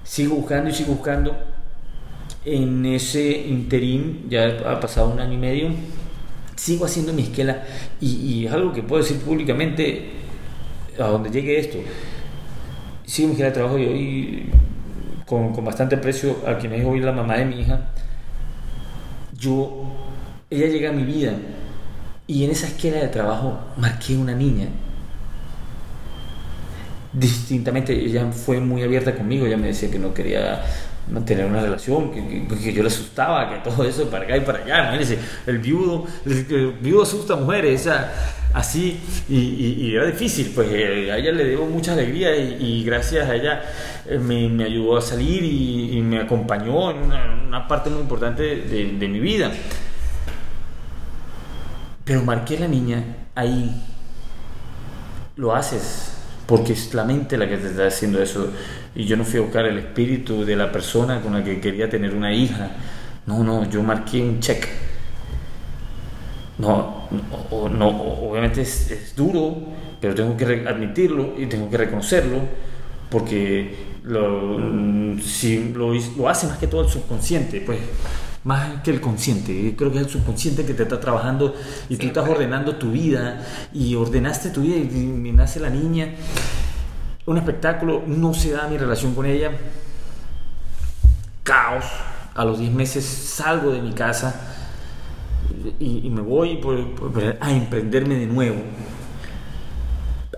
Sigo 0.04 0.36
buscando 0.36 0.70
y 0.70 0.74
sigo 0.74 0.94
buscando. 0.94 1.38
En 2.46 2.86
ese 2.86 3.30
interín, 3.30 4.26
ya 4.30 4.58
ha 4.66 4.80
pasado 4.80 5.10
un 5.10 5.20
año 5.20 5.34
y 5.34 5.38
medio, 5.38 5.70
sigo 6.56 6.86
haciendo 6.86 7.12
mi 7.12 7.24
esquela 7.24 7.64
y, 8.00 8.08
y 8.16 8.46
es 8.46 8.54
algo 8.54 8.72
que 8.72 8.82
puedo 8.82 9.04
decir 9.04 9.20
públicamente 9.20 10.12
a 10.98 11.08
donde 11.08 11.30
llegue 11.30 11.60
esto. 11.60 11.78
Sigo 13.08 13.30
mi 13.30 13.34
esquela 13.34 13.50
de 13.50 13.56
trabajo 13.56 13.78
y 13.80 13.86
hoy, 13.86 14.50
con, 15.26 15.54
con 15.54 15.66
bastante 15.66 15.98
precio, 15.98 16.38
a 16.48 16.58
quien 16.58 16.74
es 16.74 16.86
hoy 16.86 17.00
la 17.00 17.12
mamá 17.12 17.38
de 17.38 17.46
mi 17.46 17.62
hija, 17.62 17.90
yo, 19.40 19.84
ella 20.50 20.68
llega 20.68 20.90
a 20.90 20.94
mi 20.94 21.04
vida 21.04 21.34
y 22.28 22.44
en 22.46 22.52
esa 22.52 22.68
esquela 22.68 22.98
de 23.00 23.08
trabajo 23.08 23.60
marqué 23.78 24.18
una 24.18 24.34
niña. 24.34 24.68
Distintamente, 27.14 27.94
ella 27.94 28.32
fue 28.32 28.60
muy 28.60 28.84
abierta 28.84 29.16
conmigo, 29.16 29.46
ella 29.46 29.58
me 29.58 29.68
decía 29.68 29.90
que 29.90 29.98
no 29.98 30.14
quería 30.14 30.62
mantener 31.10 31.46
una 31.46 31.62
relación, 31.62 32.12
que, 32.12 32.48
que- 32.48 32.60
que 32.60 32.74
yo 32.74 32.82
le 32.84 32.90
asustaba, 32.90 33.50
que 33.50 33.70
todo 33.70 33.86
eso 33.86 34.10
para 34.10 34.26
acá 34.26 34.36
y 34.38 34.42
para 34.42 34.60
allá, 34.60 34.80
imagínense, 34.80 35.18
el 35.48 35.60
viudo, 35.60 36.06
el, 36.26 36.74
viudo 36.82 37.04
asusta 37.04 37.34
a 37.34 37.38
mujeres, 37.38 37.88
o 37.88 37.94
así, 38.58 39.00
y, 39.30 39.94
era 39.94 40.06
difícil, 40.06 40.52
pues 40.54 40.68
eh, 40.72 41.12
a 41.12 41.18
ella 41.18 41.32
le 41.32 41.46
debo 41.46 41.68
mucha 41.68 41.94
alegría 41.94 42.36
y, 42.36 42.84
gracias 42.84 43.30
a 43.30 43.36
ella 43.36 43.62
eh, 44.08 44.18
me, 44.18 44.64
ayudó 44.64 44.98
a 44.98 45.02
salir 45.02 45.44
y, 45.44 46.02
me 46.02 46.20
acompañó 46.20 46.92
en 46.92 46.98
una, 46.98 47.68
parte 47.68 47.90
muy 47.90 48.02
importante 48.02 48.44
de, 48.44 49.08
mi 49.08 49.20
vida. 49.20 49.52
Pero 52.04 52.24
marqué 52.24 52.58
la 52.58 52.68
niña 52.68 53.04
ahí. 53.36 53.84
Lo 55.36 55.54
haces 55.54 56.14
porque 56.48 56.74
es 56.74 56.94
la 56.94 57.04
mente 57.04 57.38
la 57.38 57.48
que 57.48 57.58
te 57.58 57.68
está 57.68 57.88
haciendo 57.88 58.22
eso. 58.22 58.52
Y 58.96 59.06
yo 59.06 59.18
no 59.18 59.24
fui 59.24 59.40
a 59.40 59.44
buscar 59.44 59.66
el 59.66 59.78
espíritu 59.78 60.46
de 60.46 60.56
la 60.56 60.72
persona 60.72 61.22
con 61.22 61.34
la 61.34 61.44
que 61.44 61.60
quería 61.60 61.90
tener 61.90 62.16
una 62.16 62.34
hija. 62.34 62.72
No, 63.28 63.44
no, 63.44 63.70
yo 63.70 63.84
marqué 63.84 64.22
un 64.22 64.40
check. 64.40 64.66
No, 66.58 66.97
o- 67.52 67.70
no, 67.70 67.88
obviamente 67.90 68.62
es, 68.62 68.92
es 68.92 69.16
duro, 69.16 69.56
pero 70.02 70.14
tengo 70.16 70.36
que 70.38 70.46
admitirlo 70.68 71.34
y 71.38 71.46
tengo 71.48 71.70
que 71.70 71.78
reconocerlo 71.78 72.40
porque 73.10 73.76
lo, 74.04 74.58
mm, 74.60 75.20
si 75.22 75.74
lo, 75.74 75.94
lo 75.94 76.30
hace 76.30 76.48
más 76.48 76.58
que 76.58 76.68
todo 76.68 76.82
el 76.82 76.90
subconsciente, 76.90 77.62
pues 77.62 77.80
más 78.44 78.82
que 78.82 78.92
el 78.92 79.02
consciente. 79.02 79.74
Creo 79.78 79.92
que 79.92 80.00
es 80.00 80.06
el 80.06 80.10
subconsciente 80.12 80.66
que 80.66 80.74
te 80.74 80.84
está 80.84 81.00
trabajando 81.00 81.54
y 81.90 81.96
tú 81.96 82.02
Sí, 82.04 82.08
estás 82.08 82.24
pues. 82.26 82.38
ordenando 82.38 82.76
tu 82.76 82.92
vida 82.92 83.46
y 83.74 83.96
ordenaste 83.96 84.50
tu 84.52 84.62
vida 84.62 84.78
y, 84.78 85.28
y 85.28 85.32
nace 85.34 85.60
la 85.60 85.70
niña. 85.70 86.14
Un 87.26 87.38
espectáculo, 87.38 88.04
no 88.08 88.34
se 88.34 88.52
da 88.52 88.68
mi 88.70 88.78
relación 88.78 89.14
con 89.14 89.26
ella. 89.26 89.52
Caos. 91.44 91.86
A 92.36 92.46
los 92.46 92.60
10 92.60 92.72
meses 92.72 93.04
salgo 93.04 93.72
de 93.72 93.82
mi 93.82 93.94
casa 93.94 94.36
y, 95.80 96.10
me 96.10 96.22
voy 96.22 96.60
a 97.40 97.52
emprenderme 97.52 98.16
de 98.16 98.26
nuevo. 98.28 98.58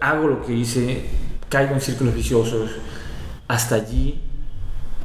Hago 0.02 0.28
lo 0.28 0.46
que 0.46 0.54
hice, 0.54 1.06
caigo 1.50 1.74
en 1.74 1.82
círculos 1.82 2.16
viciosos. 2.16 2.72
Hasta 3.48 3.76
allí 3.76 4.20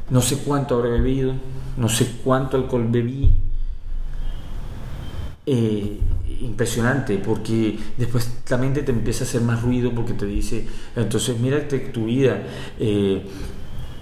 no 0.09 0.21
sé 0.21 0.37
cuánto 0.37 0.75
habré 0.75 0.91
bebido, 0.91 1.33
no 1.77 1.89
sé 1.89 2.07
cuánto 2.23 2.57
alcohol 2.57 2.87
bebí. 2.89 3.31
Eh, 5.47 5.99
impresionante 6.41 7.17
porque 7.17 7.77
después 7.97 8.41
la 8.49 8.57
mente 8.57 8.81
te 8.81 8.91
empieza 8.91 9.23
a 9.23 9.27
hacer 9.27 9.41
más 9.41 9.61
ruido 9.61 9.93
porque 9.93 10.13
te 10.13 10.25
dice 10.25 10.67
entonces 10.95 11.39
mírate 11.39 11.77
tu 11.79 12.05
vida 12.05 12.41
eh, 12.79 13.23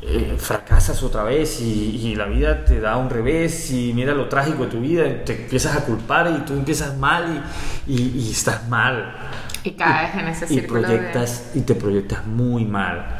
eh, 0.06 0.36
fracasas 0.38 1.02
otra 1.04 1.24
vez 1.24 1.62
y, 1.62 2.16
la 2.16 2.26
vida 2.26 2.64
te 2.64 2.80
da 2.80 2.98
un 2.98 3.10
revés 3.10 3.72
y 3.72 3.92
mira 3.94 4.14
lo 4.14 4.30
trágico 4.30 4.66
de 4.66 4.70
tu 4.70 4.80
vida 4.80 5.24
te 5.26 5.44
empiezas 5.44 5.76
a 5.76 5.86
culpar 5.86 6.32
y 6.38 6.46
tú 6.46 6.54
empiezas 6.54 6.96
mal 6.98 7.44
y, 7.88 8.30
estás 8.32 8.68
mal 8.68 9.16
y 9.64 9.72
caes 9.72 10.14
en 10.16 10.28
ese 10.28 10.48
círculo 10.48 10.82
y 10.82 10.84
proyectas 10.84 11.52
y 11.56 11.62
te 11.62 11.74
proyectas 11.74 12.26
muy 12.28 12.66
mal 12.66 13.20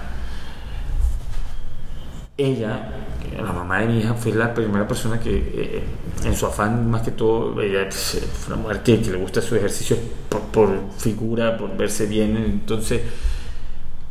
ella 2.38 2.90
la 3.42 3.52
mamá 3.52 3.80
de 3.80 3.88
mi 3.88 4.00
hija 4.00 4.14
fue 4.14 4.32
la 4.34 4.54
primera 4.54 4.88
persona 4.88 5.20
que, 5.20 5.36
eh, 5.36 5.84
en 6.24 6.36
su 6.36 6.46
afán, 6.46 6.90
más 6.90 7.02
que 7.02 7.12
todo, 7.12 7.60
ella 7.62 7.90
fue 7.92 8.54
una 8.54 8.62
mujer 8.62 8.84
que, 8.84 8.98
le 8.98 9.18
gusta 9.18 9.42
su 9.42 9.56
ejercicio 9.56 9.98
por, 10.52 10.70
figura, 10.98 11.58
por 11.58 11.76
verse 11.76 12.06
bien. 12.06 12.38
Entonces, 12.38 13.02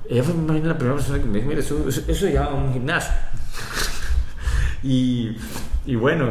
ella 0.09 0.23
fue 0.23 0.35
la 0.35 0.77
primera 0.77 0.97
persona 0.97 1.19
que 1.19 1.25
me 1.25 1.39
dijo: 1.39 1.49
Mira, 1.49 1.61
eso, 1.61 1.89
eso, 1.89 2.29
llama 2.29 2.55
un 2.55 2.73
gimnasio. 2.73 3.13
y, 4.83 5.37
y 5.87 5.95
bueno. 5.97 6.31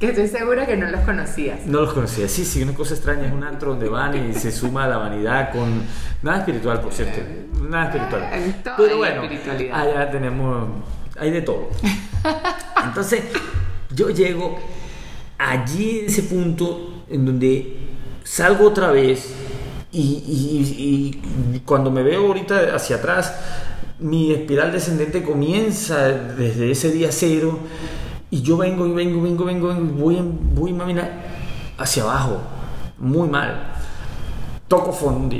Que 0.00 0.08
estoy 0.08 0.28
segura 0.28 0.66
que 0.66 0.76
no 0.76 0.90
los 0.90 1.00
conocías. 1.02 1.66
No 1.66 1.82
los 1.82 1.92
conocía. 1.92 2.28
Sí, 2.28 2.44
sí, 2.44 2.62
una 2.62 2.74
cosa 2.74 2.94
extraña 2.94 3.26
es 3.26 3.32
un 3.32 3.44
antro 3.44 3.70
donde 3.70 3.88
van 3.88 4.30
y 4.30 4.34
se 4.34 4.50
suma 4.50 4.86
la 4.88 4.98
vanidad 4.98 5.52
con. 5.52 5.82
Nada 6.22 6.38
espiritual, 6.38 6.80
por 6.80 6.92
cierto. 6.92 7.20
Nada 7.68 7.86
espiritual. 7.86 8.54
Pero 8.76 8.96
bueno, 8.98 9.22
allá 9.72 10.10
tenemos 10.10 10.68
hay 11.18 11.30
de 11.30 11.42
todo. 11.42 11.68
Entonces, 12.84 13.24
yo 13.94 14.10
llego 14.10 14.58
allí 15.38 16.00
en 16.00 16.06
ese 16.06 16.22
punto 16.24 17.04
en 17.08 17.24
donde 17.24 17.76
salgo 18.24 18.66
otra 18.66 18.90
vez 18.90 19.32
y, 19.94 21.62
cuando 21.64 21.90
me 21.90 22.02
veo 22.02 22.26
ahorita 22.26 22.74
hacia 22.74 22.96
atrás, 22.96 23.34
mi 24.00 24.32
espiral 24.32 24.72
descendente 24.72 25.22
comienza 25.22 26.08
desde 26.08 26.70
ese 26.70 26.90
día 26.90 27.08
cero 27.12 27.58
y 28.30 28.42
yo 28.42 28.56
vengo 28.56 28.86
y 28.86 28.92
vengo, 28.92 29.22
vengo, 29.22 29.44
vengo, 29.44 29.68
vengo 29.68 29.94
voy, 29.94 30.18
voy 30.20 30.74
hacia 31.78 32.02
abajo, 32.02 32.40
muy 32.98 33.28
mal. 33.28 33.72
Toco 34.66 34.92
fondo. 34.92 35.36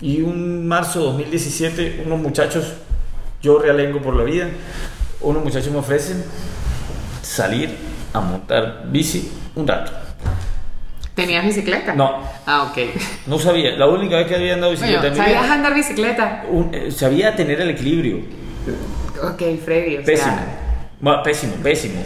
Y 0.00 0.22
un 0.22 0.66
marzo 0.66 1.00
de 1.00 1.04
2017, 1.06 2.02
unos 2.06 2.20
muchachos, 2.20 2.72
yo 3.42 3.58
realengo 3.58 4.00
por 4.00 4.16
la 4.16 4.24
vida, 4.24 4.48
unos 5.20 5.42
muchachos 5.42 5.72
me 5.72 5.78
ofrecen 5.78 6.24
salir 7.22 7.76
a 8.12 8.20
montar 8.20 8.84
bici 8.90 9.30
un 9.54 9.66
rato. 9.66 10.07
¿Tenías 11.18 11.44
bicicleta? 11.44 11.96
No. 11.96 12.22
Ah, 12.46 12.70
ok. 12.70 12.78
No 13.26 13.40
sabía. 13.40 13.72
La 13.72 13.88
única 13.88 14.18
vez 14.18 14.28
que 14.28 14.36
había 14.36 14.54
andado 14.54 14.70
bicicleta 14.70 15.00
bueno, 15.00 15.16
¿Sabías 15.16 15.50
andar 15.50 15.74
bicicleta? 15.74 16.44
Eh, 16.72 16.92
sabía 16.92 17.34
tener 17.34 17.60
el 17.60 17.70
equilibrio. 17.70 18.18
Ok, 19.24 19.42
Freddy. 19.64 19.96
pésimo. 20.04 20.36
pésimo, 21.24 21.54
pésimo. 21.56 22.04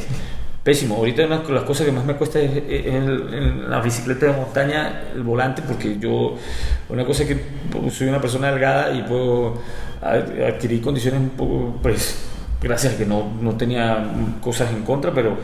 Pésimo. 0.65 0.97
Ahorita 0.97 1.27
una 1.27 1.41
de 1.41 1.53
las 1.53 1.65
cosas 1.65 1.85
que 1.85 1.93
más 1.93 2.07
me 2.07 2.15
cuesta 2.15 2.41
es, 2.41 2.53
en 2.67 3.69
la 3.69 3.83
bicicleta 3.83 4.25
de 4.25 4.33
montaña 4.33 5.03
el 5.15 5.23
volante, 5.23 5.61
porque 5.61 5.99
yo, 5.99 6.39
una 6.89 7.05
cosa 7.05 7.25
es 7.25 7.29
que 7.29 7.91
soy 7.91 8.09
una 8.09 8.19
persona 8.19 8.51
delgada 8.51 8.95
y 8.95 9.03
puedo 9.03 9.61
adquirir 10.01 10.81
condiciones 10.81 11.21
un 11.21 11.31
poco, 11.31 11.81
pues, 11.83 12.17
gracias 12.63 12.95
a 12.95 12.97
que 12.97 13.05
no, 13.05 13.31
no 13.43 13.59
tenía 13.59 14.07
cosas 14.41 14.71
en 14.71 14.85
contra, 14.85 15.13
pero 15.13 15.37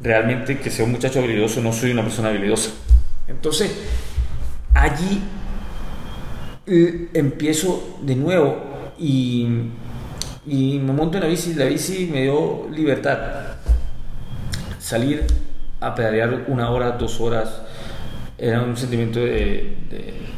realmente 0.00 0.58
que 0.58 0.70
sea 0.70 0.84
un 0.84 0.92
muchacho 0.92 1.18
habilidoso, 1.18 1.60
no 1.60 1.72
soy 1.72 1.92
una 1.92 2.02
persona 2.02 2.28
habilidosa. 2.28 2.70
Entonces, 3.28 3.72
allí 4.74 5.22
empiezo 6.66 7.98
de 8.02 8.14
nuevo 8.16 8.56
y, 8.98 9.46
me 10.46 10.92
monto 10.92 11.18
en 11.18 11.24
la 11.24 11.28
bici, 11.28 11.54
la 11.54 11.64
bici 11.64 12.08
me 12.10 12.22
dio 12.22 12.68
libertad. 12.70 13.18
Salir 14.78 15.24
a 15.80 15.94
pedalear 15.94 16.44
una 16.48 16.70
hora, 16.70 16.92
dos 16.92 17.20
horas, 17.20 17.62
era 18.38 18.62
un 18.62 18.76
sentimiento 18.76 19.20
de, 19.20 19.76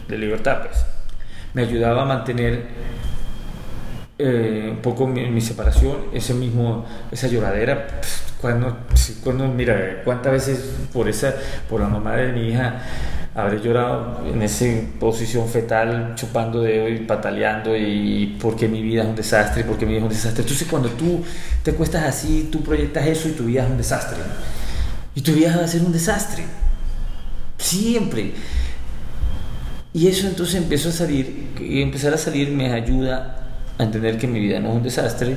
libertad, 0.09 0.63
pues. 0.63 0.85
Me 1.55 1.63
ayudaba 1.63 2.03
a 2.03 2.05
mantener 2.05 2.67
eh, 4.19 4.69
un 4.71 4.79
poco 4.79 5.07
mi, 5.07 5.41
separación, 5.41 5.97
ese 6.13 6.35
mismo, 6.35 6.87
esa 7.11 7.29
lloradera, 7.29 8.01
cuando, 8.43 8.76
cuando, 9.22 9.47
mira, 9.47 10.03
cuántas 10.05 10.32
veces 10.32 10.74
por 10.93 11.09
esa, 11.09 11.32
por 11.70 11.80
la 11.80 11.86
mamá 11.86 12.16
de 12.16 12.32
mi 12.32 12.49
hija, 12.49 12.82
habré 13.36 13.61
llorado 13.61 14.20
en 14.26 14.43
esa 14.43 14.66
posición 14.99 15.49
fetal, 15.49 16.14
chupando 16.16 16.61
dedo 16.61 16.88
y 16.88 16.99
pataleando 16.99 17.76
y 17.76 18.36
porque 18.40 18.66
mi 18.66 18.82
vida 18.82 19.03
es 19.03 19.09
un 19.09 19.14
desastre, 19.14 19.62
porque 19.62 19.86
mi 19.86 19.93
vida 19.93 20.01
es 20.01 20.05
un 20.07 20.11
desastre. 20.11 20.43
Entonces 20.43 20.66
cuando 20.68 20.88
tú 20.90 21.24
te 21.62 21.72
cuestas 21.72 22.03
así, 22.03 22.49
tú 22.51 22.64
proyectas 22.64 23.07
eso 23.07 23.28
y 23.28 23.32
tu 23.32 23.45
vida 23.45 23.62
es 23.62 23.70
un 23.70 23.76
desastre. 23.76 24.18
Y 25.14 25.20
tu 25.20 25.32
vida 25.32 25.57
va 25.57 25.64
a 25.64 25.68
ser 25.68 25.82
un 25.82 25.93
desastre. 25.93 26.45
Siempre. 27.59 28.32
Y 29.95 30.09
eso 30.09 30.26
entonces 30.26 30.57
empezó 30.57 30.88
a 30.88 30.93
salir, 30.93 31.53
y 31.61 31.80
empezar 31.80 32.12
a 32.12 32.18
salir 32.18 32.51
me 32.51 32.72
ayuda 32.72 33.53
a 33.78 33.84
entender 33.84 34.18
que 34.18 34.26
mi 34.26 34.40
vida 34.40 34.59
no 34.59 34.70
es 34.70 34.74
un 34.74 34.82
desastre, 34.82 35.36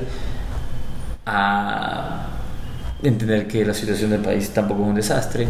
a 1.24 2.35
entender 3.08 3.46
que 3.46 3.64
la 3.64 3.74
situación 3.74 4.10
del 4.10 4.20
país 4.20 4.50
tampoco 4.50 4.82
es 4.82 4.88
un 4.88 4.94
desastre 4.94 5.46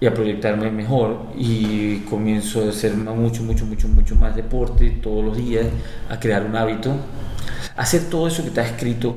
y 0.00 0.06
a 0.06 0.14
proyectarme 0.14 0.70
mejor. 0.70 1.26
Y 1.36 1.98
comienzo 2.00 2.66
a 2.66 2.70
hacer 2.70 2.94
mucho, 2.94 3.42
mucho, 3.42 3.64
mucho, 3.64 3.88
mucho 3.88 4.14
más 4.16 4.36
deporte 4.36 4.98
todos 5.02 5.24
los 5.24 5.36
días, 5.36 5.66
a 6.08 6.18
crear 6.18 6.44
un 6.44 6.56
hábito, 6.56 6.94
a 7.76 7.82
hacer 7.82 8.04
todo 8.10 8.28
eso 8.28 8.42
que 8.42 8.48
está 8.48 8.64
escrito 8.64 9.16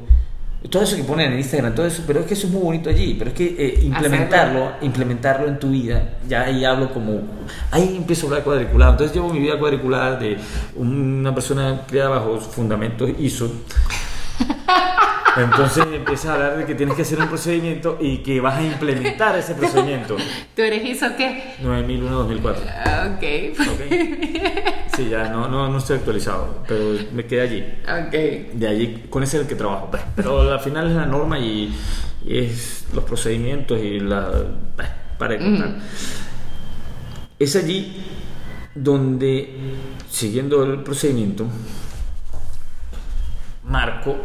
todo 0.70 0.84
eso 0.84 0.96
que 0.96 1.04
ponen 1.04 1.32
en 1.32 1.40
Instagram, 1.40 1.74
todo 1.74 1.88
eso, 1.88 2.04
pero 2.06 2.20
es 2.20 2.28
que 2.28 2.36
eso 2.36 2.46
es 2.46 2.54
muy 2.54 2.62
bonito 2.62 2.90
allí, 2.90 3.16
pero 3.16 3.32
es 3.32 3.36
que 3.36 3.56
eh, 3.58 3.80
implementarlo, 3.82 4.74
implementarlo 4.82 5.48
en 5.48 5.58
tu 5.58 5.72
vida, 5.72 6.18
ya 6.28 6.44
ahí 6.44 6.64
hablo 6.64 6.94
como, 6.94 7.22
ahí 7.72 7.96
empiezo 7.98 8.28
a 8.28 8.30
hablar 8.30 8.44
cuadriculado, 8.44 8.92
entonces 8.92 9.16
llevo 9.16 9.34
mi 9.34 9.40
vida 9.40 9.58
cuadriculada 9.58 10.18
de 10.18 10.38
una 10.76 11.34
persona 11.34 11.82
criada 11.88 12.10
bajo 12.10 12.40
fundamentos 12.40 13.10
ISO, 13.18 13.52
entonces 15.38 15.86
empiezas 15.92 16.26
a 16.28 16.34
hablar 16.34 16.58
de 16.58 16.66
que 16.66 16.76
tienes 16.76 16.96
que 16.96 17.04
hacer 17.04 17.20
un 17.20 17.28
procedimiento 17.28 17.98
y 18.00 18.18
que 18.18 18.42
vas 18.42 18.58
a 18.58 18.64
implementar 18.64 19.38
ese 19.38 19.56
procedimiento. 19.56 20.18
¿Tú 20.56 20.62
eres 20.62 20.84
ISO 20.84 21.08
qué? 21.18 21.56
9001-2004. 21.64 22.56
Ah, 22.86 23.16
ok. 23.16 23.24
Sí, 24.96 25.10
ya 25.10 25.30
no, 25.30 25.48
no, 25.48 25.70
no, 25.70 25.78
estoy 25.78 25.98
actualizado, 25.98 26.64
pero 26.68 26.98
me 27.14 27.26
quedé 27.26 27.42
allí. 27.42 27.64
Ok. 27.84 28.12
De 28.54 28.68
allí, 28.68 29.06
con 29.10 29.24
ese 29.24 29.38
es 29.38 29.44
el 29.44 29.50
que 29.50 29.56
trabajo. 29.56 29.90
Pero 30.16 30.52
al 30.52 30.60
final 30.60 30.88
es 30.88 30.96
la 30.96 31.06
norma 31.06 31.40
y, 31.40 31.74
es 32.28 32.86
los 32.94 33.04
procedimientos 33.04 33.80
y 33.80 34.00
la... 34.00 34.32
Para 35.18 35.38
contar. 35.38 35.76
Es 37.40 37.56
allí 37.56 38.04
donde, 38.76 39.76
siguiendo 40.10 40.64
el 40.64 40.84
procedimiento, 40.84 41.46
marco 43.64 44.16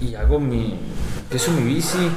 y 0.00 0.14
hago 0.14 0.38
mi, 0.38 0.74
empiezo 1.20 1.52
mi 1.52 1.62
bici, 1.62 2.10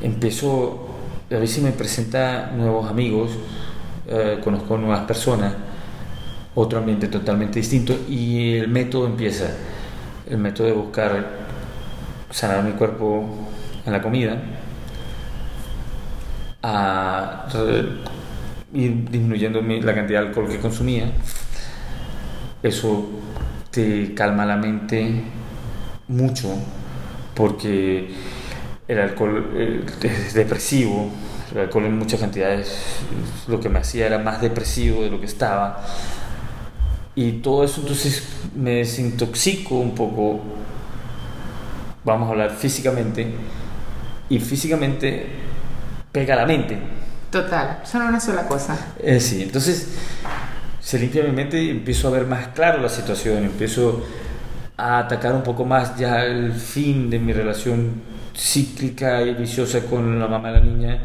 empiezo, 0.00 0.88
la 1.28 1.38
bici 1.38 1.60
me 1.60 1.72
presenta 1.72 2.52
nuevos 2.54 2.88
amigos, 2.88 3.30
eh, 4.06 4.40
conozco 4.42 4.78
nuevas 4.78 5.00
personas, 5.00 5.54
otro 6.54 6.78
ambiente 6.78 7.08
totalmente 7.08 7.58
distinto 7.58 7.94
y 8.08 8.56
el 8.56 8.68
método 8.68 9.06
empieza, 9.06 9.46
el 10.28 10.38
método 10.38 10.66
de 10.68 10.72
buscar 10.72 11.26
sanar 12.30 12.62
mi 12.62 12.72
cuerpo 12.72 13.24
en 13.84 13.92
la 13.92 14.02
comida, 14.02 14.40
a 16.62 17.46
ir 18.74 19.10
disminuyendo 19.10 19.62
la 19.62 19.94
cantidad 19.94 20.20
de 20.20 20.28
alcohol 20.28 20.48
que 20.48 20.58
consumía, 20.58 21.10
eso 22.62 23.08
te 23.70 24.14
calma 24.14 24.44
la 24.44 24.56
mente 24.56 25.22
mucho 26.08 26.48
porque 27.34 28.10
el 28.88 28.98
alcohol 28.98 29.54
es 30.02 30.34
depresivo, 30.34 31.10
el 31.52 31.60
alcohol 31.60 31.84
en 31.84 31.98
muchas 31.98 32.20
cantidades 32.20 32.78
lo 33.46 33.60
que 33.60 33.68
me 33.68 33.78
hacía 33.78 34.06
era 34.06 34.18
más 34.18 34.40
depresivo 34.40 35.02
de 35.02 35.10
lo 35.10 35.20
que 35.20 35.26
estaba. 35.26 35.84
Y 37.14 37.32
todo 37.32 37.64
eso 37.64 37.80
entonces 37.80 38.22
me 38.54 38.76
desintoxico 38.76 39.76
un 39.76 39.94
poco, 39.94 40.40
vamos 42.04 42.28
a 42.28 42.30
hablar 42.32 42.50
físicamente, 42.50 43.32
y 44.28 44.38
físicamente 44.38 45.26
pega 46.12 46.36
la 46.36 46.46
mente. 46.46 46.78
Total, 47.30 47.80
son 47.84 48.02
una 48.02 48.20
sola 48.20 48.46
cosa. 48.46 48.94
Eh, 49.02 49.20
sí, 49.20 49.42
entonces 49.42 49.88
se 50.80 50.98
limpia 50.98 51.22
mi 51.24 51.32
mente 51.32 51.62
y 51.62 51.70
empiezo 51.70 52.08
a 52.08 52.10
ver 52.10 52.26
más 52.26 52.48
claro 52.48 52.80
la 52.80 52.88
situación, 52.88 53.44
empiezo 53.44 54.04
a 54.78 55.00
atacar 55.00 55.34
un 55.34 55.42
poco 55.42 55.64
más 55.64 55.98
ya 55.98 56.24
el 56.24 56.52
fin 56.52 57.10
de 57.10 57.18
mi 57.18 57.32
relación 57.32 58.00
cíclica 58.34 59.20
y 59.22 59.34
viciosa 59.34 59.80
con 59.80 60.18
la 60.20 60.28
mamá 60.28 60.52
de 60.52 60.60
la 60.60 60.64
niña 60.64 60.98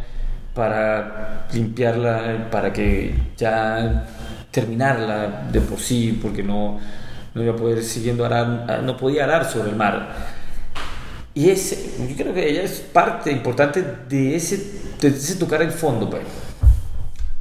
para 0.53 1.47
limpiarla, 1.51 2.49
para 2.51 2.71
que 2.71 3.15
ya 3.35 4.05
terminarla 4.51 5.47
de 5.51 5.59
por 5.61 5.79
sí, 5.79 6.19
porque 6.21 6.43
no, 6.43 6.79
no 7.33 7.43
iba 7.43 7.53
a 7.53 7.55
poder 7.55 7.83
siguiendo 7.83 8.23
arar, 8.23 8.83
no 8.83 8.95
podía 8.95 9.23
arar 9.23 9.45
sobre 9.45 9.71
el 9.71 9.75
mar. 9.75 10.09
Y 11.33 11.49
ese, 11.49 11.95
yo 12.07 12.15
creo 12.15 12.33
que 12.35 12.47
ella 12.47 12.61
es 12.61 12.79
parte 12.79 13.31
importante 13.31 13.83
de 14.07 14.35
ese, 14.35 14.81
de 15.01 15.07
ese 15.07 15.35
tocar 15.35 15.63
el 15.63 15.71
fondo, 15.71 16.07
pues. 16.07 16.21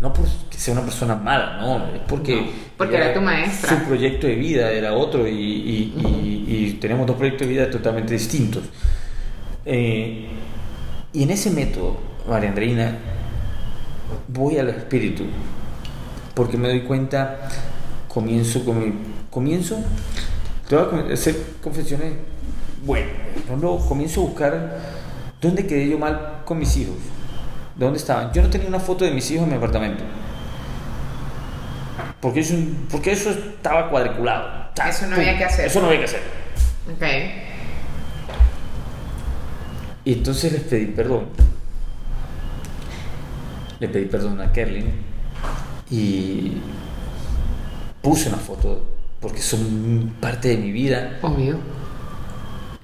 No 0.03 0.13
porque 0.13 0.59
sea 0.59 0.75
una 0.75 0.83
persona 0.83 1.15
mala, 1.15 1.59
no, 1.61 1.77
es 1.95 2.01
porque... 2.09 2.51
porque 2.77 2.97
era 2.97 3.15
tu 3.15 3.21
maestra. 3.21 3.79
Su 3.79 3.85
proyecto 3.85 4.27
de 4.27 4.35
vida 4.35 4.73
era 4.73 4.95
otro 4.95 5.29
y, 5.29 5.33
y, 5.33 6.45
y, 6.49 6.79
tenemos 6.81 7.07
dos 7.07 7.15
proyectos 7.15 7.47
de 7.47 7.53
vida 7.55 7.71
totalmente 7.71 8.13
distintos. 8.13 8.65
Eh, 9.65 10.27
y 11.13 11.23
en 11.23 11.31
ese 11.31 11.53
método, 11.53 11.99
María 12.29 12.49
Andreina, 12.49 12.99
voy 14.27 14.59
al 14.59 14.71
espíritu, 14.71 15.23
porque 16.35 16.57
me 16.57 16.67
doy 16.67 16.81
cuenta, 16.81 17.49
comienzo 18.09 18.65
con 18.65 18.81
mi... 18.81 18.93
Comienzo, 19.31 19.79
te 20.69 20.75
voy 20.75 21.11
a 21.11 21.15
hacer 21.15 21.37
confesiones, 21.63 22.15
bueno, 22.85 23.07
luego 23.61 23.87
comienzo 23.87 24.23
a 24.23 24.25
buscar 24.25 24.79
dónde 25.41 25.65
quedé 25.65 25.89
yo 25.89 25.97
mal 25.97 26.43
con 26.45 26.59
mis 26.59 26.77
hijos 26.77 26.97
dónde 27.85 27.99
estaban? 27.99 28.33
Yo 28.33 28.43
no 28.43 28.51
tenía 28.51 28.69
una 28.69 28.81
foto 28.81 29.05
de 29.05 29.11
mis 29.11 29.31
hijos 29.31 29.45
en 29.45 29.51
mi 29.51 29.57
apartamento. 29.57 30.05
Porque 32.21 32.41
eso, 32.41 32.55
porque 32.91 33.13
eso 33.13 33.31
estaba 33.31 33.91
cuadriculado. 33.91 34.71
Eso 34.89 35.07
no 35.07 35.17
había 35.17 35.37
que 35.37 35.45
hacer. 35.45 35.67
Eso 35.67 35.81
no 35.81 35.87
había 35.87 35.99
que 36.01 36.05
hacer. 36.05 36.21
Ok. 36.95 37.05
Y 40.05 40.13
entonces 40.15 40.53
les 40.53 40.63
pedí 40.63 40.87
perdón. 40.87 41.29
Le 43.81 43.89
pedí 43.89 44.05
perdón 44.07 44.41
a 44.41 44.53
Kerlin 44.53 44.93
y 45.91 46.53
puse 48.01 48.29
una 48.29 48.39
foto 48.39 48.85
porque 49.21 49.41
son 49.41 50.15
parte 50.21 50.49
de 50.49 50.57
mi 50.57 50.71
vida. 50.73 51.19
Obvio 51.23 51.59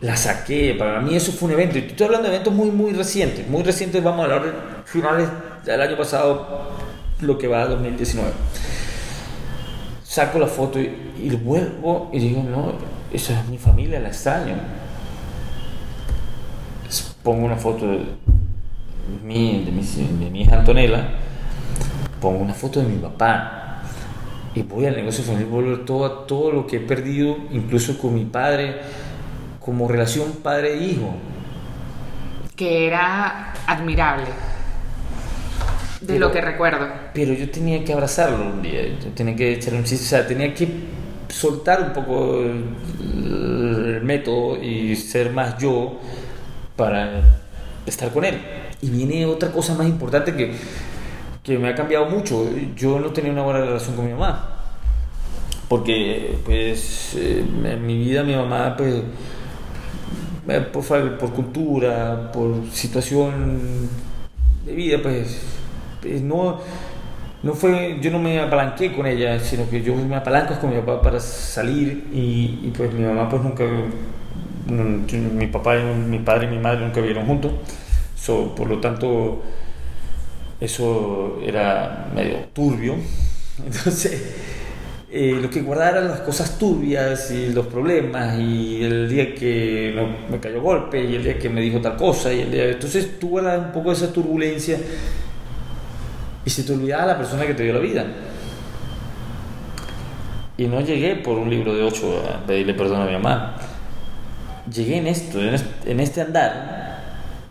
la 0.01 0.17
saqué. 0.17 0.75
Para 0.79 1.01
mí 1.01 1.15
eso 1.15 1.33
fue 1.33 1.49
un 1.49 1.55
evento. 1.55 1.79
Y 1.79 1.83
estoy 1.83 2.07
hablando 2.07 2.29
de 2.29 2.35
eventos 2.35 2.55
muy, 2.55 2.71
muy 2.71 2.93
recientes. 2.93 3.49
Muy 3.49 3.63
recientes, 3.63 4.03
vamos 4.03 4.21
a 4.21 4.35
hablar 4.35 4.78
finales 4.89 5.29
del 5.65 5.83
año 5.83 5.97
pasado, 5.99 6.47
lo 7.21 7.37
que 7.37 7.47
va 7.47 7.63
a 7.63 7.67
2019. 7.67 8.31
Saco 10.03 10.39
la 10.39 10.47
foto 10.47 10.81
y, 10.81 11.31
vuelvo 11.43 12.09
y 12.13 12.19
digo, 12.19 12.43
no, 12.43 12.73
esa 13.13 13.39
es 13.39 13.47
mi 13.49 13.59
familia, 13.59 14.01
la 14.01 14.09
extraño. 14.09 14.55
Pongo 17.23 17.45
una 17.45 17.57
foto 17.57 17.87
de 17.87 18.01
mi, 19.23 19.65
de 19.65 19.71
mi, 19.71 19.83
de 19.83 20.31
mi 20.31 20.43
hija 20.43 20.57
Antonella, 20.61 21.09
pongo 22.21 22.39
una 22.39 22.55
foto 22.55 22.81
de 22.81 22.87
mi 22.87 22.97
papá 22.97 23.83
y 24.55 24.63
voy 24.63 24.87
al 24.87 24.97
negocio 24.97 25.23
familiar, 25.23 25.51
vuelvo 25.51 25.81
todo, 25.81 26.11
todo 26.21 26.51
lo 26.51 26.67
que 26.67 26.77
he 26.77 26.81
perdido, 26.81 27.37
incluso 27.51 27.99
con 27.99 28.15
mi 28.15 28.25
padre 28.25 28.81
como 29.61 29.87
relación 29.87 30.33
padre-hijo. 30.43 31.15
Que 32.57 32.87
era 32.87 33.53
admirable, 33.67 34.25
de 36.01 36.19
lo 36.19 36.31
que 36.33 36.41
recuerdo. 36.41 36.87
Pero 37.15 37.33
yo 37.33 37.51
tenía 37.51 37.85
que 37.85 37.93
abrazarlo 37.93 38.45
un 38.45 38.63
día, 38.63 38.83
tenía 39.15 39.37
que 39.37 39.55
echar 39.55 39.75
un 39.75 39.85
chiste, 39.85 40.05
o 40.05 40.09
sea, 40.09 40.27
tenía 40.27 40.55
que 40.55 40.69
soltar 41.29 41.83
un 41.83 41.93
poco 41.93 42.41
el, 42.41 44.01
método 44.03 44.63
y 44.63 44.97
ser 44.97 45.33
más 45.33 45.59
yo 45.59 45.99
para 46.77 47.21
estar 47.85 48.11
con 48.11 48.25
él. 48.25 48.41
Y 48.81 48.91
viene 48.91 49.27
otra 49.27 49.51
cosa 49.51 49.75
más 49.75 49.87
importante 49.87 50.35
que, 50.35 50.53
que 51.43 51.59
me 51.59 51.69
ha 51.69 51.75
cambiado 51.75 52.07
mucho. 52.07 52.49
Yo 52.77 52.99
no 53.01 53.11
tenía 53.11 53.33
una 53.33 53.43
buena 53.43 53.61
relación 53.61 53.97
con 53.97 54.07
mi 54.07 54.13
mamá. 54.13 54.55
Porque, 55.69 56.39
pues, 56.45 57.15
eh, 57.17 57.45
en 57.65 57.87
mi 57.87 57.99
vida 57.99 58.23
mi 58.23 58.35
mamá, 58.35 58.75
pues, 58.77 59.03
eh, 60.49 60.61
por, 60.73 61.19
por 61.19 61.33
cultura, 61.35 62.33
por 62.33 62.71
situación 62.73 63.91
de 64.65 64.73
vida, 64.73 64.99
pues, 65.03 65.58
no, 66.23 66.61
no 67.43 67.55
fue, 67.55 67.99
yo 68.01 68.11
no 68.11 68.19
me 68.19 68.41
apalanqué 68.41 68.93
con 68.93 69.07
ella, 69.07 69.39
sino 69.41 69.69
que 69.69 69.83
yo 69.83 69.95
me 69.95 70.17
apalanco 70.17 70.59
con 70.61 70.71
mi 70.71 70.81
papá 70.81 71.01
para 71.01 71.21
salir 71.21 72.09
y, 72.13 72.73
pues 72.77 72.93
mi 72.93 73.05
mamá 73.05 73.29
pues 73.29 73.43
nunca, 73.43 73.65
mi 74.67 75.47
papá, 75.47 75.77
mi 75.77 76.19
padre 76.19 76.47
y 76.47 76.51
mi 76.51 76.59
madre 76.59 76.81
nunca 76.81 77.01
vivieron 77.01 77.27
juntos, 77.27 77.53
por 78.57 78.69
lo 78.69 78.79
tanto 78.79 79.43
eso 80.61 81.39
era 81.45 82.09
medio 82.15 82.39
turbio, 82.53 82.97
entonces 83.65 84.35
eh, 85.11 85.39
lo 85.41 85.49
que 85.49 85.63
guardara 85.63 86.03
las 86.03 86.21
cosas 86.21 86.59
turbias 86.59 87.31
y 87.31 87.51
los 87.51 87.67
problemas 87.67 88.39
y 88.39 88.83
el 88.83 89.09
día 89.09 89.35
que 89.35 89.95
me 90.31 90.39
cayó 90.39 90.61
golpe 90.61 91.03
y 91.03 91.15
el 91.15 91.25
día 91.25 91.39
que 91.39 91.49
me 91.49 91.63
dijo 91.63 91.81
tal 91.81 91.97
cosa 91.97 92.31
y 92.31 92.43
el 92.43 92.51
día 92.51 92.67
entonces 92.67 93.09
guardas 93.23 93.67
un 93.67 93.73
poco 93.73 93.93
esa 93.93 94.13
turbulencia 94.13 94.77
y 96.49 96.51
se 96.51 96.63
te 96.63 96.73
olvidaba 96.73 97.05
la 97.05 97.19
persona 97.19 97.47
que 97.47 97.53
te 97.53 97.63
dio 97.63 97.75
la 97.75 97.79
vida 97.79 98.07
y 100.57 100.67
no 100.67 100.81
llegué 100.81 101.17
por 101.17 101.37
un 101.37 101.51
libro 101.51 101.75
de 101.75 101.83
ocho 101.83 102.25
a 102.27 102.47
pedirle 102.47 102.73
perdón 102.73 103.03
a 103.03 103.05
mi 103.05 103.13
mamá 103.13 103.57
llegué 104.73 104.97
en 104.97 105.09
esto 105.09 105.39
en 105.43 106.01
este 106.01 106.23
andar 106.23 107.03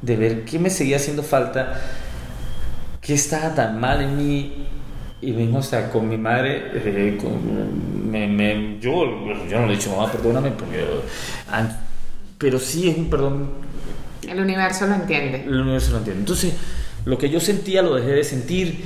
de 0.01 0.15
ver 0.15 0.45
qué 0.45 0.57
me 0.57 0.71
seguía 0.71 0.95
haciendo 0.95 1.21
falta 1.21 1.79
qué 2.99 3.13
estaba 3.13 3.53
tan 3.53 3.79
mal 3.79 4.01
en 4.01 4.17
mí 4.17 4.65
y 5.21 5.31
vengo 5.31 5.59
hasta 5.59 5.89
con 5.91 6.09
mi 6.09 6.17
madre, 6.17 6.71
eh, 6.73 7.19
me, 8.03 8.27
me, 8.27 8.79
yo, 8.79 9.03
yo 9.49 9.59
no 9.59 9.65
le 9.65 9.73
he 9.73 9.75
dicho, 9.75 9.89
mamá, 9.89 10.11
perdóname, 10.11 10.51
porque, 10.51 10.85
pero 12.37 12.59
sí 12.59 12.87
es 12.87 12.97
un 12.97 13.09
perdón. 13.09 13.49
El 14.27 14.39
universo 14.39 14.85
lo 14.85 14.93
entiende. 14.93 15.43
El 15.43 15.61
universo 15.61 15.93
lo 15.93 15.97
entiende. 15.97 16.21
Entonces, 16.21 16.53
lo 17.07 17.17
que 17.17 17.29
yo 17.29 17.39
sentía 17.39 17.81
lo 17.81 17.95
dejé 17.95 18.11
de 18.11 18.23
sentir. 18.23 18.83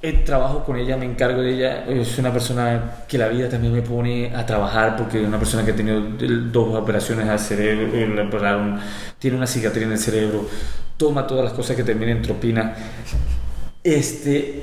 El 0.00 0.24
trabajo 0.24 0.64
con 0.64 0.76
ella, 0.76 0.96
me 0.96 1.04
encargo 1.04 1.42
de 1.42 1.54
ella. 1.54 1.86
Es 1.86 2.18
una 2.18 2.32
persona 2.32 3.04
que 3.08 3.18
la 3.18 3.28
vida 3.28 3.48
también 3.48 3.72
me 3.72 3.82
pone 3.82 4.34
a 4.34 4.44
trabajar 4.44 4.96
porque 4.96 5.22
es 5.22 5.26
una 5.26 5.38
persona 5.38 5.64
que 5.64 5.70
ha 5.70 5.76
tenido 5.76 6.00
dos 6.50 6.76
operaciones 6.76 7.28
al 7.28 7.38
cerebro, 7.38 7.88
eh, 7.94 8.78
tiene 9.18 9.36
una 9.36 9.46
cicatriz 9.46 9.84
en 9.84 9.92
el 9.92 9.98
cerebro, 9.98 10.48
toma 10.96 11.26
todas 11.26 11.44
las 11.44 11.52
cosas 11.52 11.76
que 11.76 11.84
terminan 11.84 12.16
en 12.16 12.22
tropina 12.22 12.74
este, 13.84 14.62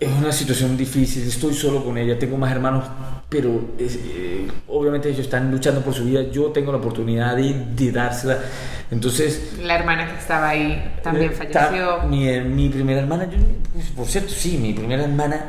es 0.00 0.08
una 0.10 0.32
situación 0.32 0.76
difícil, 0.76 1.22
estoy 1.28 1.54
solo 1.54 1.84
con 1.84 1.98
ella, 1.98 2.18
tengo 2.18 2.38
más 2.38 2.50
hermanos, 2.50 2.84
pero 3.32 3.70
eh, 3.78 4.46
obviamente 4.68 5.08
ellos 5.08 5.20
están 5.20 5.50
luchando 5.50 5.80
por 5.80 5.94
su 5.94 6.04
vida, 6.04 6.22
yo 6.30 6.48
tengo 6.48 6.70
la 6.70 6.76
oportunidad 6.76 7.34
de, 7.34 7.90
dársela. 7.90 8.38
Entonces... 8.90 9.54
La 9.62 9.76
hermana 9.76 10.06
que 10.06 10.18
estaba 10.18 10.50
ahí 10.50 10.92
también 11.02 11.32
falleció. 11.32 12.02
Mi, 12.02 12.38
mi 12.42 12.68
primera 12.68 13.00
hermana, 13.00 13.26
pues, 13.72 13.86
por 13.86 14.06
cierto, 14.06 14.28
sí, 14.28 14.58
mi 14.58 14.74
primera 14.74 15.04
hermana 15.04 15.46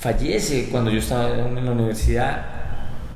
fallece 0.00 0.68
cuando 0.72 0.90
yo 0.90 0.98
estaba 0.98 1.30
en 1.30 1.64
la 1.64 1.70
universidad. 1.70 2.46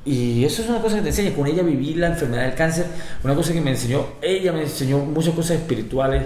Y 0.05 0.45
eso 0.45 0.63
es 0.63 0.69
una 0.69 0.81
cosa 0.81 0.97
que 0.97 1.03
te 1.03 1.09
enseña. 1.09 1.35
Con 1.35 1.49
ella 1.49 1.65
viví 1.65 1.95
la 1.95 2.07
enfermedad 2.07 2.45
del 2.45 2.55
cáncer, 2.55 2.87
una 3.25 3.35
cosa 3.35 3.53
que 3.53 3.61
me 3.61 3.73
enseñó, 3.73 4.07
ella 4.23 4.53
me 4.53 4.63
enseñó 4.63 4.99
muchas 4.99 5.35
cosas 5.35 5.57
espirituales 5.57 6.23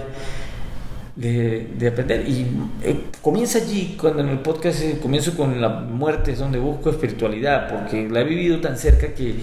de, 1.15 1.87
aprender. 1.87 2.27
Y 2.27 2.47
eh, 2.83 3.03
comienza 3.21 3.59
allí, 3.59 3.95
cuando 3.99 4.21
en 4.21 4.29
el 4.29 4.39
podcast 4.39 4.81
eh, 4.81 4.99
comienzo 5.01 5.35
con 5.35 5.59
la 5.61 5.69
muerte, 5.69 6.31
es 6.31 6.39
donde 6.39 6.59
busco 6.59 6.89
espiritualidad, 6.89 7.69
porque 7.69 8.07
la 8.09 8.21
he 8.21 8.23
vivido 8.23 8.59
tan 8.59 8.77
cerca 8.77 9.13
que, 9.13 9.35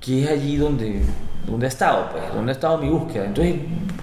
que 0.00 0.24
es 0.24 0.30
allí 0.30 0.56
donde, 0.56 1.00
donde 1.46 1.66
ha 1.66 1.68
estado, 1.68 2.10
pues, 2.12 2.22
donde 2.34 2.52
ha 2.52 2.54
estado 2.54 2.78
mi 2.78 2.88
búsqueda. 2.88 3.26
Entonces, 3.26 3.56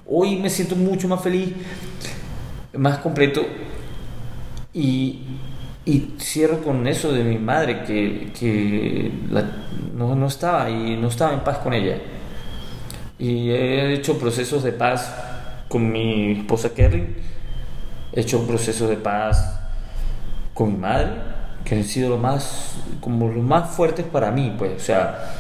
hoy 0.05 0.37
me 0.37 0.49
siento 0.49 0.75
mucho 0.75 1.07
más 1.07 1.21
feliz, 1.21 1.53
más 2.73 2.97
completo. 2.99 3.45
Y, 4.73 5.21
y 5.85 6.15
cierro 6.19 6.61
con 6.61 6.85
eso 6.87 7.13
de 7.13 7.23
mi 7.23 7.37
madre, 7.37 7.83
que, 7.83 8.31
que 8.37 9.11
no, 9.95 10.15
no 10.15 10.27
estaba 10.27 10.69
y 10.69 10.97
no 10.97 11.07
estaba 11.07 11.33
en 11.33 11.41
paz 11.41 11.59
con 11.59 11.73
ella. 11.73 11.97
Y 13.17 13.51
he 13.51 13.93
hecho 13.93 14.17
procesos 14.17 14.63
de 14.63 14.73
paz 14.73 15.34
con 15.75 15.91
mi 15.91 16.31
esposa 16.31 16.73
Kerry, 16.73 17.05
he 18.13 18.21
hecho 18.21 18.39
un 18.39 18.47
proceso 18.47 18.87
de 18.87 18.95
paz 18.95 19.59
con 20.53 20.71
mi 20.71 20.77
madre, 20.77 21.11
que 21.65 21.75
han 21.75 21.83
sido 21.83 22.11
lo 22.11 22.17
más, 22.17 22.77
como 23.01 23.27
los 23.27 23.43
más 23.43 23.75
fuertes 23.75 24.05
para 24.05 24.31
mí, 24.31 24.55
pues, 24.57 24.71
o 24.73 24.79
sea, 24.79 25.33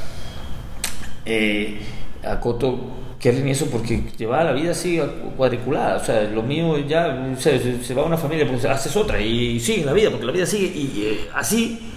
eh, 1.25 1.79
acoto 2.21 2.77
Kerry 3.17 3.49
eso 3.49 3.67
porque 3.67 4.03
llevaba 4.17 4.43
la 4.43 4.51
vida 4.51 4.71
así 4.71 5.01
cuadriculada, 5.37 5.95
o 5.95 6.03
sea, 6.03 6.23
lo 6.23 6.43
mío 6.43 6.79
ya, 6.79 7.33
se, 7.39 7.93
va 7.93 8.01
a 8.01 8.05
una 8.05 8.17
familia, 8.17 8.45
pues 8.45 8.65
haces 8.65 8.93
otra 8.97 9.21
y, 9.21 9.57
sigue 9.61 9.85
la 9.85 9.93
vida, 9.93 10.09
porque 10.09 10.25
la 10.25 10.33
vida 10.33 10.45
sigue 10.45 10.65
y 10.65 11.03
eh, 11.05 11.29
así 11.33 11.93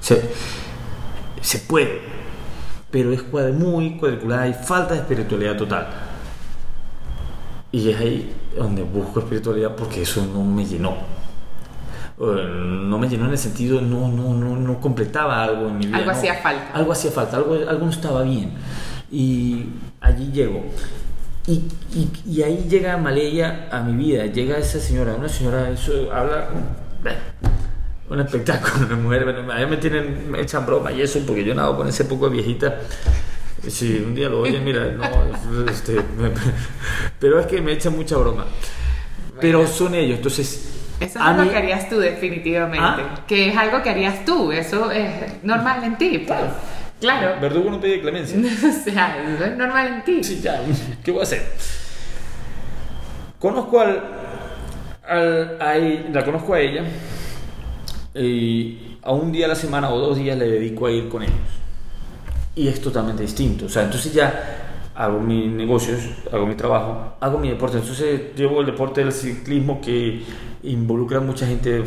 se, 0.00 0.18
se 1.42 1.58
puede. 1.58 2.00
pero 2.90 3.12
es 3.12 3.22
muy 3.52 3.98
cuadriculada 3.98 4.48
y 4.48 4.54
falta 4.54 4.94
de 4.94 5.00
espiritualidad 5.00 5.58
total. 5.58 6.11
Y 7.72 7.90
es 7.90 7.98
ahí 7.98 8.32
donde 8.56 8.82
busco 8.82 9.20
espiritualidad 9.20 9.74
porque 9.74 10.02
eso 10.02 10.24
no 10.26 10.44
me 10.44 10.64
llenó. 10.64 10.94
No 12.18 12.98
me 12.98 13.08
llenó 13.08 13.24
en 13.24 13.32
el 13.32 13.38
sentido, 13.38 13.80
no, 13.80 14.08
no, 14.08 14.34
no, 14.34 14.56
no 14.56 14.80
completaba 14.80 15.42
algo 15.42 15.68
en 15.68 15.78
mi 15.78 15.86
vida. 15.86 15.96
Algo 15.96 16.12
no. 16.12 16.16
hacía 16.16 16.34
falta. 16.34 16.70
Algo 16.74 16.92
hacía 16.92 17.10
falta, 17.10 17.36
algo, 17.38 17.54
algo 17.54 17.86
no 17.86 17.90
estaba 17.90 18.22
bien. 18.22 18.52
Y 19.10 19.66
allí 20.00 20.30
llego. 20.30 20.62
Y, 21.46 21.64
y, 21.94 22.12
y 22.24 22.42
ahí 22.42 22.66
llega 22.68 22.96
Maleya 22.98 23.68
a 23.72 23.80
mi 23.80 23.96
vida, 23.96 24.26
llega 24.26 24.58
esa 24.58 24.78
señora, 24.78 25.14
una 25.14 25.28
señora, 25.28 25.70
eso 25.70 26.12
habla, 26.12 26.48
un 28.08 28.20
espectáculo, 28.20 28.86
una 28.86 28.96
mujer, 28.96 29.24
bueno, 29.24 29.52
a 29.52 29.58
mí 29.58 29.66
me 29.66 29.76
tienen, 29.78 30.30
me 30.30 30.40
echan 30.40 30.64
broma 30.64 30.92
y 30.92 31.00
eso, 31.00 31.18
porque 31.26 31.42
yo 31.42 31.54
nado 31.54 31.76
con 31.76 31.88
ese 31.88 32.04
poco 32.04 32.28
de 32.28 32.36
viejita. 32.36 32.78
Si 33.68 33.96
un 33.98 34.14
día 34.14 34.28
lo 34.28 34.40
oyen, 34.40 34.64
mira, 34.64 34.86
no, 34.92 35.66
este, 35.70 35.94
me- 35.94 36.30
pero 37.18 37.38
es 37.40 37.46
que 37.46 37.60
me 37.60 37.72
echan 37.72 37.94
mucha 37.96 38.16
broma. 38.16 38.46
Pero 39.40 39.66
son 39.66 39.94
ellos, 39.94 40.16
entonces. 40.18 40.68
Eso 41.00 41.18
es 41.18 41.24
algo 41.24 41.44
mí- 41.44 41.50
que 41.50 41.56
harías 41.56 41.88
tú, 41.88 41.98
definitivamente. 41.98 42.84
¿Ah? 42.84 43.24
Que 43.26 43.48
es 43.48 43.56
algo 43.56 43.82
que 43.82 43.90
harías 43.90 44.24
tú. 44.24 44.52
Eso 44.52 44.90
es 44.90 45.42
normal 45.42 45.82
en 45.84 45.96
ti. 45.98 46.24
pues. 46.26 46.38
Claro. 47.00 47.40
Verdugo 47.40 47.70
no 47.70 47.80
pide 47.80 48.00
clemencia. 48.00 48.38
o 48.40 48.84
sea, 48.90 49.16
eso 49.34 49.44
es 49.44 49.56
normal 49.56 49.88
en 49.88 50.04
ti. 50.04 50.22
Sí, 50.24 50.40
ya, 50.40 50.60
¿qué 51.02 51.10
voy 51.10 51.20
a 51.20 51.22
hacer? 51.24 51.42
Conozco 53.38 53.80
al, 53.80 54.02
al- 55.08 55.60
a 55.60 55.74
la 56.12 56.24
conozco 56.24 56.54
a 56.54 56.60
ella 56.60 56.84
y 58.14 58.98
a 59.02 59.10
un 59.12 59.32
día 59.32 59.46
a 59.46 59.48
la 59.48 59.54
semana 59.56 59.90
o 59.90 59.98
dos 59.98 60.16
días 60.18 60.38
le 60.38 60.46
dedico 60.48 60.86
a 60.86 60.92
ir 60.92 61.08
con 61.08 61.22
ellos. 61.24 61.34
Y 62.54 62.68
es 62.68 62.80
totalmente 62.80 63.22
distinto. 63.22 63.66
O 63.66 63.68
sea, 63.68 63.84
entonces 63.84 64.12
ya 64.12 64.90
hago 64.94 65.18
mis 65.20 65.50
negocios, 65.50 66.00
hago 66.30 66.46
mi 66.46 66.54
trabajo, 66.54 67.14
hago 67.20 67.38
mi 67.38 67.48
deporte. 67.48 67.78
Entonces 67.78 68.34
llevo 68.36 68.60
el 68.60 68.66
deporte 68.66 69.02
del 69.02 69.12
ciclismo 69.12 69.80
que 69.80 70.22
involucra 70.64 71.18
a 71.18 71.20
mucha 71.20 71.46
gente, 71.46 71.82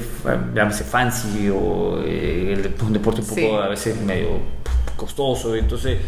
llámese 0.53 0.84
fancy 0.84 1.49
o 1.49 1.99
eh, 2.03 2.53
el 2.53 2.74
un 2.84 2.93
deporte 2.93 3.22
un 3.22 3.28
poco 3.28 3.39
Sí. 3.41 3.47
a 3.47 3.68
veces 3.68 4.01
medio 4.01 4.30
costoso. 4.95 5.55
Entonces 5.55 5.99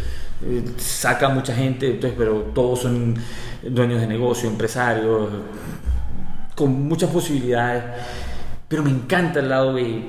eh, 0.44 0.64
saca 0.76 1.28
mucha 1.28 1.54
gente, 1.54 1.86
entonces, 1.86 2.14
pero 2.18 2.50
todos 2.54 2.80
son 2.80 3.14
dueños 3.62 4.00
de 4.00 4.06
negocio, 4.06 4.48
empresarios, 4.48 5.28
con 6.56 6.88
muchas 6.88 7.10
posibilidades. 7.10 7.84
Pero 8.66 8.82
me 8.82 8.90
encanta 8.90 9.38
el 9.40 9.48
lado 9.48 9.74
de 9.74 10.02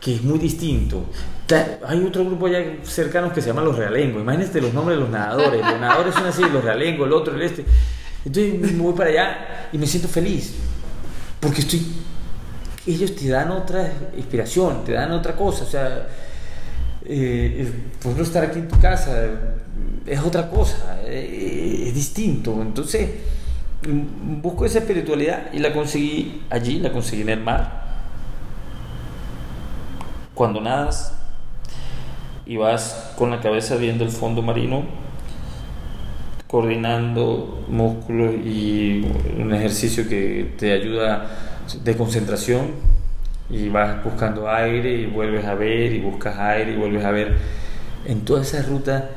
que 0.00 0.16
es 0.16 0.22
muy 0.22 0.38
distinto. 0.38 1.04
Hay 1.86 2.04
otro 2.04 2.24
grupo 2.24 2.46
allá 2.46 2.58
cercanos 2.82 3.32
que 3.32 3.40
se 3.40 3.48
llama 3.48 3.62
los 3.62 3.76
realengos. 3.76 4.20
Imagínate 4.20 4.60
los 4.60 4.74
nombres 4.74 4.98
de 4.98 5.02
los 5.02 5.10
nadadores. 5.10 5.60
Los 5.60 5.80
nadadores 5.80 6.14
son 6.14 6.26
así, 6.26 6.42
los 6.42 6.64
realengos, 6.64 7.06
el 7.06 7.12
otro, 7.12 7.34
el 7.34 7.42
este. 7.42 7.64
Entonces 8.24 8.72
me 8.72 8.82
voy 8.82 8.94
para 8.94 9.10
allá 9.10 9.68
y 9.72 9.78
me 9.78 9.86
siento 9.86 10.08
feliz. 10.08 10.54
Porque 11.38 11.60
estoy. 11.60 11.86
Ellos 12.86 13.14
te 13.14 13.28
dan 13.28 13.50
otra 13.50 13.92
inspiración, 14.16 14.84
te 14.84 14.92
dan 14.92 15.12
otra 15.12 15.36
cosa. 15.36 15.64
O 15.64 15.68
sea, 15.68 16.08
eh, 17.04 17.72
por 18.02 18.12
ejemplo, 18.12 18.24
estar 18.24 18.44
aquí 18.44 18.58
en 18.58 18.68
tu 18.68 18.78
casa 18.80 19.28
es 20.04 20.20
otra 20.20 20.48
cosa, 20.48 21.00
eh, 21.04 21.84
es 21.86 21.94
distinto. 21.94 22.60
Entonces, 22.60 23.10
busco 24.42 24.66
esa 24.66 24.80
espiritualidad 24.80 25.52
y 25.52 25.58
la 25.60 25.72
conseguí 25.72 26.42
allí, 26.50 26.80
la 26.80 26.90
conseguí 26.90 27.22
en 27.22 27.28
el 27.28 27.40
mar. 27.40 27.84
Cuando 30.34 30.60
nadas 30.60 31.12
y 32.46 32.56
vas 32.56 33.12
con 33.18 33.30
la 33.30 33.40
cabeza 33.40 33.76
viendo 33.76 34.04
el 34.04 34.10
fondo 34.10 34.40
marino, 34.40 34.84
coordinando 36.46 37.64
músculos 37.68 38.34
y 38.34 39.04
un 39.38 39.52
ejercicio 39.52 40.08
que 40.08 40.54
te 40.56 40.72
ayuda 40.72 41.26
de 41.82 41.96
concentración 41.96 42.70
y 43.50 43.68
vas 43.68 44.02
buscando 44.04 44.48
aire 44.48 44.92
y 44.92 45.06
vuelves 45.06 45.44
a 45.44 45.54
ver 45.54 45.92
y 45.92 46.00
buscas 46.00 46.38
aire 46.38 46.72
y 46.72 46.76
vuelves 46.76 47.04
a 47.04 47.10
ver. 47.10 47.36
En 48.06 48.24
toda 48.24 48.42
esa 48.42 48.62
ruta 48.62 49.10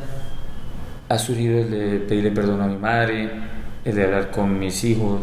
ha 1.07 1.17
surgido 1.19 1.59
el 1.59 1.69
de 1.69 1.99
pedirle 1.99 2.31
perdón 2.31 2.61
a 2.61 2.67
mi 2.67 2.77
madre, 2.77 3.29
el 3.85 3.95
de 3.95 4.03
hablar 4.03 4.31
con 4.31 4.57
mis 4.57 4.83
hijos, 4.83 5.21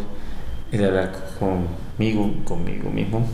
el 0.70 0.78
de 0.78 0.86
hablar 0.86 1.12
conmigo, 1.38 2.32
conmigo 2.44 2.90
mismo. 2.90 3.26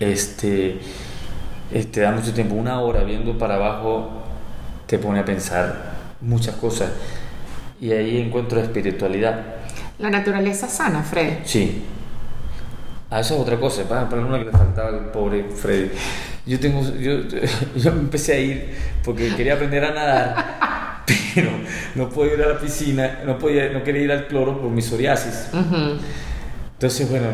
Este, 0.00 0.78
este 1.74 2.02
da 2.02 2.12
mucho 2.12 2.32
tiempo, 2.32 2.54
una 2.54 2.80
hora 2.80 3.02
viendo 3.02 3.36
para 3.36 3.56
abajo 3.56 4.22
te 4.86 4.98
pone 4.98 5.18
a 5.18 5.24
pensar 5.24 5.92
muchas 6.20 6.54
cosas 6.54 6.90
y 7.80 7.90
ahí 7.90 8.18
encuentro 8.18 8.60
espiritualidad. 8.60 9.42
La 9.98 10.08
naturaleza 10.08 10.68
sana, 10.68 11.02
Fred. 11.02 11.38
Sí. 11.44 11.82
Ah, 13.10 13.20
eso 13.20 13.34
es 13.34 13.40
otra 13.40 13.58
cosa, 13.58 13.82
para, 13.88 14.08
para 14.08 14.24
una 14.24 14.38
que 14.38 14.46
le 14.46 14.52
faltaba 14.52 14.88
al 14.88 15.10
pobre 15.10 15.44
Freddy. 15.50 15.90
Yo 16.46 16.60
tengo, 16.60 16.80
yo, 16.98 17.22
yo 17.76 17.90
empecé 17.90 18.34
a 18.34 18.38
ir 18.38 18.74
porque 19.04 19.34
quería 19.34 19.54
aprender 19.54 19.84
a 19.84 19.92
nadar, 19.92 21.04
pero 21.34 21.50
no 21.96 22.08
podía 22.08 22.34
ir 22.34 22.42
a 22.42 22.48
la 22.50 22.58
piscina, 22.60 23.20
no 23.26 23.36
podía, 23.36 23.70
no 23.70 23.82
quería 23.82 24.02
ir 24.02 24.12
al 24.12 24.28
cloro 24.28 24.60
por 24.60 24.70
mi 24.70 24.80
psoriasis. 24.80 25.48
Ujú. 25.52 25.98
Entonces, 26.74 27.10
bueno, 27.10 27.26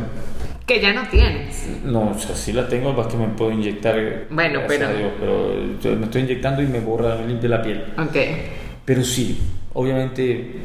Que 0.70 0.80
ya 0.80 0.92
no 0.92 1.02
tienes. 1.08 1.66
no, 1.84 2.10
o 2.10 2.14
sea, 2.16 2.36
sí 2.36 2.52
la 2.52 2.68
tengo, 2.68 2.94
es 3.02 3.06
que 3.08 3.16
me 3.16 3.26
puedo 3.26 3.50
inyectar. 3.50 4.28
Bueno, 4.30 4.60
gracias 4.60 4.78
pero- 4.78 4.98
Dios, 4.98 5.12
pero 5.18 5.80
yo 5.80 5.96
me 5.98 6.04
estoy 6.04 6.22
inyectando 6.22 6.62
y 6.62 6.68
me 6.68 6.78
borra, 6.78 7.16
me 7.16 7.26
limpia 7.26 7.48
la 7.48 7.60
piel. 7.60 7.92
Ok. 7.98 8.16
Pero 8.84 9.02
sí, 9.02 9.42
obviamente, 9.72 10.60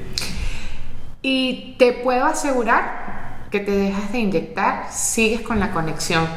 Y 1.24 1.74
te 1.80 1.94
puedo 1.94 2.24
asegurar 2.24 3.48
que 3.50 3.62
te 3.62 3.72
dejas 3.72 4.12
de 4.12 4.20
inyectar, 4.20 4.92
sigues 4.92 5.42
con 5.42 5.60
la 5.60 5.72
conexión 5.72 6.28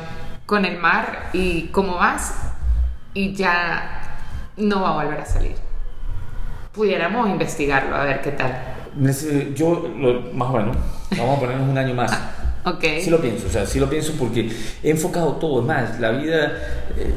con 0.47 0.65
el 0.65 0.79
mar 0.79 1.29
y 1.35 1.65
cómo 1.65 1.97
vas 1.97 2.55
y 3.13 3.35
ya 3.35 4.17
no 4.57 4.81
va 4.81 4.93
a 4.99 5.05
volver 5.05 5.21
a 5.21 5.27
salir. 5.27 5.57
Pudiéramos 6.73 7.29
investigarlo, 7.29 7.97
a 7.97 8.05
ver 8.05 8.23
qué 8.23 8.31
tal. 8.31 8.51
yo, 9.55 9.93
lo, 9.95 10.23
más 10.33 10.49
o 10.49 10.53
menos, 10.57 10.77
vamos 11.19 11.37
a 11.37 11.41
ponernos 11.41 11.69
un 11.69 11.77
año 11.77 11.93
más. 11.93 12.19
Ok. 12.75 12.85
Sí 13.01 13.11
lo 13.11 13.21
pienso, 13.21 13.47
o 13.47 13.51
sea, 13.51 13.67
sí 13.67 13.81
lo 13.81 13.89
pienso 13.89 14.13
porque 14.19 14.51
he 14.83 14.91
enfocado 14.91 15.33
todo, 15.35 15.61
es 15.61 15.67
más, 15.67 16.01
la 16.01 16.11
vida 16.11 16.53
eh, 16.97 17.13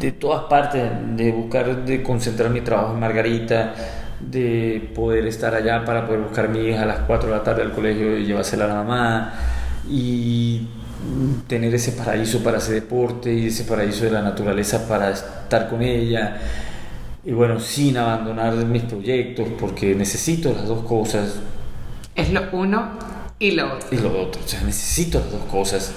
de 0.00 0.12
todas 0.12 0.44
partes, 0.44 0.82
de 1.16 1.32
buscar, 1.32 1.84
de 1.84 2.02
concentrar 2.02 2.50
mi 2.50 2.60
trabajo 2.60 2.94
en 2.94 3.00
Margarita, 3.00 3.74
de 4.20 4.90
poder 4.94 5.26
estar 5.26 5.54
allá 5.54 5.84
para 5.84 6.06
poder 6.06 6.20
buscar 6.20 6.44
a 6.44 6.48
mi 6.48 6.60
hija 6.60 6.82
a 6.82 6.86
las 6.86 6.98
4 7.00 7.28
de 7.28 7.36
la 7.36 7.42
tarde 7.42 7.62
al 7.62 7.72
colegio 7.72 8.16
y 8.16 8.26
llevársela 8.26 8.66
a 8.66 8.68
la 8.68 8.74
mamá 8.74 9.34
y 9.90 10.68
tener 11.48 11.74
ese 11.74 11.92
paraíso 11.92 12.42
para 12.44 12.58
hacer 12.58 12.74
deporte 12.74 13.32
y 13.34 13.46
ese 13.46 13.64
paraíso 13.64 14.04
de 14.04 14.12
la 14.12 14.22
naturaleza 14.22 14.86
para 14.86 15.10
estar 15.10 15.68
con 15.68 15.82
ella 15.82 16.38
y 17.24 17.32
bueno, 17.32 17.58
sin 17.58 17.96
abandonar 17.96 18.54
mis 18.54 18.82
proyectos 18.82 19.48
porque 19.58 19.94
necesito 19.94 20.52
las 20.52 20.68
dos 20.68 20.84
cosas 20.84 21.40
Es 22.14 22.32
lo 22.32 22.42
uno 22.52 23.11
y 23.46 23.50
lo 23.52 23.74
otro. 23.74 23.88
y 23.90 23.96
lo 23.96 24.22
otro. 24.22 24.40
O 24.44 24.48
sea, 24.48 24.60
necesito 24.62 25.18
las 25.20 25.32
dos 25.32 25.44
cosas. 25.50 25.92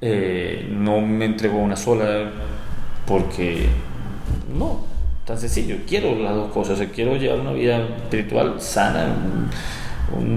Eh, 0.00 0.68
no 0.70 1.00
me 1.00 1.24
entrego 1.24 1.58
una 1.58 1.76
sola 1.76 2.30
porque 3.06 3.66
no, 4.56 4.84
tan 5.24 5.38
sencillo. 5.38 5.76
Quiero 5.86 6.14
las 6.16 6.34
dos 6.34 6.52
cosas. 6.52 6.74
O 6.74 6.76
sea, 6.76 6.88
quiero 6.90 7.16
llevar 7.16 7.40
una 7.40 7.52
vida 7.52 7.78
espiritual 7.78 8.60
sana, 8.60 9.06
un- 9.06 9.50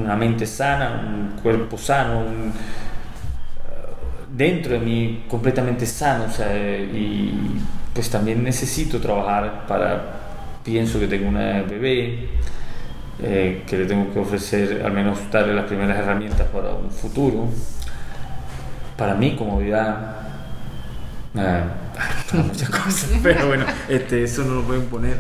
una 0.02 0.16
mente 0.16 0.46
sana, 0.46 1.04
un 1.08 1.40
cuerpo 1.42 1.78
sano, 1.78 2.24
dentro 4.36 4.74
de 4.74 4.80
mí 4.80 5.24
completamente 5.30 5.86
sano. 5.86 6.26
O 6.26 6.32
sea, 6.32 6.56
y 6.78 7.34
pues 7.94 8.10
también 8.10 8.44
necesito 8.44 9.00
trabajar 9.00 9.66
para. 9.68 10.20
Pienso 10.64 11.00
que 11.00 11.08
tengo 11.08 11.28
una 11.28 11.64
bebé 11.64 12.30
eh, 13.24 13.64
que 13.68 13.78
le 13.78 13.86
tengo 13.86 14.12
que 14.14 14.20
ofrecer, 14.20 14.82
al 14.86 14.92
menos 14.94 15.20
darle 15.32 15.54
las 15.54 15.66
primeras 15.66 15.98
herramientas 15.98 16.48
para 16.48 16.70
un 16.74 16.90
futuro. 16.92 17.48
Para 18.98 19.16
mí, 19.16 19.36
comodidad. 19.36 20.18
para 21.34 21.76
muchas 22.44 22.70
cosas, 22.70 23.10
pero 23.24 23.48
bueno, 23.48 23.66
este, 23.90 24.24
eso 24.24 24.44
no 24.44 24.56
lo 24.56 24.62
pueden 24.64 24.86
poner. 24.86 25.18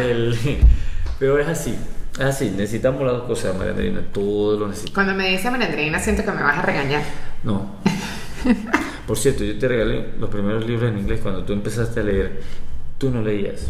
El- 0.00 0.36
pero 1.18 1.38
es 1.38 1.48
así, 1.48 1.76
es 2.14 2.20
así, 2.20 2.50
necesitamos 2.56 3.02
las 3.02 3.12
dos 3.12 3.22
cosas, 3.24 3.54
María 3.56 3.70
Andreina, 3.72 4.00
todo 4.12 4.58
lo 4.58 4.68
necesitamos. 4.68 4.94
Cuando 4.94 5.14
me 5.14 5.28
dice 5.30 5.50
Melendrina 5.50 5.98
siento 5.98 6.24
que 6.24 6.32
me 6.32 6.42
vas 6.42 6.58
a 6.58 6.62
regañar. 6.62 7.02
No. 7.44 7.76
Por 9.06 9.16
cierto, 9.18 9.44
yo 9.44 9.58
te 9.58 9.68
regalé 9.68 10.10
los 10.18 10.28
primeros 10.30 10.66
libros 10.66 10.90
en 10.90 10.98
inglés 10.98 11.20
cuando 11.22 11.44
tú 11.44 11.52
empezaste 11.52 12.00
a 12.00 12.02
leer. 12.02 12.40
Tú 12.98 13.10
no 13.10 13.20
leías. 13.22 13.66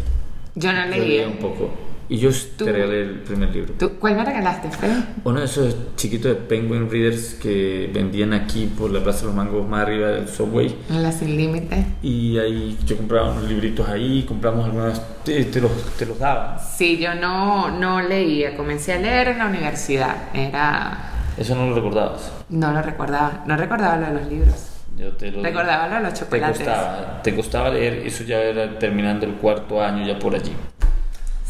Yo 0.55 0.71
no 0.71 0.83
Yo 0.85 0.91
leía. 0.91 1.03
leía 1.05 1.27
un 1.27 1.37
poco. 1.37 1.71
Y 2.09 2.17
yo 2.17 2.29
Tú- 2.57 2.65
te 2.65 2.71
regalé 2.71 3.01
el 3.01 3.09
primer 3.21 3.49
libro. 3.55 3.73
¿Tú, 3.79 3.93
¿Cuál 3.99 4.15
me 4.15 4.25
regalaste, 4.25 4.69
Fred? 4.69 4.91
Uno 5.23 5.39
de 5.39 5.45
esos 5.45 5.75
chiquitos 5.95 6.31
de 6.31 6.35
Penguin 6.35 6.89
Readers 6.89 7.35
que 7.35 7.89
vendían 7.93 8.33
aquí 8.33 8.65
por 8.77 8.91
la 8.91 9.01
Plaza 9.03 9.21
de 9.21 9.25
los 9.27 9.35
Mangos 9.35 9.67
más 9.67 9.81
arriba 9.83 10.09
del 10.09 10.27
Subway. 10.27 10.75
La 10.89 11.11
Sin 11.11 11.35
Límite. 11.37 11.85
Y 12.03 12.37
ahí 12.37 12.77
yo 12.85 12.97
compraba 12.97 13.31
unos 13.31 13.43
libritos 13.49 13.87
ahí, 13.87 14.23
compramos 14.27 14.65
algunas, 14.65 15.01
te, 15.23 15.45
te 15.45 15.61
los, 15.61 15.71
te 15.97 16.05
los 16.05 16.19
daban. 16.19 16.57
Sí, 16.59 16.97
yo 16.97 17.15
no, 17.15 17.71
no 17.71 18.01
leía, 18.01 18.55
comencé 18.57 18.93
a 18.93 18.99
leer 18.99 19.29
en 19.29 19.37
la 19.39 19.47
universidad. 19.47 20.15
Era. 20.33 21.09
Eso 21.37 21.55
no 21.55 21.67
lo 21.69 21.75
recordabas. 21.75 22.31
No 22.49 22.71
lo 22.71 22.81
recordaba, 22.81 23.43
no 23.47 23.55
recordaba 23.57 23.97
lo 23.97 24.07
de 24.07 24.13
los 24.13 24.27
libros. 24.31 24.55
Yo 24.95 25.09
te 25.13 25.31
lo 25.31 25.41
Recordaba 25.41 25.87
lo 25.87 25.95
de 25.95 26.01
los 26.01 26.13
Te 26.13 26.19
chocolates. 26.19 26.57
costaba, 26.59 27.21
te 27.23 27.35
costaba 27.35 27.69
leer, 27.71 28.05
eso 28.05 28.23
ya 28.25 28.37
era 28.39 28.77
terminando 28.77 29.25
el 29.25 29.31
cuarto 29.33 29.81
año 29.81 30.05
ya 30.05 30.19
por 30.19 30.35
allí. 30.35 30.51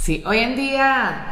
Sí, 0.03 0.21
hoy 0.25 0.39
en 0.39 0.57
día 0.57 1.27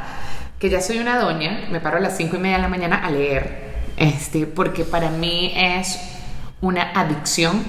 que 0.58 0.70
ya 0.70 0.80
soy 0.80 1.00
una 1.00 1.20
doña, 1.20 1.68
me 1.72 1.82
paro 1.82 1.98
a 1.98 2.00
las 2.00 2.16
cinco 2.16 2.38
y 2.38 2.40
media 2.40 2.56
de 2.56 2.62
la 2.62 2.70
mañana 2.70 3.06
a 3.06 3.12
leer, 3.12 3.84
este, 3.98 4.46
porque 4.46 4.86
para 4.86 5.10
mí 5.10 5.52
es 5.54 6.00
una 6.62 6.92
adicción 6.92 7.66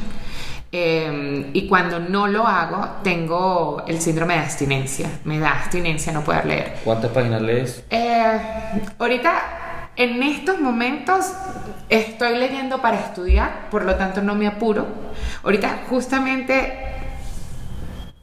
eh, 0.70 1.50
y 1.52 1.66
cuando 1.66 1.98
no 1.98 2.28
lo 2.28 2.46
hago 2.46 3.00
tengo 3.02 3.82
el 3.88 4.00
síndrome 4.00 4.34
de 4.34 4.40
abstinencia, 4.42 5.10
me 5.24 5.40
da 5.40 5.50
abstinencia 5.50 6.12
no 6.12 6.22
poder 6.22 6.46
leer. 6.46 6.76
¿Cuántas 6.84 7.10
páginas 7.10 7.42
lees? 7.42 7.82
Eh, 7.90 8.40
ahorita, 8.96 9.90
en 9.96 10.22
estos 10.22 10.60
momentos, 10.60 11.32
estoy 11.88 12.36
leyendo 12.36 12.80
para 12.80 13.00
estudiar, 13.00 13.70
por 13.72 13.84
lo 13.84 13.96
tanto 13.96 14.22
no 14.22 14.36
me 14.36 14.46
apuro. 14.46 14.86
Ahorita, 15.42 15.80
justamente, 15.90 16.91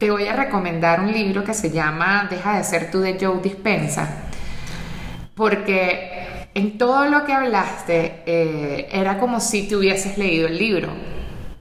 te 0.00 0.10
voy 0.10 0.26
a 0.26 0.34
recomendar 0.34 1.00
un 1.00 1.12
libro 1.12 1.44
que 1.44 1.52
se 1.52 1.70
llama 1.70 2.26
Deja 2.30 2.56
de 2.56 2.64
ser 2.64 2.90
tú 2.90 3.00
de 3.00 3.18
Joe 3.20 3.42
Dispensa, 3.42 4.30
porque 5.34 6.48
en 6.54 6.78
todo 6.78 7.04
lo 7.04 7.26
que 7.26 7.34
hablaste 7.34 8.22
eh, 8.24 8.88
era 8.90 9.18
como 9.18 9.40
si 9.40 9.68
te 9.68 9.76
hubieses 9.76 10.16
leído 10.16 10.48
el 10.48 10.56
libro. 10.56 10.88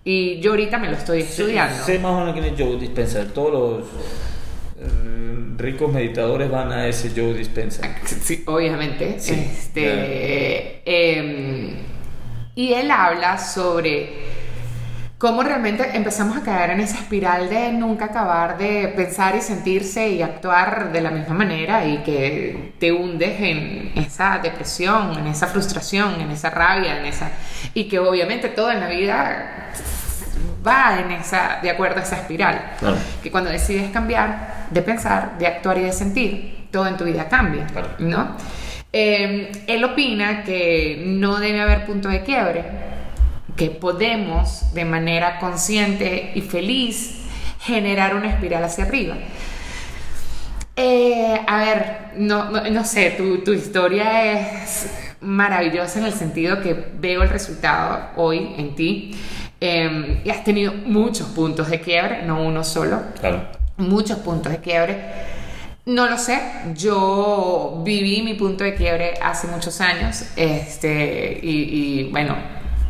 Y 0.06 0.40
yo 0.40 0.52
ahorita 0.52 0.78
me 0.78 0.90
lo 0.90 0.96
estoy 0.96 1.20
estudiando. 1.24 1.84
Sé, 1.84 1.98
sé 1.98 2.00
más 2.00 2.14
o 2.14 2.20
menos 2.22 2.34
quién 2.34 2.46
es 2.46 2.54
Joe 2.58 2.80
Dispenza. 2.80 3.28
Todos 3.28 3.52
los 3.52 3.88
eh, 4.80 5.56
ricos 5.58 5.92
meditadores 5.92 6.50
van 6.50 6.72
a 6.72 6.88
ese 6.88 7.12
Joe 7.14 7.34
Dispenza. 7.34 7.82
Sí, 8.06 8.42
obviamente. 8.48 9.20
Sí, 9.20 9.34
este, 9.34 10.82
em, 10.86 11.76
y 12.56 12.72
él 12.72 12.90
habla 12.90 13.38
sobre 13.38 14.39
cómo 15.20 15.44
realmente 15.44 15.86
empezamos 15.98 16.38
a 16.38 16.42
caer 16.42 16.70
en 16.72 16.80
esa 16.80 16.96
espiral 16.98 17.50
de 17.50 17.74
nunca 17.74 18.06
acabar 18.06 18.58
de 18.58 18.88
pensar 18.96 19.36
y 19.36 19.42
sentirse 19.42 20.10
y 20.10 20.22
actuar 20.22 20.94
de 20.94 21.02
la 21.02 21.12
misma 21.12 21.36
manera 21.36 21.86
y 21.86 21.98
que 21.98 22.74
te 22.80 22.94
hundes 22.94 23.38
en 23.42 23.92
esa 23.96 24.40
depresión, 24.42 25.20
en 25.20 25.28
esa 25.28 25.48
frustración, 25.48 26.22
en 26.22 26.32
esa 26.32 26.50
rabia, 26.50 26.98
en 27.00 27.06
esa 27.06 27.30
y 27.74 27.84
que 27.90 28.00
obviamente 28.00 28.48
todo 28.48 28.72
en 28.72 28.80
la 28.80 28.88
vida 28.88 29.72
va 30.66 31.00
en 31.02 31.12
esa 31.12 31.60
de 31.62 31.70
acuerdo 31.70 32.00
a 32.00 32.04
esa 32.04 32.16
espiral 32.16 32.76
Claro. 32.80 32.96
que 33.22 33.30
cuando 33.30 33.50
decides 33.50 33.92
cambiar 33.92 34.68
de 34.72 34.82
pensar, 34.82 35.38
de 35.38 35.48
actuar 35.48 35.80
y 35.80 35.82
de 35.82 35.92
sentir, 35.92 36.68
todo 36.72 36.88
en 36.88 36.96
tu 36.96 37.04
vida 37.04 37.28
cambia, 37.28 37.66
Claro. 37.68 37.90
¿no? 38.00 38.38
Eh, 38.94 39.52
él 39.68 39.84
opina 39.84 40.44
que 40.44 41.04
no 41.06 41.40
debe 41.40 41.60
haber 41.62 41.86
punto 41.86 42.08
de 42.08 42.24
quiebre, 42.24 42.64
que 43.60 43.70
podemos 43.70 44.74
de 44.74 44.86
manera 44.86 45.38
consciente 45.38 46.32
y 46.34 46.40
feliz 46.42 47.26
generar 47.60 48.16
una 48.16 48.30
espiral 48.30 48.64
hacia 48.64 48.86
arriba. 48.86 49.18
Eh, 50.78 51.42
a 51.46 51.58
ver, 51.58 51.98
no, 52.16 52.50
no, 52.50 52.64
no 52.70 52.86
sé, 52.86 53.12
tu, 53.12 53.40
tu 53.40 53.52
historia 53.52 54.64
es 54.64 54.90
maravillosa 55.20 56.00
en 56.00 56.06
el 56.06 56.14
sentido 56.14 56.62
que 56.62 56.74
veo 56.74 57.22
el 57.22 57.30
resultado 57.30 58.12
hoy 58.16 58.56
en 58.58 58.76
ti. 58.76 59.12
Eh, 59.60 60.22
y 60.24 60.30
has 60.30 60.46
tenido 60.46 60.72
muchos 60.72 61.28
puntos 61.28 61.70
de 61.70 61.82
quiebre, 61.82 62.24
no 62.24 62.42
uno 62.42 62.64
solo 62.64 63.02
Claro. 63.20 63.42
muchos 63.76 64.20
puntos 64.20 64.54
de 64.54 64.60
quiebre. 64.60 65.04
No 65.86 66.08
lo 66.08 66.18
sé, 66.18 66.40
yo 66.76 67.82
viví 67.84 68.22
mi 68.22 68.36
punto 68.36 68.64
de 68.64 68.76
quiebre 68.76 69.16
hace 69.22 69.48
muchos 69.48 69.82
años, 69.82 70.24
este, 70.38 71.40
y, 71.44 71.50
y, 71.50 72.04
bueno, 72.12 72.38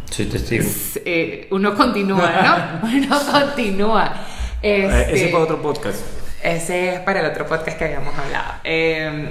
Soy 0.09 0.25
testigo. 0.25 0.65
eh, 1.05 1.47
uno 1.51 1.75
continúa, 1.75 2.79
¿no? 2.81 2.87
Uno 2.97 3.19
continúa. 3.31 4.13
Eh, 4.61 4.85
Este, 5.01 5.15
ese 5.15 5.27
fue 5.29 5.39
otro 5.41 5.61
podcast. 5.61 5.99
ese 6.43 6.95
es 6.95 6.99
para 7.01 7.21
el 7.21 7.27
otro 7.27 7.45
podcast 7.45 7.77
que 7.77 7.85
habíamos 7.85 8.13
hablado. 8.17 8.53
Eh, 8.63 9.29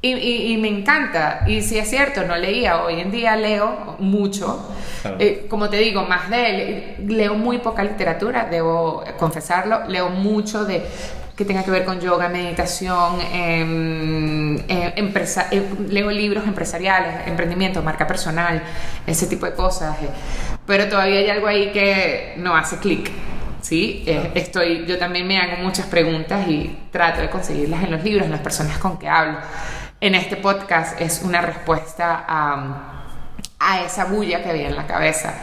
y, 0.00 0.14
y- 0.14 0.52
y 0.52 0.56
me 0.58 0.68
encanta. 0.68 1.44
Y 1.46 1.60
si 1.62 1.76
es 1.78 1.90
cierto, 1.90 2.22
no 2.24 2.36
leía. 2.36 2.82
Hoy 2.84 3.00
en 3.00 3.10
día 3.10 3.36
leo 3.36 3.96
mucho. 3.98 4.70
Claro. 5.02 5.16
Eh, 5.18 5.46
como 5.50 5.68
te 5.68 5.76
digo, 5.78 6.04
más 6.04 6.30
de 6.30 6.94
leo 7.04 7.34
muy 7.34 7.58
poca 7.58 7.82
literatura, 7.82 8.46
debo 8.50 9.02
confesarlo. 9.18 9.86
Leo 9.88 10.08
mucho 10.08 10.64
de 10.64 10.82
que 11.38 11.44
tenga 11.44 11.62
que 11.62 11.70
ver 11.70 11.84
con 11.84 12.00
yoga, 12.00 12.28
meditación, 12.28 13.20
eh, 13.32 14.92
empresa- 14.96 15.46
eh, 15.52 15.62
leo 15.88 16.10
libros 16.10 16.44
empresariales, 16.48 17.28
emprendimiento, 17.28 17.80
marca 17.80 18.08
personal, 18.08 18.60
ese 19.06 19.28
tipo 19.28 19.46
de 19.46 19.52
cosas. 19.54 19.96
eh. 20.02 20.08
Pero 20.66 20.88
todavía 20.88 21.20
hay 21.20 21.30
algo 21.30 21.46
ahí 21.46 21.70
que 21.70 22.34
no 22.38 22.56
hace 22.56 22.78
clic. 22.78 23.08
Sí, 23.60 24.02
Eh, 24.06 24.32
estoy, 24.34 24.84
yo 24.86 24.98
también 24.98 25.26
me 25.28 25.38
hago 25.38 25.62
muchas 25.62 25.86
preguntas 25.86 26.46
y 26.48 26.76
trato 26.90 27.20
de 27.20 27.28
conseguirlas 27.30 27.84
en 27.84 27.90
los 27.92 28.02
libros, 28.02 28.24
en 28.26 28.32
las 28.32 28.40
personas 28.40 28.78
con 28.78 28.98
que 28.98 29.08
hablo. 29.08 29.38
En 30.00 30.14
este 30.14 30.36
podcast 30.36 31.00
es 31.00 31.22
una 31.22 31.40
respuesta 31.40 32.24
a, 32.26 33.04
a 33.60 33.80
esa 33.82 34.04
bulla 34.06 34.42
que 34.42 34.50
había 34.50 34.68
en 34.68 34.76
la 34.76 34.86
cabeza. 34.86 35.34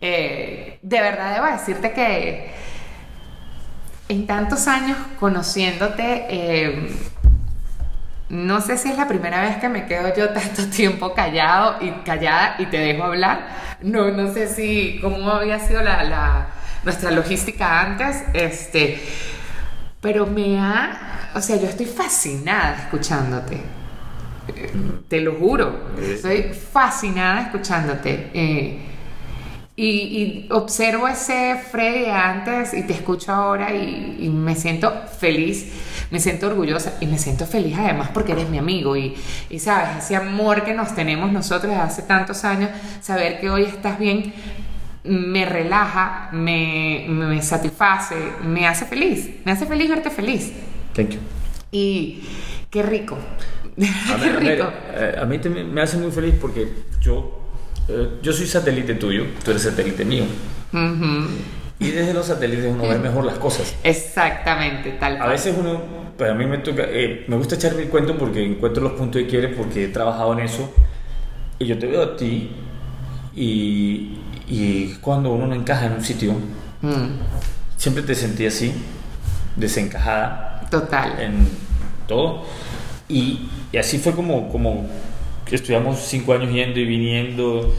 Eh, 0.00 0.78
de 0.82 1.00
verdad 1.00 1.34
debo 1.34 1.46
decirte 1.46 1.92
que 1.92 2.50
en 4.10 4.26
tantos 4.26 4.66
años 4.68 4.98
conociéndote, 5.18 6.26
eh, 6.28 6.90
no 8.28 8.60
sé 8.60 8.76
si 8.78 8.88
es 8.90 8.96
la 8.96 9.08
primera 9.08 9.40
vez 9.42 9.56
que 9.56 9.68
me 9.68 9.86
quedo 9.86 10.14
yo 10.14 10.30
tanto 10.30 10.66
tiempo 10.70 11.14
callado 11.14 11.76
y 11.80 11.90
callada 12.04 12.56
y 12.58 12.66
te 12.66 12.78
dejo 12.78 13.04
hablar. 13.04 13.48
No, 13.82 14.10
no 14.10 14.32
sé 14.32 14.48
si 14.48 14.98
cómo 15.00 15.30
había 15.30 15.58
sido 15.58 15.82
la, 15.82 16.04
la- 16.04 16.46
nuestra 16.84 17.10
logística 17.10 17.80
antes, 17.80 18.22
este, 18.32 19.00
pero 20.00 20.26
me 20.26 20.58
ha, 20.58 21.30
o 21.34 21.40
sea, 21.40 21.56
yo 21.56 21.68
estoy 21.68 21.86
fascinada 21.86 22.74
escuchándote. 22.84 23.56
Eh, 24.56 24.72
Te 25.08 25.20
lo 25.20 25.34
juro, 25.34 25.90
estoy 26.00 26.44
fascinada 26.54 27.42
escuchándote. 27.42 28.30
eh, 28.34 28.86
y, 29.82 29.88
y 29.88 30.46
observo 30.50 31.08
ese 31.08 31.56
Freddy 31.70 32.06
antes 32.10 32.74
y 32.74 32.82
te 32.86 32.92
escucho 32.92 33.32
ahora 33.32 33.74
y, 33.74 34.18
y 34.20 34.28
me 34.28 34.54
siento 34.54 34.92
feliz, 35.18 35.72
me 36.10 36.20
siento 36.20 36.48
orgullosa 36.48 36.94
y 37.00 37.06
me 37.06 37.18
siento 37.18 37.46
feliz 37.46 37.76
además 37.78 38.10
porque 38.12 38.32
eres 38.32 38.48
mi 38.48 38.58
amigo 38.58 38.96
y, 38.96 39.14
y 39.48 39.58
sabes, 39.58 40.04
ese 40.04 40.16
amor 40.16 40.64
que 40.64 40.74
nos 40.74 40.94
tenemos 40.94 41.32
nosotros 41.32 41.70
desde 41.72 41.76
hace 41.82 42.02
tantos 42.02 42.44
años, 42.44 42.70
saber 43.00 43.40
que 43.40 43.48
hoy 43.48 43.62
estás 43.64 43.98
bien, 43.98 44.32
me 45.04 45.46
relaja, 45.46 46.28
me, 46.32 47.06
me 47.08 47.40
satisface, 47.42 48.16
me 48.44 48.66
hace 48.66 48.84
feliz, 48.84 49.30
me 49.46 49.52
hace 49.52 49.64
feliz 49.66 49.88
verte 49.88 50.10
feliz. 50.10 50.52
Thank 50.94 51.10
you. 51.10 51.18
Y 51.72 52.22
qué 52.68 52.82
rico, 52.82 53.16
A 54.12 54.16
mí, 54.18 54.28
a 54.28 54.40
mí- 54.40 54.46
eh, 54.94 55.14
a 55.22 55.24
mí 55.24 55.38
también 55.38 55.72
me 55.72 55.80
hace 55.80 55.96
muy 55.96 56.10
feliz 56.10 56.34
porque 56.38 56.68
yo, 57.00 57.39
yo 58.22 58.32
soy 58.32 58.46
satélite 58.46 58.94
tuyo, 58.94 59.24
tú 59.44 59.50
eres 59.50 59.62
satélite 59.62 60.04
mío. 60.04 60.24
Ujú. 60.72 61.26
Y 61.78 61.90
desde 61.92 62.12
los 62.12 62.26
satélites 62.26 62.66
uno 62.72 62.86
ve 62.88 62.98
mejor 62.98 63.24
las 63.24 63.38
cosas. 63.38 63.74
Exactamente, 63.82 64.92
tal 65.00 65.14
A 65.16 65.18
cual. 65.18 65.30
veces 65.30 65.54
uno, 65.58 65.80
pues 66.18 66.30
a 66.30 66.34
mí 66.34 66.44
me 66.44 66.58
toca, 66.58 66.82
eh, 66.86 67.24
me 67.28 67.36
gusta 67.36 67.54
echarme 67.54 67.82
el 67.82 67.88
cuento 67.88 68.16
porque 68.18 68.44
encuentro 68.44 68.82
los 68.82 68.92
puntos 68.92 69.22
de 69.22 69.26
quiebre 69.28 69.48
porque 69.48 69.84
he 69.84 69.88
trabajado 69.88 70.32
en 70.34 70.40
eso. 70.40 70.70
Y 71.58 71.66
yo 71.66 71.78
te 71.78 71.86
veo 71.86 72.02
a 72.02 72.16
ti 72.16 72.50
y, 73.34 74.18
y 74.46 74.94
cuando 75.00 75.32
uno 75.32 75.46
no 75.46 75.54
encaja 75.54 75.86
en 75.86 75.92
un 75.92 76.04
sitio, 76.04 76.34
Mm, 76.82 77.18
siempre 77.76 78.02
te 78.02 78.14
sentí 78.14 78.46
así, 78.46 78.72
desencajada 79.56 80.66
total. 80.70 81.20
en 81.20 81.48
todo. 82.08 82.44
Y, 83.08 83.48
y 83.72 83.76
así 83.76 83.98
fue 83.98 84.12
como, 84.14 84.48
como 84.50 84.88
que 85.50 85.56
estudiamos 85.56 85.98
cinco 86.00 86.32
años 86.32 86.50
yendo 86.52 86.80
y 86.80 86.84
viniendo. 86.86 87.74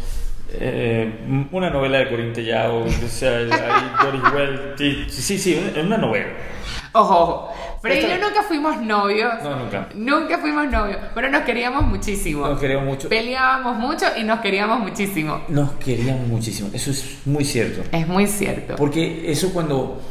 eh, 0.54 1.10
una 1.54 1.70
novela 1.70 2.00
de 2.00 2.10
Corintellao, 2.10 2.80
o 2.84 3.08
sea, 3.08 3.40
Doris 4.04 4.22
Well, 4.36 4.74
sí, 4.78 5.06
sí, 5.10 5.38
sí, 5.40 5.58
una, 5.74 5.82
una 5.82 5.98
novela. 5.98 6.28
Ojo, 6.92 7.54
y 7.86 7.88
Esta- 7.88 8.18
yo 8.18 8.28
nunca 8.28 8.44
fuimos 8.44 8.82
novios. 8.82 9.34
No, 9.44 9.56
nunca. 9.56 9.88
Nunca 9.96 10.38
fuimos 10.40 10.70
novios, 10.70 10.98
pero 11.16 11.30
nos 11.30 11.44
queríamos 11.44 11.84
muchísimo. 11.84 12.46
Nos 12.46 12.60
queríamos 12.60 12.86
mucho. 12.86 13.08
Peleábamos 13.08 13.78
mucho 13.78 14.06
y 14.18 14.24
nos 14.26 14.42
queríamos 14.42 14.80
muchísimo. 14.82 15.42
Nos 15.48 15.72
queríamos 15.76 16.28
muchísimo, 16.28 16.70
eso 16.74 16.92
es 16.92 17.20
muy 17.26 17.46
cierto. 17.46 17.84
Es 17.94 18.06
muy 18.06 18.28
cierto. 18.28 18.76
Porque 18.76 19.32
eso 19.32 19.54
cuando 19.54 20.02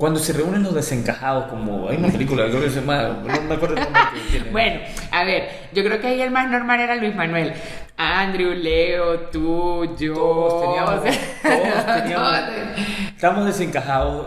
Cuando 0.00 0.18
se 0.18 0.32
reúnen 0.32 0.62
los 0.62 0.74
desencajados, 0.74 1.44
como 1.50 1.88
hay 1.90 1.98
una 1.98 2.08
película, 2.08 2.46
creo 2.48 2.62
que 2.62 2.70
se 2.70 2.80
llama, 2.80 3.02
no 3.22 3.42
me 3.42 3.54
acuerdo 3.54 3.74
que 3.74 3.86
tiene. 4.30 4.50
Bueno, 4.50 4.80
a 5.12 5.24
ver, 5.24 5.48
yo 5.74 5.84
creo 5.84 6.00
que 6.00 6.06
ahí 6.06 6.22
el 6.22 6.30
más 6.30 6.48
normal 6.50 6.80
era 6.80 6.96
Luis 6.96 7.14
Manuel. 7.14 7.52
Andrew, 7.98 8.52
Leo, 8.54 9.20
tú, 9.30 9.94
yo. 9.98 10.14
todos 10.14 10.62
teníamos, 10.62 10.94
todos 11.42 12.02
teníamos, 12.02 12.30
todos. 12.30 12.78
estábamos 13.14 13.44
desencajados 13.46 14.26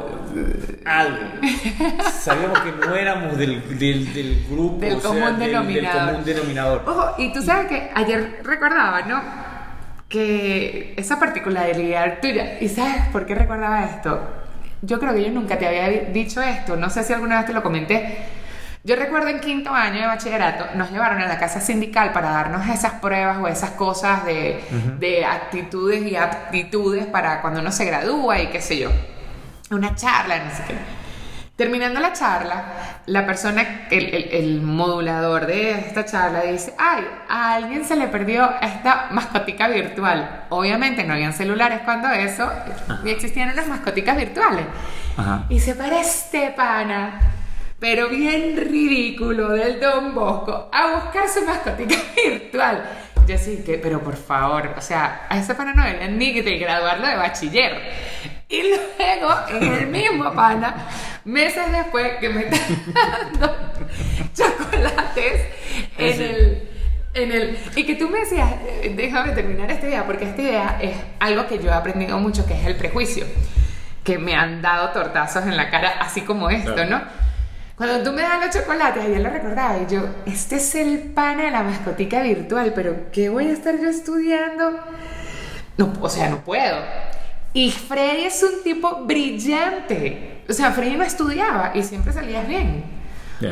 algo. 0.86 1.18
Sabíamos 2.20 2.60
que 2.60 2.72
no 2.72 2.96
éramos 2.96 3.36
del, 3.36 3.80
del, 3.80 4.14
del 4.14 4.46
grupo, 4.48 4.78
Del 4.80 4.94
o 4.94 5.00
sea, 5.00 5.10
común 5.10 5.40
del- 5.40 5.54
común 5.54 6.24
denominador. 6.24 6.84
Ojo, 6.86 7.16
y 7.18 7.34
tú 7.34 7.42
sabes 7.42 7.66
que 7.68 7.90
ayer 7.96 8.42
recordaba, 8.44 9.02
¿no? 9.08 9.20
Que 10.08 10.94
esa 10.98 11.20
particularidad 11.20 12.20
tuya. 12.22 12.60
¿Y 12.62 12.70
sabes 12.70 13.08
por 13.12 13.26
qué 13.26 13.34
recordaba 13.34 13.84
esto? 13.86 14.20
Yo 14.86 15.00
creo 15.00 15.14
que 15.14 15.24
yo 15.24 15.32
nunca 15.32 15.58
te 15.58 15.66
había 15.68 15.88
di- 15.88 16.12
dicho 16.12 16.42
esto. 16.42 16.76
No 16.76 16.90
sé 16.90 17.04
si 17.04 17.14
alguna 17.14 17.38
vez 17.38 17.46
te 17.46 17.54
lo 17.54 17.64
comenté. 17.64 18.18
Yo 18.84 18.98
recuerdo 18.98 19.30
en 19.30 19.40
quinto 19.40 19.74
año 19.74 20.02
de 20.02 20.08
bachillerato, 20.08 20.66
nos 20.76 20.92
llevaron 20.92 21.22
a 21.22 21.28
la 21.28 21.38
casa 21.38 21.62
sindical 21.62 22.12
para 22.12 22.32
darnos 22.32 22.68
esas 22.68 22.96
pruebas 22.96 23.38
o 23.42 23.48
esas 23.48 23.70
cosas 23.72 24.26
de, 24.26 24.62
de 25.00 25.26
actitudes 25.26 26.04
y 26.06 26.18
aptitudes 26.18 27.06
para 27.06 27.40
cuando 27.42 27.62
uno 27.62 27.72
se 27.72 27.86
gradúa 27.86 28.42
y 28.42 28.48
qué 28.48 28.60
sé 28.60 28.78
yo. 28.80 28.92
Una 29.72 29.96
charla, 29.96 30.40
no 30.44 30.52
sé 30.52 30.64
qué. 30.68 30.74
Terminando 31.56 32.00
la 32.00 32.14
charla, 32.14 32.64
la 33.06 33.28
persona, 33.28 33.86
el, 33.92 34.06
el- 34.16 34.30
el 34.32 34.62
modulador 34.62 35.46
de 35.46 35.72
esta 35.72 36.04
charla 36.04 36.42
dice, 36.42 36.74
ay, 36.80 37.06
a 37.30 37.54
alguien 37.54 37.86
se 37.86 37.96
le 37.96 38.08
perdió 38.08 38.50
esta 38.60 39.10
mascotica 39.12 39.68
virtual. 39.68 40.46
Obviamente 40.50 41.04
no 41.04 41.14
habían 41.14 41.32
celulares 41.32 41.82
cuando 41.86 42.10
eso, 42.10 42.52
y 43.06 43.10
existían 43.12 43.56
las 43.56 43.68
mascoticas 43.68 44.18
virtuales. 44.18 44.66
Ajá. 45.16 45.44
Y 45.50 45.60
se 45.60 45.76
para 45.76 46.02
este 46.02 46.50
pana, 46.58 47.20
pero 47.80 48.10
bien 48.10 48.58
ridículo, 48.58 49.50
del 49.50 49.80
Don 49.80 50.16
Bosco, 50.16 50.72
a 50.74 50.96
buscar 51.04 51.30
su 51.30 51.46
mascotica 51.46 51.96
virtual. 52.16 52.84
Yo 53.28 53.38
sí 53.38 53.64
que, 53.64 53.78
pero 53.78 54.02
por 54.02 54.18
favor, 54.18 54.74
o 54.76 54.82
sea, 54.82 55.28
a 55.30 55.38
ese 55.38 55.54
pana 55.54 55.74
no 55.76 55.84
deberían 55.86 56.18
ni 56.18 56.42
de 56.42 56.58
graduarlo 56.58 57.08
de 57.08 57.16
bachiller. 57.16 57.80
Y 58.50 58.62
luego, 58.64 59.34
en 59.50 59.64
el 59.74 59.88
mismo 59.88 60.34
pana, 60.34 60.76
meses 61.26 61.72
después 61.72 62.14
que 62.20 62.30
me 62.30 62.44
está 62.44 62.58
dando 62.94 63.56
chocolates 64.34 65.42
en 65.98 66.22
el, 66.22 66.70
en 67.14 67.32
el... 67.32 67.58
Y 67.76 67.86
que 67.86 67.96
tú 67.96 68.10
me 68.10 68.20
decías, 68.20 68.52
eh, 68.82 68.94
déjame 68.96 69.34
terminar 69.34 69.72
esta 69.72 69.88
idea, 69.88 70.06
porque 70.06 70.26
esta 70.26 70.42
idea 70.42 70.80
es 70.82 70.96
algo 71.20 71.48
que 71.48 71.60
yo 71.60 71.70
he 71.70 71.74
aprendido 71.74 72.18
mucho, 72.20 72.46
que 72.46 72.54
es 72.54 72.66
el 72.66 72.76
prejuicio. 72.76 73.26
Que 74.04 74.18
me 74.18 74.36
han 74.36 74.62
dado 74.62 74.90
tortazos 74.90 75.46
en 75.46 75.56
la 75.56 75.70
cara, 75.70 75.98
así 76.00 76.22
como 76.22 76.50
esto. 76.50 76.86
¿no? 76.86 77.02
Cuando 77.76 78.04
tú 78.04 78.12
me 78.16 78.22
das 78.22 78.46
los 78.46 78.56
chocolates, 78.56 79.04
ayer 79.04 79.22
lo 79.22 79.30
recordaba, 79.30 79.78
y 79.78 79.92
yo, 79.92 80.06
este 80.26 80.58
es 80.58 80.76
el 80.76 81.00
pana 81.14 81.46
de 81.46 81.52
la 81.52 81.64
mascotica 81.64 82.22
virtual, 82.22 82.74
pero 82.76 83.12
¿qué 83.12 83.30
voy 83.30 83.48
a 83.48 83.54
estar 83.54 83.80
yo 83.80 83.90
estudiando? 83.90 84.80
No, 85.78 85.94
o 86.02 86.10
sea, 86.10 86.30
no 86.30 86.44
puedo. 86.44 86.78
Y 87.54 87.72
Freddy 87.72 88.26
es 88.26 88.44
un 88.44 88.64
tipo 88.64 89.06
brillante. 89.06 90.33
O 90.50 90.54
sea, 90.54 90.72
Freddy 90.72 90.96
no 90.98 91.04
estudiaba 91.04 91.72
y 91.74 91.84
siempre 91.84 92.14
salías 92.14 92.48
bien. 92.48 93.02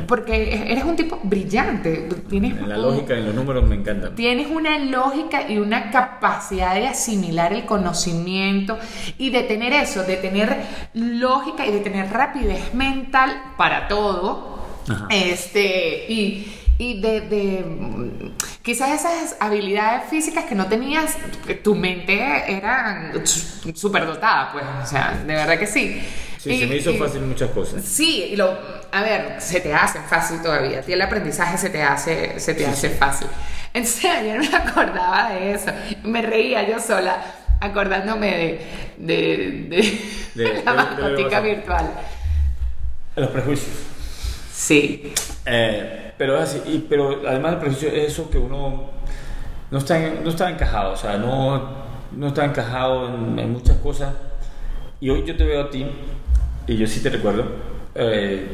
Porque 0.07 0.71
eres 0.71 0.85
un 0.85 0.95
tipo 0.95 1.19
brillante. 1.21 2.07
Tienes 2.29 2.57
En 2.57 2.69
la 2.69 2.77
un- 2.77 2.81
lógica 2.81 3.13
y 3.13 3.17
en 3.19 3.25
los 3.25 3.35
números 3.35 3.67
me 3.67 3.75
encanta. 3.75 4.15
Tienes 4.15 4.47
una 4.49 4.79
lógica 4.79 5.49
y 5.49 5.57
una 5.57 5.91
capacidad 5.91 6.75
de 6.75 6.87
asimilar 6.87 7.51
el 7.51 7.65
conocimiento 7.65 8.79
y 9.17 9.31
de 9.31 9.43
tener 9.43 9.73
eso, 9.73 10.03
de 10.03 10.15
tener 10.15 10.55
lógica 10.93 11.65
y 11.65 11.71
de 11.73 11.79
tener 11.81 12.09
rapidez 12.09 12.73
mental 12.73 13.35
para 13.57 13.89
todo. 13.89 14.65
Ajá. 14.89 15.07
Este, 15.09 16.05
y, 16.07 16.53
y 16.77 17.01
de, 17.01 17.21
de, 17.21 18.31
quizás 18.61 18.91
esas 18.91 19.35
habilidades 19.41 20.09
físicas 20.09 20.45
que 20.45 20.55
no 20.55 20.67
tenías, 20.67 21.17
tu 21.65 21.75
mente 21.75 22.13
era 22.47 23.11
súper 23.73 24.05
dotada, 24.05 24.53
pues, 24.53 24.63
o 24.83 24.85
sea, 24.85 25.21
de 25.25 25.33
verdad 25.33 25.59
que 25.59 25.67
sí. 25.67 26.01
Sí, 26.41 26.53
Y- 26.53 26.59
se 26.61 26.67
me 26.67 26.75
hizo 26.77 26.91
y- 26.91 26.97
fácil 26.97 27.21
muchas 27.21 27.49
cosas. 27.51 27.83
Sí, 27.83 28.29
y 28.31 28.35
lo, 28.35 28.57
a 28.91 29.01
ver, 29.01 29.35
se 29.39 29.59
te 29.61 29.73
hace 29.73 29.99
fácil 29.99 30.41
todavía. 30.41 30.79
A 30.79 30.81
ti 30.81 30.93
el 30.93 31.01
aprendizaje 31.01 31.55
se 31.57 31.69
te 31.69 31.83
hace, 31.83 32.39
se 32.39 32.53
te 32.55 32.65
hace 32.65 32.89
fácil. 32.89 33.27
Entonces 33.73 34.05
ayer 34.05 34.39
me 34.39 34.57
acordaba 34.57 35.29
de 35.33 35.51
eso. 35.53 35.71
Me 36.03 36.21
reía 36.23 36.67
yo 36.67 36.79
sola 36.79 37.21
acordándome 37.59 38.31
de, 38.31 38.61
de, 38.97 39.67
de, 39.69 40.43
De- 40.43 40.63
la 40.63 40.73
mascotica 40.73 41.39
virtual. 41.41 41.91
Los 43.15 43.29
prejuicios. 43.29 43.75
Sí. 44.51 45.13
Eh, 45.45 46.13
pero 46.17 46.37
es 46.41 46.49
así, 46.49 46.61
y- 46.65 46.85
pero 46.89 47.21
además 47.27 47.53
el 47.53 47.59
prejuicio 47.59 47.89
es 47.89 48.13
eso 48.13 48.29
que 48.31 48.37
uno 48.39 48.89
no 49.69 49.77
está, 49.77 49.97
en- 49.99 50.23
no 50.23 50.29
está 50.31 50.49
encajado, 50.49 50.93
o 50.93 50.97
sea, 50.97 51.17
no, 51.17 51.69
no 52.11 52.27
está 52.27 52.45
encajado 52.45 53.07
en, 53.09 53.37
en 53.39 53.51
muchas 53.51 53.77
cosas. 53.77 54.13
Y 54.99 55.09
hoy 55.09 55.23
yo 55.25 55.35
te 55.35 55.43
veo 55.45 55.61
a 55.63 55.69
ti, 55.69 55.85
y 56.67 56.77
yo 56.77 56.87
sí 56.87 57.01
te 57.01 57.09
recuerdo, 57.09 57.45
eh, 57.95 58.47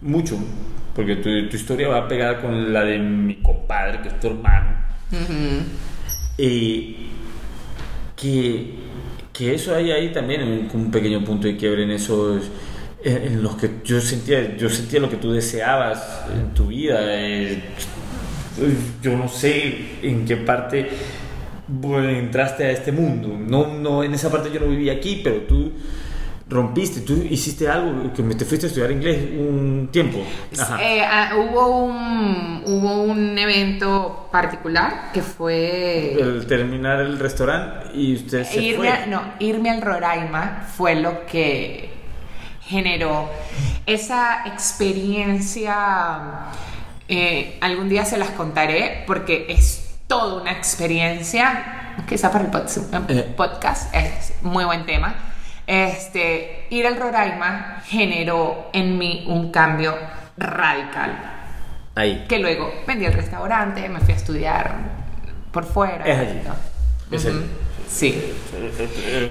mucho, 0.00 0.38
porque 0.94 1.16
tu, 1.16 1.48
tu 1.48 1.56
historia 1.56 1.88
va 1.88 1.98
a 1.98 2.08
pegar 2.08 2.40
con 2.40 2.72
la 2.72 2.84
de 2.84 2.98
mi 2.98 3.36
compadre, 3.36 4.00
que 4.02 4.08
es 4.08 4.20
tu 4.20 4.28
hermano. 4.28 4.76
Y 6.36 7.08
que, 8.14 8.74
que 9.32 9.54
eso 9.54 9.74
hay 9.74 9.90
ahí 9.92 10.12
también 10.12 10.42
un, 10.42 10.70
un 10.72 10.90
pequeño 10.90 11.24
punto 11.24 11.46
de 11.46 11.56
quiebre 11.56 11.84
en 11.84 11.90
esos 11.92 12.50
en, 13.02 13.16
en 13.16 13.42
los 13.42 13.56
que 13.56 13.70
yo 13.84 14.00
sentía 14.00 14.56
yo 14.56 14.68
sentía 14.68 15.00
lo 15.00 15.08
que 15.08 15.16
tú 15.16 15.32
deseabas 15.32 16.24
en 16.34 16.52
tu 16.52 16.66
vida 16.66 16.98
eh, 17.02 17.62
yo 19.00 19.16
no 19.16 19.28
sé 19.28 20.00
en 20.02 20.24
qué 20.24 20.36
parte 20.36 20.88
bueno, 21.68 22.08
entraste 22.08 22.64
a 22.64 22.70
este 22.70 22.90
mundo 22.90 23.38
no 23.38 23.78
no 23.78 24.02
en 24.02 24.14
esa 24.14 24.30
parte 24.30 24.50
yo 24.52 24.60
no 24.60 24.66
vivía 24.66 24.94
aquí 24.94 25.20
pero 25.22 25.42
tú 25.42 25.72
rompiste 26.50 27.00
tú 27.02 27.12
hiciste 27.28 27.68
algo 27.68 28.12
que 28.14 28.22
me 28.22 28.34
te 28.34 28.44
fuiste 28.46 28.66
a 28.66 28.68
estudiar 28.68 28.90
inglés 28.90 29.18
un 29.38 29.88
tiempo. 29.92 30.18
Eh, 30.80 31.02
ah, 31.04 31.32
hubo, 31.36 31.84
un, 31.84 32.62
hubo 32.64 33.02
un 33.02 33.36
evento 33.38 34.28
particular 34.32 35.10
que 35.12 35.20
fue... 35.22 36.14
el 36.14 36.46
terminar 36.46 37.00
el 37.00 37.18
restaurante 37.18 37.88
y 37.94 38.14
usted 38.16 38.44
se 38.44 38.62
irme, 38.62 38.76
fue 38.78 38.88
a- 38.88 39.06
no, 39.06 39.22
irme 39.40 39.70
al 39.70 39.82
Roraima 39.82 40.66
fue 40.74 40.94
lo 40.94 41.26
que 41.26 41.90
generó 42.62 43.28
esa 43.86 44.44
experiencia. 44.46 45.74
eh, 47.08 47.56
algún 47.60 47.88
día 47.88 48.04
se 48.04 48.18
las 48.18 48.30
contaré 48.30 49.04
porque 49.06 49.46
es 49.48 49.98
toda 50.06 50.42
una 50.42 50.52
experiencia. 50.52 51.94
Quizá 52.08 52.30
para 52.30 52.44
el 52.44 52.50
Eh. 53.08 53.34
podcast 53.36 53.94
es 53.94 54.32
muy 54.42 54.64
buen 54.64 54.86
tema. 54.86 55.14
Este, 55.68 56.66
ir 56.70 56.86
al 56.86 56.96
Roraima 56.96 57.82
generó 57.84 58.70
en 58.72 58.96
mí 58.96 59.26
un 59.28 59.50
cambio 59.52 59.94
radical. 60.38 61.12
ahí 61.94 62.24
Que 62.26 62.38
luego 62.38 62.72
vendí 62.86 63.04
el 63.04 63.12
restaurante, 63.12 63.86
me 63.90 64.00
fui 64.00 64.14
a 64.14 64.16
estudiar 64.16 64.74
por 65.52 65.66
fuera. 65.66 66.06
Es 66.06 66.18
allí. 66.18 66.40
¿no? 66.46 67.14
Es 67.14 67.24
Ujú. 67.26 67.36
allí. 67.36 67.46
Sí. 67.86 68.32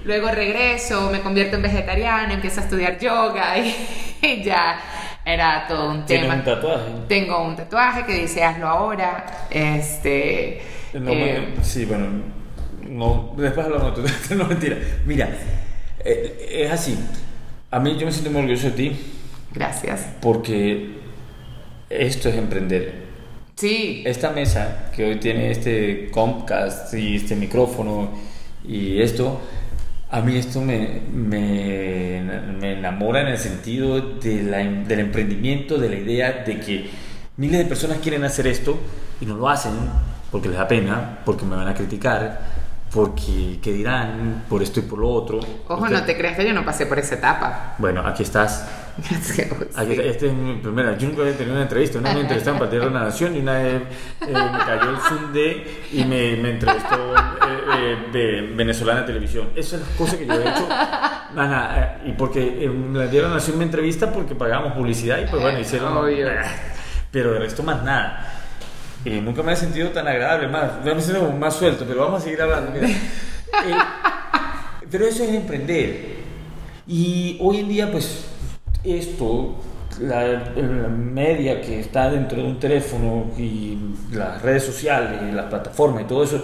Luego 0.05 0.29
regreso, 0.29 1.09
me 1.11 1.21
convierto 1.21 1.55
en 1.55 1.63
vegetariana, 1.63 2.31
empiezo 2.33 2.59
a 2.61 2.63
estudiar 2.65 2.99
yoga 2.99 3.57
y, 3.57 3.75
y 4.21 4.43
ya 4.43 4.79
era 5.25 5.65
todo 5.67 5.89
un 5.89 6.05
Tienes 6.05 6.25
tema. 6.27 6.35
un 6.35 6.43
tatuaje. 6.45 6.83
Tengo 7.07 7.41
un 7.43 7.55
tatuaje 7.55 8.05
que 8.05 8.13
dice 8.13 8.43
hazlo 8.43 8.67
ahora. 8.67 9.25
Este. 9.49 10.61
No, 10.93 11.11
eh, 11.11 11.55
sí, 11.63 11.85
bueno, 11.85 12.07
no, 12.83 13.33
después 13.37 13.65
hablamos, 13.65 13.93
no 14.31 14.45
mentira. 14.45 14.77
Mira, 15.05 15.29
es 16.03 16.71
así. 16.71 16.97
A 17.71 17.79
mí 17.79 17.97
yo 17.99 18.05
me 18.05 18.11
siento 18.11 18.31
muy 18.31 18.41
orgulloso 18.41 18.67
de 18.67 18.71
ti 18.73 18.91
gracias. 19.53 20.05
porque 20.21 20.97
esto 21.89 22.29
es 22.29 22.35
emprender. 22.35 23.07
Sí. 23.55 24.03
Esta 24.05 24.31
mesa 24.31 24.91
que 24.95 25.05
hoy 25.05 25.15
tiene 25.17 25.49
este 25.51 26.09
Comcast 26.11 26.93
y 26.93 27.15
este 27.15 27.35
micrófono 27.35 28.09
y 28.67 29.01
esto, 29.01 29.39
a 30.11 30.21
mí 30.21 30.37
esto 30.37 30.61
me, 30.61 31.01
me, 31.11 32.21
me 32.59 32.73
enamora 32.73 33.21
en 33.21 33.27
el 33.29 33.37
sentido 33.37 33.99
de 34.19 34.43
la- 34.43 34.57
del 34.63 34.99
emprendimiento, 34.99 35.77
de 35.77 35.89
la 35.89 35.95
idea 35.95 36.43
de 36.45 36.59
que 36.59 36.89
miles 37.37 37.57
de 37.59 37.65
personas 37.65 37.97
quieren 37.99 38.23
hacer 38.23 38.45
esto 38.47 38.77
y 39.21 39.25
no 39.25 39.35
lo 39.35 39.49
hacen 39.49 39.71
porque 40.31 40.49
les 40.49 40.57
da 40.57 40.67
pena, 40.67 41.19
porque 41.25 41.45
me 41.45 41.55
van 41.55 41.67
a 41.67 41.73
criticar, 41.73 42.66
porque 42.97 43.59
qué 43.61 43.73
dirán, 43.73 44.45
por 44.49 44.63
esto 44.63 44.79
y 44.79 44.83
por 44.83 44.97
lo 44.97 45.09
otro. 45.09 45.39
Ojo, 45.67 45.83
Usted- 45.83 45.95
no 45.99 46.03
te 46.03 46.17
creas 46.17 46.35
que 46.35 46.47
yo 46.47 46.51
no 46.53 46.65
pasé 46.65 46.87
por 46.87 46.97
esa 46.97 47.13
etapa. 47.13 47.75
Bueno, 47.77 48.01
aquí 48.05 48.23
estás. 48.23 48.67
Sí. 49.21 49.43
Aquí, 49.75 49.93
esta 49.93 50.25
es 50.25 50.33
mi 50.33 50.55
primera. 50.55 50.97
Yo 50.97 51.07
nunca 51.07 51.21
había 51.21 51.37
tenido 51.37 51.53
una 51.53 51.61
entrevista. 51.61 51.99
Una 51.99 52.09
vez 52.09 52.15
me 52.15 52.21
entrevistaron 52.21 52.57
para 52.57 52.71
Tierra 52.71 52.85
de 52.87 52.91
la 52.95 53.03
Nación 53.03 53.35
y 53.35 53.39
una 53.41 53.53
vez 53.53 53.81
eh, 54.21 54.33
me 54.33 54.33
cayó 54.65 54.89
el 54.89 54.97
Zoom 54.97 55.33
de 55.33 55.81
y 55.93 56.03
me, 56.05 56.35
me 56.37 56.49
entrevistó 56.49 56.95
eh, 57.15 57.59
eh, 57.77 57.97
de 58.11 58.41
venezolana 58.55 59.05
televisión. 59.05 59.49
Esas 59.55 59.69
son 59.69 59.79
las 59.81 59.89
cosas 59.89 60.15
que 60.15 60.25
yo 60.25 60.33
he 60.33 60.49
hecho 60.49 60.67
nada, 61.35 61.99
eh, 62.03 62.09
y 62.09 62.11
porque 62.13 62.65
eh, 62.65 62.69
me 62.69 63.07
dieron 63.09 63.33
a 63.33 63.35
hacer 63.35 63.53
una 63.53 63.65
entrevista 63.65 64.11
porque 64.11 64.33
pagamos 64.33 64.73
publicidad 64.73 65.19
y 65.19 65.27
pues 65.29 65.43
bueno, 65.43 65.59
hicieron... 65.59 65.95
Obvio. 65.95 66.27
eh, 66.29 66.41
Pero 67.11 67.33
de 67.33 67.39
resto 67.39 67.61
más 67.61 67.83
nada. 67.83 68.36
Nunca 69.09 69.43
me 69.43 69.53
he 69.53 69.55
sentido 69.55 69.89
tan 69.89 70.07
agradable, 70.07 70.47
más, 70.47 70.83
me 70.83 70.91
sentido 71.01 71.25
como 71.25 71.37
más 71.37 71.55
suelto, 71.55 71.85
pero 71.87 72.01
vamos 72.01 72.21
a 72.21 72.23
seguir 72.25 72.41
hablando. 72.41 72.71
Mira. 72.71 72.87
Eh, 73.65 73.73
pero 74.91 75.05
eso 75.07 75.23
es 75.23 75.31
emprender. 75.31 76.17
Y 76.85 77.37
hoy 77.41 77.57
en 77.61 77.69
día, 77.69 77.91
pues, 77.91 78.25
esto, 78.83 79.55
la, 80.01 80.23
la 80.27 80.87
media 80.89 81.59
que 81.61 81.79
está 81.79 82.09
dentro 82.11 82.37
de 82.37 82.43
un 82.47 82.59
teléfono 82.59 83.31
y 83.37 83.77
las 84.11 84.41
redes 84.41 84.63
sociales 84.63 85.19
y 85.29 85.33
las 85.33 85.45
plataformas 85.45 86.03
y 86.03 86.05
todo 86.05 86.23
eso, 86.23 86.43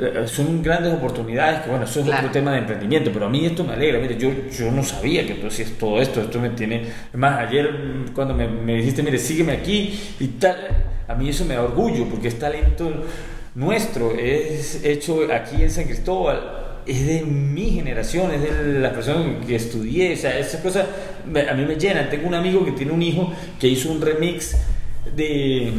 eh, 0.00 0.24
son 0.26 0.62
grandes 0.62 0.92
oportunidades 0.94 1.60
que, 1.62 1.70
bueno, 1.70 1.84
eso 1.84 2.00
es 2.00 2.06
Claro. 2.06 2.20
otro 2.22 2.32
tema 2.32 2.52
de 2.52 2.58
emprendimiento, 2.58 3.10
pero 3.12 3.26
a 3.26 3.28
mí 3.28 3.44
esto 3.44 3.62
me 3.64 3.74
alegra. 3.74 3.98
Mire, 4.00 4.16
yo, 4.16 4.30
yo 4.50 4.70
no 4.72 4.82
sabía 4.82 5.26
que 5.26 5.34
tú 5.34 5.48
hacías 5.48 5.70
todo 5.72 6.00
esto, 6.00 6.20
esto 6.22 6.40
me 6.40 6.50
tiene... 6.50 6.86
Más, 7.12 7.38
ayer 7.40 7.70
cuando 8.14 8.34
me, 8.34 8.48
me 8.48 8.76
dijiste, 8.76 9.02
mire, 9.02 9.18
sígueme 9.18 9.52
aquí 9.52 10.00
y 10.18 10.26
tal, 10.28 10.56
a 11.08 11.14
mí 11.14 11.28
eso 11.28 11.44
me 11.44 11.54
da 11.54 11.62
orgullo 11.62 12.08
porque 12.08 12.28
es 12.28 12.38
talento 12.38 12.90
nuestro, 13.54 14.14
es 14.14 14.84
hecho 14.84 15.20
aquí 15.32 15.62
en 15.62 15.70
San 15.70 15.84
Cristóbal, 15.84 16.64
es 16.86 17.06
de 17.06 17.22
mi 17.22 17.70
generación, 17.70 18.30
es 18.32 18.42
de 18.42 18.80
las 18.80 18.92
personas 18.92 19.46
que 19.46 19.56
estudié, 19.56 20.14
o 20.14 20.16
sea, 20.16 20.38
esas 20.38 20.60
cosas 20.60 20.86
a 21.50 21.54
mí 21.54 21.64
me 21.64 21.76
llenan. 21.76 22.10
Tengo 22.10 22.28
un 22.28 22.34
amigo 22.34 22.64
que 22.64 22.72
tiene 22.72 22.92
un 22.92 23.02
hijo 23.02 23.32
que 23.58 23.68
hizo 23.68 23.90
un 23.90 24.00
remix 24.00 24.56
de, 25.14 25.72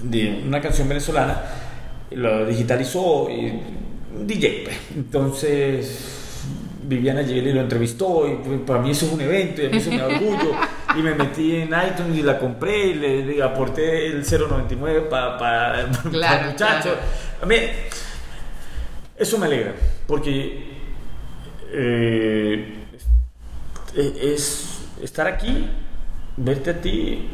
de 0.00 0.42
una 0.46 0.60
canción 0.60 0.88
venezolana, 0.88 1.42
lo 2.10 2.44
digitalizó, 2.46 3.28
y, 3.30 3.60
un 4.14 4.26
DJ. 4.26 4.62
pues. 4.64 4.76
Entonces, 4.94 6.44
Viviana 6.84 7.22
Yeli 7.22 7.52
lo 7.52 7.60
entrevistó 7.60 8.28
y 8.28 8.36
pues, 8.44 8.60
para 8.60 8.80
mí 8.80 8.90
eso 8.90 9.06
es 9.06 9.12
un 9.12 9.20
evento 9.20 9.62
y 9.62 9.66
a 9.66 9.70
mí 9.70 9.76
eso 9.78 9.90
me 9.90 9.98
da 9.98 10.06
orgullo. 10.06 10.52
Y 10.98 11.02
me 11.02 11.14
metí 11.14 11.56
en 11.56 11.68
iTunes 11.68 12.18
y 12.18 12.22
la 12.22 12.38
compré 12.38 12.86
y 12.88 12.94
le, 12.94 13.24
le 13.24 13.42
aporté 13.42 14.06
el 14.06 14.22
099 14.24 15.02
para 15.08 15.80
el 15.80 15.88
Claro, 16.10 16.50
muchacho. 16.50 16.82
claro. 16.90 16.98
A 17.42 17.46
mí, 17.46 17.56
eso 19.16 19.38
me 19.38 19.46
alegra, 19.46 19.72
porque 20.06 20.64
eh, 21.70 22.74
es 23.94 24.82
estar 25.02 25.26
aquí, 25.26 25.68
verte 26.36 26.70
a 26.70 26.80
ti, 26.80 27.28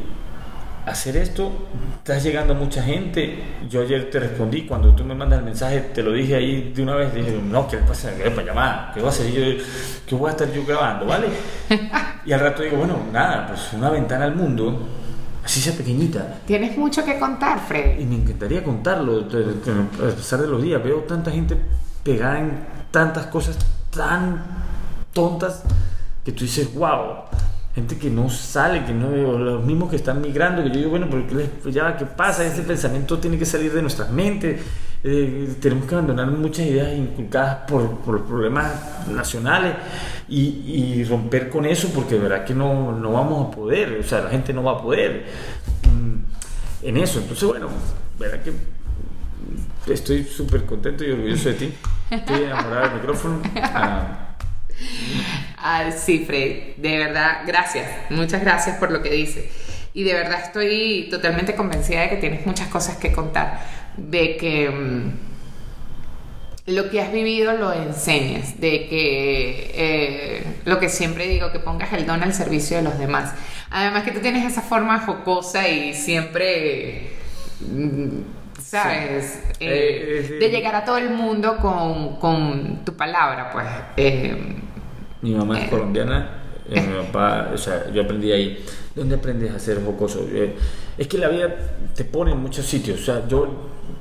hacer 0.85 1.17
esto, 1.17 1.51
estás 1.97 2.23
llegando 2.23 2.53
a 2.53 2.55
mucha 2.55 2.81
gente. 2.83 3.39
Yo 3.69 3.81
ayer 3.81 4.09
te 4.09 4.19
respondí, 4.19 4.65
cuando 4.65 4.93
tú 4.93 5.03
me 5.03 5.15
mandas 5.15 5.39
el 5.39 5.45
mensaje, 5.45 5.79
te 5.93 6.03
lo 6.03 6.11
dije 6.13 6.35
ahí 6.35 6.73
de 6.73 6.83
una 6.83 6.95
vez, 6.95 7.13
dije, 7.13 7.39
no, 7.43 7.67
¿qué 7.67 7.77
le 7.77 7.83
pasa? 7.83 8.11
¿Qué 8.15 8.29
para 8.31 8.47
llamar? 8.47 8.91
¿Qué 8.93 8.99
voy 8.99 9.07
a 9.07 9.11
hacer 9.11 9.31
yo? 9.31 9.63
¿Qué 10.05 10.15
voy 10.15 10.27
a 10.27 10.31
estar 10.31 10.51
yo 10.51 10.65
grabando? 10.65 11.05
¿Vale? 11.05 11.27
Y 12.25 12.33
al 12.33 12.41
rato 12.41 12.61
digo, 12.61 12.77
bueno, 12.77 12.99
nada, 13.11 13.47
pues 13.47 13.73
una 13.73 13.89
ventana 13.89 14.25
al 14.25 14.35
mundo, 14.35 14.87
así 15.43 15.61
sea 15.61 15.73
pequeñita. 15.73 16.41
Tienes 16.45 16.77
mucho 16.77 17.03
que 17.03 17.17
contar, 17.17 17.59
Freddy. 17.59 18.03
Y 18.03 18.05
me 18.05 18.15
encantaría 18.17 18.63
contarlo, 18.63 19.21
a 19.21 20.15
pesar 20.15 20.41
de 20.41 20.47
los 20.47 20.61
días. 20.61 20.83
Veo 20.83 20.97
tanta 21.03 21.31
gente 21.31 21.55
pegada 22.03 22.39
en 22.39 22.51
tantas 22.91 23.27
cosas 23.27 23.57
tan 23.89 24.43
tontas 25.13 25.63
que 26.23 26.31
tú 26.31 26.43
dices, 26.43 26.71
wow. 26.75 27.28
Gente 27.79 27.97
que 27.97 28.09
no 28.09 28.29
sale, 28.29 28.83
que 28.83 28.93
no 28.93 29.09
los 29.11 29.63
mismos 29.63 29.89
que 29.89 29.95
están 29.95 30.19
migrando, 30.21 30.61
que 30.63 30.69
yo 30.69 30.75
digo, 30.75 30.89
bueno, 30.89 31.07
pero 31.09 31.25
¿qué, 31.27 31.35
les- 31.35 31.49
pues 31.63 31.73
ya, 31.73 31.95
¿qué 31.95 32.05
pasa? 32.05 32.45
Ese 32.45 32.63
pensamiento 32.63 33.17
tiene 33.19 33.37
que 33.37 33.45
salir 33.45 33.71
de 33.71 33.81
nuestras 33.81 34.11
mentes. 34.11 34.61
Eh, 35.01 35.53
tenemos 35.61 35.85
que 35.85 35.95
abandonar 35.95 36.27
muchas 36.27 36.65
ideas 36.65 36.91
inculcadas 36.97 37.59
por, 37.69 37.99
por 37.99 38.15
los 38.15 38.27
problemas 38.27 39.07
nacionales 39.09 39.75
y, 40.27 40.39
y 40.99 41.03
romper 41.05 41.49
con 41.49 41.65
eso 41.65 41.87
porque 41.95 42.15
de 42.15 42.19
verdad 42.21 42.43
que 42.43 42.53
no, 42.53 42.91
no 42.91 43.13
vamos 43.13 43.47
a 43.47 43.51
poder, 43.55 43.97
o 43.97 44.03
sea, 44.03 44.21
la 44.23 44.29
gente 44.29 44.51
no 44.51 44.61
va 44.63 44.73
a 44.73 44.81
poder 44.81 45.25
mm, 45.85 46.85
en 46.85 46.97
eso. 46.97 47.19
Entonces, 47.19 47.47
bueno, 47.47 47.69
verdad 48.19 48.41
que 48.43 48.51
estoy 49.93 50.25
súper 50.25 50.65
contento 50.65 51.05
y 51.05 51.11
orgulloso 51.11 51.47
de 51.49 51.55
ti. 51.55 51.73
Estoy 52.11 52.43
enamorado 52.43 52.81
del 52.89 52.93
micrófono. 52.95 53.41
Ah, 53.55 54.25
Ah, 55.57 55.91
sí, 55.91 56.25
de 56.77 56.97
verdad, 56.97 57.41
gracias. 57.45 57.87
Muchas 58.09 58.41
gracias 58.41 58.77
por 58.77 58.91
lo 58.91 59.01
que 59.01 59.09
dices. 59.11 59.45
Y 59.93 60.03
de 60.03 60.13
verdad 60.13 60.41
estoy 60.43 61.07
totalmente 61.09 61.55
convencida 61.55 62.01
de 62.01 62.09
que 62.09 62.17
tienes 62.17 62.45
muchas 62.45 62.67
cosas 62.69 62.97
que 62.97 63.11
contar. 63.11 63.59
De 63.97 64.37
que 64.37 64.69
mm, 64.69 65.11
lo 66.67 66.89
que 66.89 67.01
has 67.01 67.11
vivido 67.11 67.53
lo 67.53 67.73
enseñes. 67.73 68.59
De 68.59 68.87
que 68.87 69.71
eh, 69.73 70.43
lo 70.65 70.79
que 70.79 70.89
siempre 70.89 71.27
digo, 71.27 71.51
que 71.51 71.59
pongas 71.59 71.91
el 71.93 72.05
don 72.05 72.21
al 72.23 72.33
servicio 72.33 72.77
de 72.77 72.83
los 72.83 72.97
demás. 72.99 73.33
Además 73.71 74.03
que 74.03 74.11
tú 74.11 74.19
tienes 74.21 74.45
esa 74.45 74.61
forma 74.61 74.99
jocosa 74.99 75.67
y 75.67 75.93
siempre... 75.93 77.09
mm, 77.59 78.21
¿Sabes? 78.57 79.41
Sí. 79.59 79.65
Eh, 79.65 79.65
Eh, 79.65 80.19
eh, 80.19 80.23
sí. 80.27 80.33
de 80.37 80.49
llegar 80.49 80.75
a 80.75 80.85
todo 80.85 80.97
el 80.97 81.09
mundo 81.11 81.57
con, 81.57 82.17
con 82.19 82.85
tu 82.85 82.95
palabra, 82.95 83.49
pues. 83.51 83.67
Eh, 83.97 84.37
mi 85.21 85.33
mamá 85.35 85.59
es 85.59 85.65
Eh. 85.65 85.69
colombiana. 85.69 86.29
eh, 86.69 86.81
mi 86.81 86.93
papá, 87.11 87.51
o 87.53 87.57
sea, 87.57 87.89
yo 87.91 88.03
aprendí 88.03 88.31
ahí. 88.31 88.63
¿Dónde 88.95 89.15
aprendes 89.15 89.51
a 89.51 89.59
ser 89.59 89.83
jocoso? 89.83 90.27
Eh, 90.31 90.55
es 90.97 91.07
que 91.07 91.17
la 91.17 91.29
vida 91.29 91.55
te 91.95 92.03
pone 92.05 92.31
en 92.31 92.37
muchos 92.39 92.65
sitios. 92.65 93.01
O 93.01 93.05
sea, 93.05 93.27
yo 93.27 93.47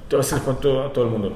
te 0.08 0.16
voy 0.16 0.22
a 0.24 0.26
hacer 0.26 0.40
cuento 0.40 0.82
a 0.84 0.92
todo 0.92 1.04
el 1.06 1.10
mundo. 1.10 1.34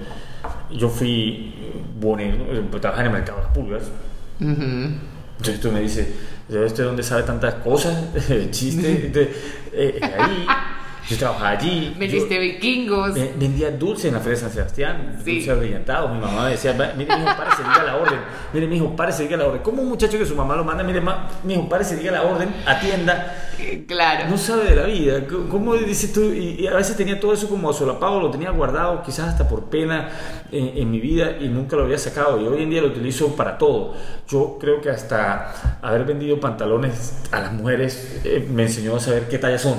Yo 0.71 0.89
fui 0.89 1.55
bonero, 2.01 2.37
eh, 2.51 2.63
trabajaba 2.81 3.01
en 3.01 3.07
el 3.07 3.13
mercado 3.13 3.39
de 3.39 3.45
las 3.45 3.53
pulgas. 3.55 3.83
ujú. 4.41 4.95
Entonces 5.39 5.61
tú 5.61 5.73
me 5.73 5.81
dices, 5.81 6.09
¿de 6.49 6.69
dónde 6.85 7.03
sabe 7.03 7.23
tantas 7.25 7.55
cosas? 7.55 7.97
Chiste. 8.51 8.91
Entonces, 9.07 9.29
eh, 9.73 9.99
eh, 10.01 10.11
ahí, 10.19 10.47
yo 11.09 11.17
trabajaba 11.17 11.51
allí. 11.51 11.95
Vendiste 11.99 12.39
vikingos. 12.39 13.15
Ve- 13.15 13.33
Vendía 13.37 13.71
dulce 13.71 14.09
en 14.09 14.15
la 14.15 14.21
Feria 14.21 14.35
de 14.37 14.41
San 14.43 14.51
Sebastián, 14.53 15.19
Sí. 15.25 15.37
dulces 15.37 15.59
brillantados. 15.59 16.11
Mi 16.13 16.19
mamá 16.21 16.45
me 16.45 16.51
decía, 16.53 16.73
"Va- 16.79 16.93
mire, 16.97 17.17
mijo, 17.17 17.37
párese, 17.37 17.63
diga 17.63 17.83
la 17.85 17.97
orden. 17.97 18.19
Mire, 18.53 18.67
mijo, 18.67 18.97
párese, 18.97 19.23
diga 19.25 19.37
la 19.37 19.47
orden. 19.47 19.63
¿Cómo 19.63 19.83
un 19.83 19.89
muchacho 19.89 20.19
que 20.19 20.27
su 20.27 20.35
mamá 20.35 20.55
lo 20.57 20.65
manda, 20.65 20.83
mire, 20.85 21.01
ma, 21.01 21.29
mijo, 21.45 21.69
párese, 21.69 21.97
diga 21.97 22.13
la 22.13 22.23
orden, 22.23 22.55
atienda? 22.67 23.37
Eh, 23.59 23.85
Claro. 23.87 24.29
No 24.31 24.39
sabe 24.39 24.65
de 24.71 24.77
la 24.77 24.85
vida. 24.87 25.21
¿Cómo 25.51 25.75
dices 25.77 26.13
tú? 26.13 26.33
Y, 26.33 26.67
a 26.67 26.75
veces 26.75 26.97
tenía 26.97 27.19
todo 27.21 27.33
eso 27.33 27.49
como 27.49 27.73
solapado, 27.73 28.21
lo 28.21 28.31
tenía 28.31 28.51
guardado, 28.51 29.03
quizás 29.03 29.29
hasta 29.29 29.49
por 29.49 29.65
pena 29.67 30.09
en, 30.51 30.79
en 30.79 30.91
mi 30.91 31.01
vida 31.01 31.37
y 31.41 31.49
nunca 31.49 31.77
lo 31.77 31.85
había 31.85 31.99
sacado. 31.99 32.41
Y 32.41 32.47
hoy 32.47 32.63
en 32.63 32.71
día 32.71 32.81
lo 32.81 32.89
utilizo 32.89 33.37
para 33.37 33.59
todo. 33.59 33.95
Yo 34.29 34.57
creo 34.61 34.81
que 34.81 34.91
hasta 34.91 35.79
haber 35.83 36.05
vendido 36.05 36.41
pantalones 36.41 37.23
a 37.31 37.41
las 37.41 37.53
mujeres 37.53 38.21
eh, 38.25 38.47
me 38.51 38.65
enseñó 38.65 38.97
a 38.97 39.01
saber 39.01 39.29
qué 39.29 39.39
tallas 39.39 39.63
son. 39.63 39.77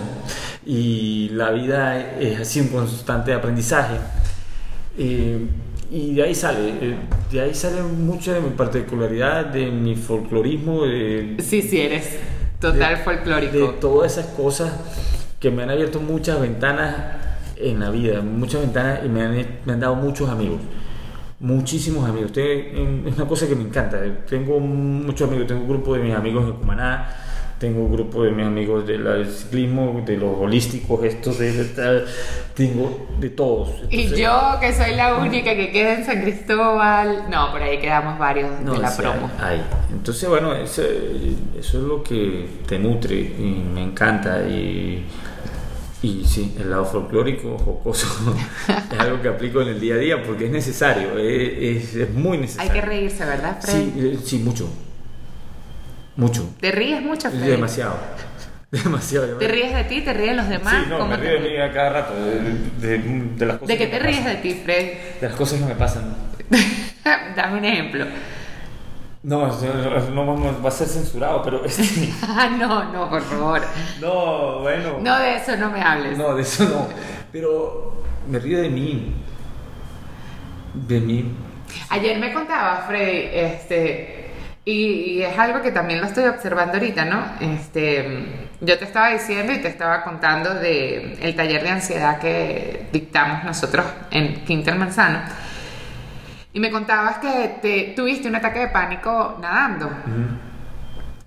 Y 0.66 1.30
la 1.34 1.52
vida 1.52 2.18
es 2.20 2.40
así 2.40 2.62
un 2.62 2.68
constante 2.70 3.34
aprendizaje. 3.34 3.96
Eh, 4.98 5.40
y 5.92 6.14
de 6.16 6.24
ahí 6.24 6.34
sale, 6.36 6.70
eh, 6.82 6.96
de 7.32 7.42
ahí 7.42 7.54
sale 7.54 7.82
mucha 7.84 8.34
de 8.34 8.42
mi 8.42 8.50
particularidad, 8.52 9.46
de 9.48 9.70
mi 9.72 9.96
folclorismo, 9.96 10.86
de, 10.86 11.36
Sí, 11.40 11.62
sí, 11.62 11.80
eres 11.82 12.18
total 12.60 12.98
de- 12.98 13.04
folclórico. 13.04 13.58
de 13.58 13.68
todas 13.80 14.14
esas 14.18 14.28
cosas 14.34 14.72
que 15.40 15.52
me 15.52 15.64
han 15.64 15.70
abierto 15.70 16.00
muchas 16.00 16.40
ventanas 16.40 16.96
en 17.58 17.80
la 17.80 17.90
vida, 17.90 18.22
muchas 18.22 18.62
ventanas 18.62 19.02
y 19.06 19.10
me 19.10 19.22
han, 19.22 19.46
me 19.66 19.74
han 19.74 19.80
dado 19.80 19.96
muchos 19.96 20.30
amigos. 20.30 20.60
Muchísimos 21.40 22.08
amigos. 22.10 22.32
Te- 22.32 22.82
en- 22.82 23.04
es 23.06 23.16
una 23.18 23.28
cosa 23.28 23.48
que 23.48 23.56
me 23.56 23.64
encanta. 23.64 24.00
Tengo 24.30 24.60
muchos 24.62 25.28
amigos. 25.28 25.48
Tengo 25.48 25.62
un 25.64 25.68
grupo 25.68 25.94
de 25.96 26.02
mis 26.04 26.16
amigos 26.16 26.46
de 26.48 26.54
Cumaná. 26.54 27.10
Tengo 27.64 27.80
un 27.86 27.94
grupo 27.94 28.26
de 28.26 28.32
mis 28.32 28.46
amigos 28.46 28.86
del 28.86 29.26
ciclismo, 29.32 30.04
de 30.06 30.18
los 30.18 30.38
holísticos, 30.38 31.02
estos, 31.06 31.40
de, 31.40 31.64
tal. 31.74 32.06
Tengo 32.54 33.08
de 33.22 33.30
todos. 33.30 33.70
y 33.90 34.02
Entonces, 34.02 34.20
yo, 34.20 34.58
que 34.60 34.74
soy 34.74 34.96
la 34.96 35.16
única 35.16 35.56
que 35.56 35.72
queda 35.72 35.94
en 35.94 36.04
San 36.06 36.22
Cristóbal. 36.24 37.30
No, 37.30 37.52
por 37.54 37.62
ahí 37.64 37.78
quedamos 37.80 38.20
varios 38.20 38.60
No, 38.60 38.74
de 38.74 38.80
la 38.80 38.94
promo. 38.94 39.32
hay, 39.40 39.56
hay. 39.60 39.62
Entonces, 39.94 40.28
bueno, 40.28 40.54
eso, 40.54 40.82
eso 41.58 41.78
es 41.78 41.84
lo 41.86 42.04
que 42.04 42.48
te 42.68 42.78
nutre 42.80 43.16
y 43.18 43.64
me 43.74 43.82
encanta. 43.82 44.46
Y, 44.46 45.06
y 46.02 46.26
sí, 46.26 46.54
el 46.60 46.70
lado 46.70 46.84
folclórico, 46.84 47.58
jocoso, 47.58 48.08
es 48.94 49.00
algo 49.00 49.22
que 49.22 49.30
aplico 49.30 49.62
en 49.62 49.70
el 49.70 49.80
día 49.80 49.96
a 49.96 50.00
día 50.00 50.22
porque 50.22 50.48
es 50.48 50.52
necesario, 50.52 51.18
es, 51.18 51.78
es- 51.94 51.96
es 51.96 52.14
muy 52.14 52.36
Hay 52.36 52.42
necesario. 52.42 52.74
que 52.74 52.82
reírse, 52.82 53.24
¿verdad, 53.24 53.58
Freddy? 53.62 53.92
Sí, 53.92 53.94
eh, 54.00 54.18
sí, 54.22 54.40
mucho. 54.40 54.68
Mucho. 56.16 56.50
¿Te 56.60 56.72
ríes 56.72 57.02
mucho, 57.02 57.30
Freddy? 57.30 57.48
Demasiado. 57.52 57.96
Demasiado. 58.72 59.38
¿Te 59.38 59.48
ríes 59.48 59.74
de 59.76 59.84
ti? 59.84 60.02
¿Te 60.02 60.14
ríes 60.14 60.30
de 60.32 60.36
los 60.36 60.50
demás? 60.50 60.74
Sí, 60.84 60.90
no, 60.90 60.98
¿Cómo 60.98 61.10
me 61.12 61.18
río 61.18 61.34
de 61.34 61.40
mí 61.50 61.58
a 61.58 61.72
cada 61.72 61.90
rato, 61.92 62.14
de, 62.16 62.40
de- 62.88 62.98
de 63.36 63.46
las 63.46 63.58
cosas 63.58 63.68
¿De 63.68 63.78
qué 63.78 63.90
que 63.90 63.98
te 63.98 64.04
ríes 64.04 64.26
de 64.26 64.36
ti, 64.36 64.62
Freddy? 64.64 64.86
De 65.22 65.28
las 65.28 65.36
cosas 65.36 65.60
que 65.60 65.66
me 65.66 65.76
pasan. 65.76 66.16
Dame 67.36 67.58
un 67.60 67.66
ejemplo. 67.66 68.06
No, 69.24 69.48
no 69.48 70.26
vamos- 70.26 70.64
va 70.66 70.68
a 70.68 70.72
ser 70.72 70.88
censurado, 70.88 71.42
pero... 71.44 71.64
este- 71.66 72.12
Ah, 72.28 72.50
no, 72.58 72.92
no, 72.92 73.10
por 73.10 73.22
favor. 73.22 73.62
No, 74.02 74.60
bueno. 74.62 74.98
No, 75.02 75.20
de 75.20 75.36
eso 75.38 75.56
no 75.58 75.70
me 75.70 75.82
hables. 75.82 76.18
No, 76.18 76.36
de 76.36 76.42
eso 76.42 76.64
no. 76.66 76.88
Pero 77.32 78.04
me 78.28 78.40
río 78.40 78.60
de 78.60 78.70
mí. 78.70 79.14
De 80.74 81.00
mí. 81.00 81.32
Ayer 81.90 82.18
me 82.20 82.34
contaba, 82.34 82.84
Freddy, 82.88 83.30
este, 83.34 84.23
Y, 84.66 85.22
es 85.22 85.38
algo 85.38 85.62
que 85.62 85.72
también 85.72 86.00
lo 86.00 86.08
estoy 86.08 86.26
observando 86.26 86.74
ahorita, 86.74 87.04
¿no? 87.04 87.22
Este, 87.42 88.50
yo 88.62 88.78
te 88.78 88.86
estaba 88.86 89.10
diciendo 89.10 89.52
y 89.52 89.62
te 89.62 89.68
estaba 89.68 90.04
contando 90.04 90.54
de 90.54 91.18
el 91.22 91.36
taller 91.36 91.64
de 91.64 91.70
ansiedad 91.70 92.20
que 92.20 92.88
dictamos 92.94 93.44
nosotros 93.44 93.86
en 94.10 94.46
Quinta 94.46 94.74
Manzano. 94.74 95.20
Y 96.54 96.60
me 96.60 96.72
contabas 96.72 97.18
que 97.18 97.58
te, 97.62 97.94
tuviste 97.96 98.30
un 98.30 98.36
ataque 98.36 98.60
de 98.60 98.68
pánico 98.68 99.38
nadando. 99.42 99.90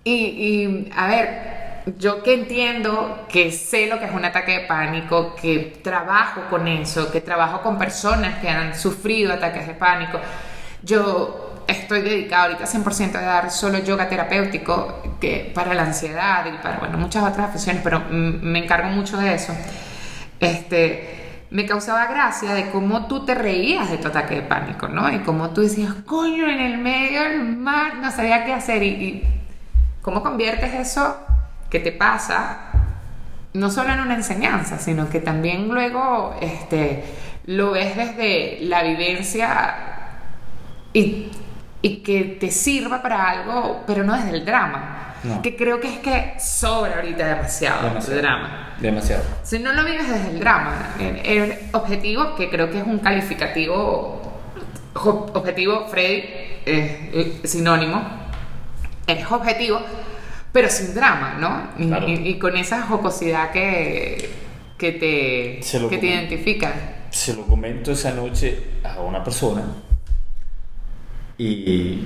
y, 0.03 0.15
y, 0.15 0.91
a 0.97 1.07
ver, 1.09 1.57
yo 1.99 2.23
que 2.23 2.35
entiendo, 2.35 3.27
que 3.29 3.53
sé 3.53 3.87
lo 3.87 3.99
que 3.99 4.07
es 4.07 4.13
un 4.13 4.25
ataque 4.25 4.53
de 4.53 4.61
pánico, 4.61 5.37
que 5.37 5.79
trabajo 5.85 6.43
con 6.49 6.67
eso, 6.67 7.13
que 7.13 7.21
trabajo 7.21 7.61
con 7.61 7.77
personas 7.77 8.39
que 8.41 8.49
han 8.49 8.75
sufrido 8.75 9.33
ataques 9.33 9.67
de 9.67 9.75
pánico, 9.75 10.19
yo 10.83 11.46
estoy 11.67 12.03
dedicada 12.03 12.45
ahorita 12.45 12.65
100% 12.65 13.17
a 13.17 13.21
dar 13.21 13.51
solo 13.51 13.79
yoga 13.79 14.09
terapéutico 14.09 15.19
que 15.21 15.51
para 15.55 15.75
la 15.75 15.83
ansiedad 15.83 16.45
y 16.47 16.63
para 16.63 16.79
bueno, 16.79 16.99
muchas 16.99 17.25
otras 17.25 17.51
aficiones, 17.51 17.83
pero 17.83 18.03
me 18.11 18.59
encargo 18.59 18.89
mucho 18.91 19.17
de 19.17 19.35
eso. 19.35 19.55
Este, 20.41 21.45
me 21.51 21.67
causaba 21.67 22.07
gracia 22.07 22.55
de 22.55 22.71
cómo 22.71 23.07
tú 23.07 23.25
te 23.25 23.35
reías 23.35 23.91
de 23.91 23.99
tu 23.99 24.09
ataque 24.09 24.37
de 24.37 24.43
pánico, 24.43 24.89
¿no? 24.89 25.11
Y 25.13 25.21
cómo 25.21 25.51
tú 25.51 25.63
decías, 25.63 25.93
coño, 26.05 26.49
en 26.49 26.61
el 26.61 26.79
medio 26.79 27.23
del 27.23 27.57
mar, 27.57 27.97
no 27.97 28.11
sabía 28.11 28.45
qué 28.45 28.53
hacer. 28.53 28.83
Y, 28.83 28.89
y 28.89 29.23
cómo 30.03 30.23
conviertes 30.23 30.75
eso 30.75 31.17
que 31.71 31.81
te 31.81 31.93
pasa 31.93 32.71
no 33.57 33.71
solo 33.71 33.93
en 33.93 34.01
una 34.01 34.15
enseñanza, 34.15 34.79
sino 34.79 35.09
que 35.09 35.21
también 35.21 35.69
luego 35.69 36.37
este, 36.41 37.05
lo 37.47 37.73
ves 37.73 37.97
desde 37.97 38.59
la 38.61 38.83
vivencia 38.83 39.75
y 40.93 41.31
y 41.87 41.99
que 41.99 42.37
te 42.41 42.51
sirva 42.51 43.01
para 43.01 43.31
algo, 43.31 43.85
pero 43.87 44.03
no 44.03 44.17
desde 44.17 44.31
el 44.31 44.45
drama. 44.45 45.03
Que 45.41 45.57
creo 45.57 45.81
que 45.81 45.89
es 45.89 45.99
que 46.01 46.35
sobra 46.39 46.97
ahorita 46.97 47.27
demasiado, 47.27 47.97
el 47.97 48.17
drama. 48.19 48.75
Demasiado. 48.81 49.23
Si 49.45 49.61
no 49.61 49.73
lo 49.73 49.85
vives 49.85 50.09
desde 50.09 50.31
el 50.31 50.41
drama, 50.41 50.95
el, 50.99 51.55
objetivo, 51.73 52.35
que 52.35 52.51
creo 52.51 52.71
que 52.71 52.79
es 52.79 52.87
un 52.87 52.99
calificativo, 52.99 54.21
objetivo, 54.95 55.87
Freddy, 55.89 56.25
es 56.65 57.51
sinónimo, 57.51 58.03
es 59.07 59.31
objetivo, 59.31 59.81
pero 60.51 60.69
sin 60.69 60.93
drama, 60.93 61.37
¿no? 61.39 62.07
Y, 62.09 62.37
con 62.39 62.57
esa 62.57 62.83
jocosidad 62.83 63.53
que, 63.53 64.29
que 64.77 64.93
te, 64.93 65.89
que 65.89 65.99
te 65.99 66.07
identifica. 66.07 66.73
Se 67.11 67.35
lo 67.35 67.47
comento 67.47 67.93
esa 67.93 68.13
noche 68.13 68.81
a 68.83 69.01
una 69.01 69.23
persona 69.23 69.63
y 71.39 72.01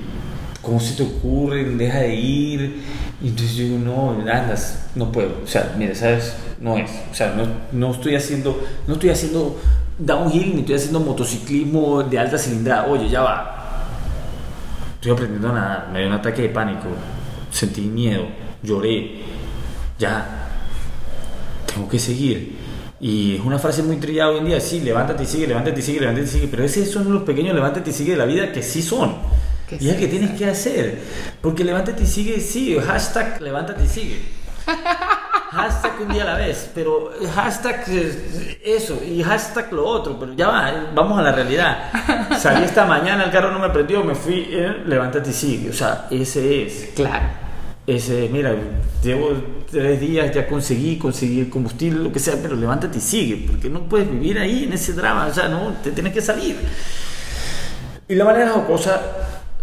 ¿cómo 0.63 0.81
se 0.81 0.95
te 0.95 1.03
ocurre? 1.03 1.65
Deja 1.65 2.01
de 2.01 2.15
ir. 2.15 2.83
Y 3.23 3.29
entonces 3.29 3.57
yo 3.57 3.65
digo, 3.65 3.79
no, 3.79 4.11
andas, 4.31 4.89
no 4.95 5.13
puedo. 5.13 5.41
O 5.45 5.47
sea, 5.47 5.75
mira, 5.77 5.95
¿sabes? 5.95 6.35
No 6.61 6.77
es. 6.77 6.91
O 7.11 7.15
sea, 7.15 7.35
no, 7.35 7.47
no 7.73 7.93
estoy 7.93 8.15
haciendo, 8.17 8.63
no 8.87 8.95
estoy 8.95 9.11
haciendo 9.11 9.59
downhill 9.99 10.55
ni 10.55 10.61
estoy 10.61 10.77
haciendo 10.77 11.01
motociclismo 11.01 12.03
de 12.03 12.19
alta 12.19 12.39
cilindrada. 12.39 12.87
Oye, 12.87 13.09
ya 13.09 13.23
va. 13.23 13.57
Estoy 14.95 15.13
aprendiendo 15.13 15.49
a 15.49 15.53
nadar, 15.53 15.89
me 15.93 16.01
dio 16.01 16.09
un 16.09 16.15
ataque 16.15 16.43
de 16.43 16.49
pánico, 16.51 16.89
sentí 17.51 17.81
miedo, 17.81 18.27
lloré. 18.63 19.23
Ya, 19.99 20.49
tengo 21.67 21.89
que 21.89 21.99
seguir. 21.99 22.60
Y 23.01 23.37
es 23.37 23.41
una 23.41 23.59
frase 23.59 23.83
muy 23.83 23.97
trillada 23.97 24.31
hoy 24.31 24.39
en 24.39 24.45
día, 24.45 24.61
sí, 24.61 24.81
levántate 24.81 25.23
y 25.23 25.27
sigue, 25.27 25.47
levántate 25.47 25.81
y 25.81 25.83
sigue, 25.83 26.01
levántate 26.01 26.27
y 26.27 26.31
sigue, 26.31 26.49
pero 26.49 26.65
esos 26.65 26.91
son 26.91 27.11
los 27.11 27.23
pequeños 27.23 27.55
levántate 27.55 27.89
y 27.89 27.93
sigue 27.95 28.13
de 28.13 28.19
la 28.19 28.27
vida 28.27 28.53
que 28.53 28.63
sí 28.63 28.83
son. 28.83 29.17
y 29.71 29.89
es 29.89 29.97
que 29.97 30.07
tienes 30.07 30.39
que 30.39 30.45
hacer. 30.45 31.01
Porque 31.41 31.65
levántate 31.65 32.03
y 32.03 32.07
sigue, 32.07 32.41
sí, 32.41 32.79
hashtag 32.79 33.41
levántate 33.41 33.85
y 33.85 33.89
sigue. 33.89 34.21
hashtag 35.51 35.93
un 36.03 36.13
día 36.13 36.25
a 36.25 36.27
la 36.27 36.35
vez, 36.35 36.71
pero 36.75 37.11
hashtag 37.35 37.87
eso 38.63 39.01
y 39.03 39.23
hashtag 39.23 39.73
lo 39.73 39.87
otro, 39.87 40.19
pero 40.21 40.35
ya 40.35 40.49
va, 40.49 40.91
vamos 40.95 41.19
a 41.19 41.23
la 41.23 41.33
realidad. 41.33 41.91
Salí 42.39 42.65
esta 42.65 42.85
mañana, 42.85 43.25
el 43.25 43.31
carro 43.31 43.51
no 43.51 43.59
me 43.59 43.71
prendió, 43.71 44.05
me 44.05 44.15
fui, 44.15 44.47
eh, 44.51 44.83
levántate 44.85 45.31
y 45.31 45.33
sigue. 45.33 45.71
O 45.71 45.73
sea, 45.73 46.07
ese 46.11 46.67
es. 46.67 46.91
Claro 46.95 47.50
ese, 47.97 48.29
mira, 48.31 48.55
llevo 49.03 49.33
tres 49.71 50.01
días, 50.01 50.35
ya 50.35 50.47
conseguí 50.47 50.97
conseguir 50.97 51.51
combustible, 51.51 52.05
lo 52.05 52.13
que 52.13 52.19
sea, 52.19 52.37
pero 52.41 52.57
levántate 52.57 52.99
y 52.99 53.01
sigue, 53.01 53.47
porque 53.47 53.69
no 53.69 53.83
puedes 53.83 54.11
vivir 54.11 54.39
ahí 54.39 54.65
en 54.65 54.73
ese 54.73 54.93
drama, 54.93 55.27
o 55.27 55.35
sea, 55.35 55.49
no, 55.49 55.75
te 55.83 55.91
tienes 55.91 56.13
que 56.13 56.21
salir. 56.21 56.57
Y 58.09 58.15
la 58.15 58.25
manera 58.25 58.51
jocosa 58.51 59.01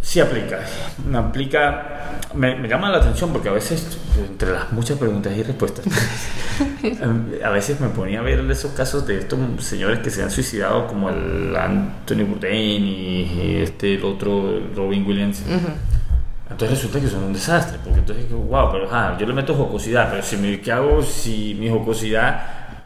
sí 0.02 0.20
aplica, 0.20 0.62
me 1.10 1.18
aplica, 1.18 2.20
me, 2.34 2.68
llama 2.68 2.90
la 2.90 3.00
atención 3.00 3.32
porque 3.32 3.50
a 3.50 3.54
veces, 3.54 3.98
entre 4.18 4.52
las 4.52 4.72
muchas 4.72 4.98
preguntas 4.98 5.36
y 5.36 5.44
respuestas, 5.44 5.86
a 7.44 7.50
veces 7.50 7.80
me 7.82 7.90
ponía 7.90 8.20
a 8.20 8.24
ver 8.24 8.40
esos 8.50 8.72
casos 8.72 9.06
de 9.06 9.20
estos 9.20 9.40
señores 9.60 10.00
que 10.00 10.10
se 10.10 10.24
han 10.24 10.32
suicidado, 10.32 10.88
como 10.88 11.10
el 11.10 11.56
Anthony 11.56 12.24
Bourdain 12.26 12.86
y, 12.86 13.58
este, 13.62 13.96
el 13.96 14.06
otro, 14.06 14.62
Robin 14.76 15.06
Williams. 15.06 15.44
Entonces 16.50 16.78
resulta 16.78 17.02
que 17.02 17.08
son 17.08 17.24
un 17.24 17.34
desastre, 17.34 17.78
porque 17.84 18.00
entonces, 18.00 18.32
wow, 18.32 18.72
pero 18.72 19.18
yo 19.18 19.26
le 19.26 19.34
meto 19.34 19.54
jocosidad, 19.54 20.10
pero 20.10 20.24
si 20.24 20.38
me, 20.38 20.62
¿qué 20.62 20.72
hago 20.72 21.02
si 21.04 21.56
mi 21.60 21.70
jocosidad, 21.70 22.42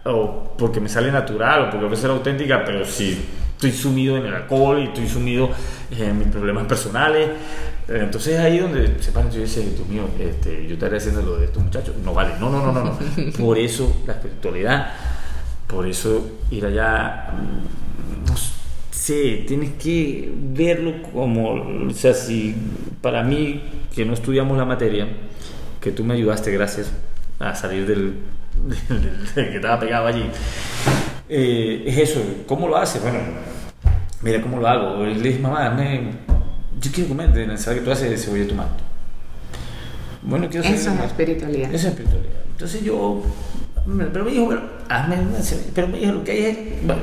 o 0.05 0.55
porque 0.57 0.79
me 0.79 0.89
sale 0.89 1.11
natural, 1.11 1.67
o 1.67 1.69
porque 1.69 1.85
va 1.85 1.93
a 1.93 1.95
ser 1.95 2.09
auténtica, 2.09 2.63
pero 2.65 2.83
si 2.83 3.23
estoy 3.53 3.71
sumido 3.71 4.17
en 4.17 4.25
el 4.25 4.33
alcohol 4.33 4.79
y 4.79 4.85
estoy 4.85 5.07
sumido 5.07 5.49
en 5.91 6.17
mis 6.17 6.27
problemas 6.29 6.65
personales, 6.65 7.29
entonces 7.87 8.39
ahí 8.39 8.59
donde 8.59 9.01
se 9.01 9.11
para, 9.11 9.29
yo 9.29 9.41
decía, 9.41 9.63
Dios 9.63 9.87
mío, 9.87 10.03
este, 10.19 10.65
yo 10.65 10.73
estaré 10.73 10.97
haciendo 10.97 11.21
lo 11.21 11.37
de 11.37 11.45
estos 11.45 11.63
muchachos, 11.63 11.95
no 12.03 12.13
vale, 12.13 12.33
no, 12.39 12.49
no, 12.49 12.65
no, 12.65 12.71
no, 12.71 12.83
no. 12.83 12.97
por 13.39 13.57
eso 13.57 14.01
la 14.07 14.13
espiritualidad, 14.13 14.93
por 15.67 15.87
eso 15.87 16.39
ir 16.49 16.65
allá, 16.65 17.31
Sí, 18.91 19.45
tienes 19.47 19.71
que 19.73 20.31
verlo 20.35 21.01
como, 21.13 21.53
o 21.87 21.89
sea, 21.91 22.13
si 22.13 22.55
para 23.01 23.23
mí, 23.23 23.63
que 23.95 24.05
no 24.05 24.13
estudiamos 24.13 24.57
la 24.57 24.65
materia, 24.65 25.07
que 25.79 25.91
tú 25.91 26.03
me 26.03 26.13
ayudaste, 26.13 26.51
gracias, 26.51 26.91
a 27.39 27.55
salir 27.55 27.87
del, 27.87 28.15
que 29.35 29.55
estaba 29.55 29.79
pegado 29.79 30.07
allí, 30.07 30.25
eh, 31.29 31.83
es 31.87 31.97
eso, 31.97 32.21
¿cómo 32.45 32.67
lo 32.67 32.75
haces? 32.75 33.01
Bueno, 33.01 33.19
mira 34.21 34.41
cómo 34.41 34.59
lo 34.59 34.67
hago. 34.67 35.05
Le 35.05 35.19
dije, 35.19 35.39
mamá, 35.39 35.63
dame, 35.63 36.11
yo 36.81 36.91
quiero 36.91 37.09
comer 37.09 37.31
de 37.31 37.47
la 37.47 37.53
ensalada 37.53 37.79
que 37.79 37.85
tú 37.85 37.91
haces 37.91 38.09
de 38.09 38.17
cebolla 38.17 38.43
y 38.43 38.47
tomate. 38.47 38.83
Bueno, 40.21 40.49
quiero 40.49 40.63
saber. 40.63 40.79
Eso 40.79 40.93
es 40.93 40.99
espiritualidad. 40.99 41.73
Eso 41.73 41.87
es 41.87 41.93
espiritualidad. 41.93 42.41
Entonces 42.51 42.83
yo, 42.83 43.23
pero 44.11 44.25
me 44.25 44.31
dijo, 44.31 44.45
bueno, 44.45 44.61
hazme 44.89 45.15
una 45.15 45.39
pero 45.73 45.87
me 45.87 45.99
dijo, 45.99 46.11
lo 46.11 46.23
que 46.23 46.31
hay 46.31 46.45
es, 46.45 46.85
bueno, 46.85 47.01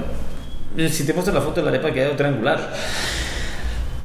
si 0.91 1.05
te 1.05 1.13
muestro 1.13 1.35
la 1.35 1.41
foto 1.41 1.57
de 1.57 1.63
la 1.63 1.71
arepa 1.71 1.93
queda 1.93 2.17
triangular. 2.17 2.73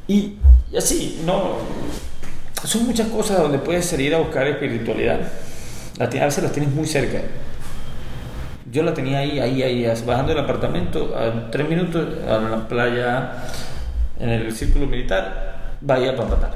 Y, 0.08 0.36
así, 0.76 1.22
no. 1.24 1.56
Son 2.64 2.86
muchas 2.86 3.08
cosas 3.08 3.38
donde 3.38 3.58
puedes 3.58 3.84
salir 3.84 4.14
a 4.14 4.18
buscar 4.18 4.46
espiritualidad. 4.46 5.20
A 6.00 6.06
veces 6.06 6.42
las 6.42 6.52
tienes 6.52 6.72
muy 6.72 6.86
cerca. 6.86 7.18
Yo 8.70 8.82
la 8.82 8.92
tenía 8.92 9.18
ahí, 9.18 9.38
ahí, 9.38 9.62
ahí, 9.62 9.86
bajando 10.04 10.34
del 10.34 10.42
apartamento, 10.42 11.14
a 11.16 11.50
tres 11.50 11.68
minutos, 11.68 12.06
a 12.28 12.38
la 12.38 12.66
playa, 12.66 13.32
en 14.18 14.30
el 14.30 14.52
círculo 14.54 14.86
militar, 14.86 15.76
vaya 15.80 16.16
para 16.16 16.28
matar. 16.28 16.54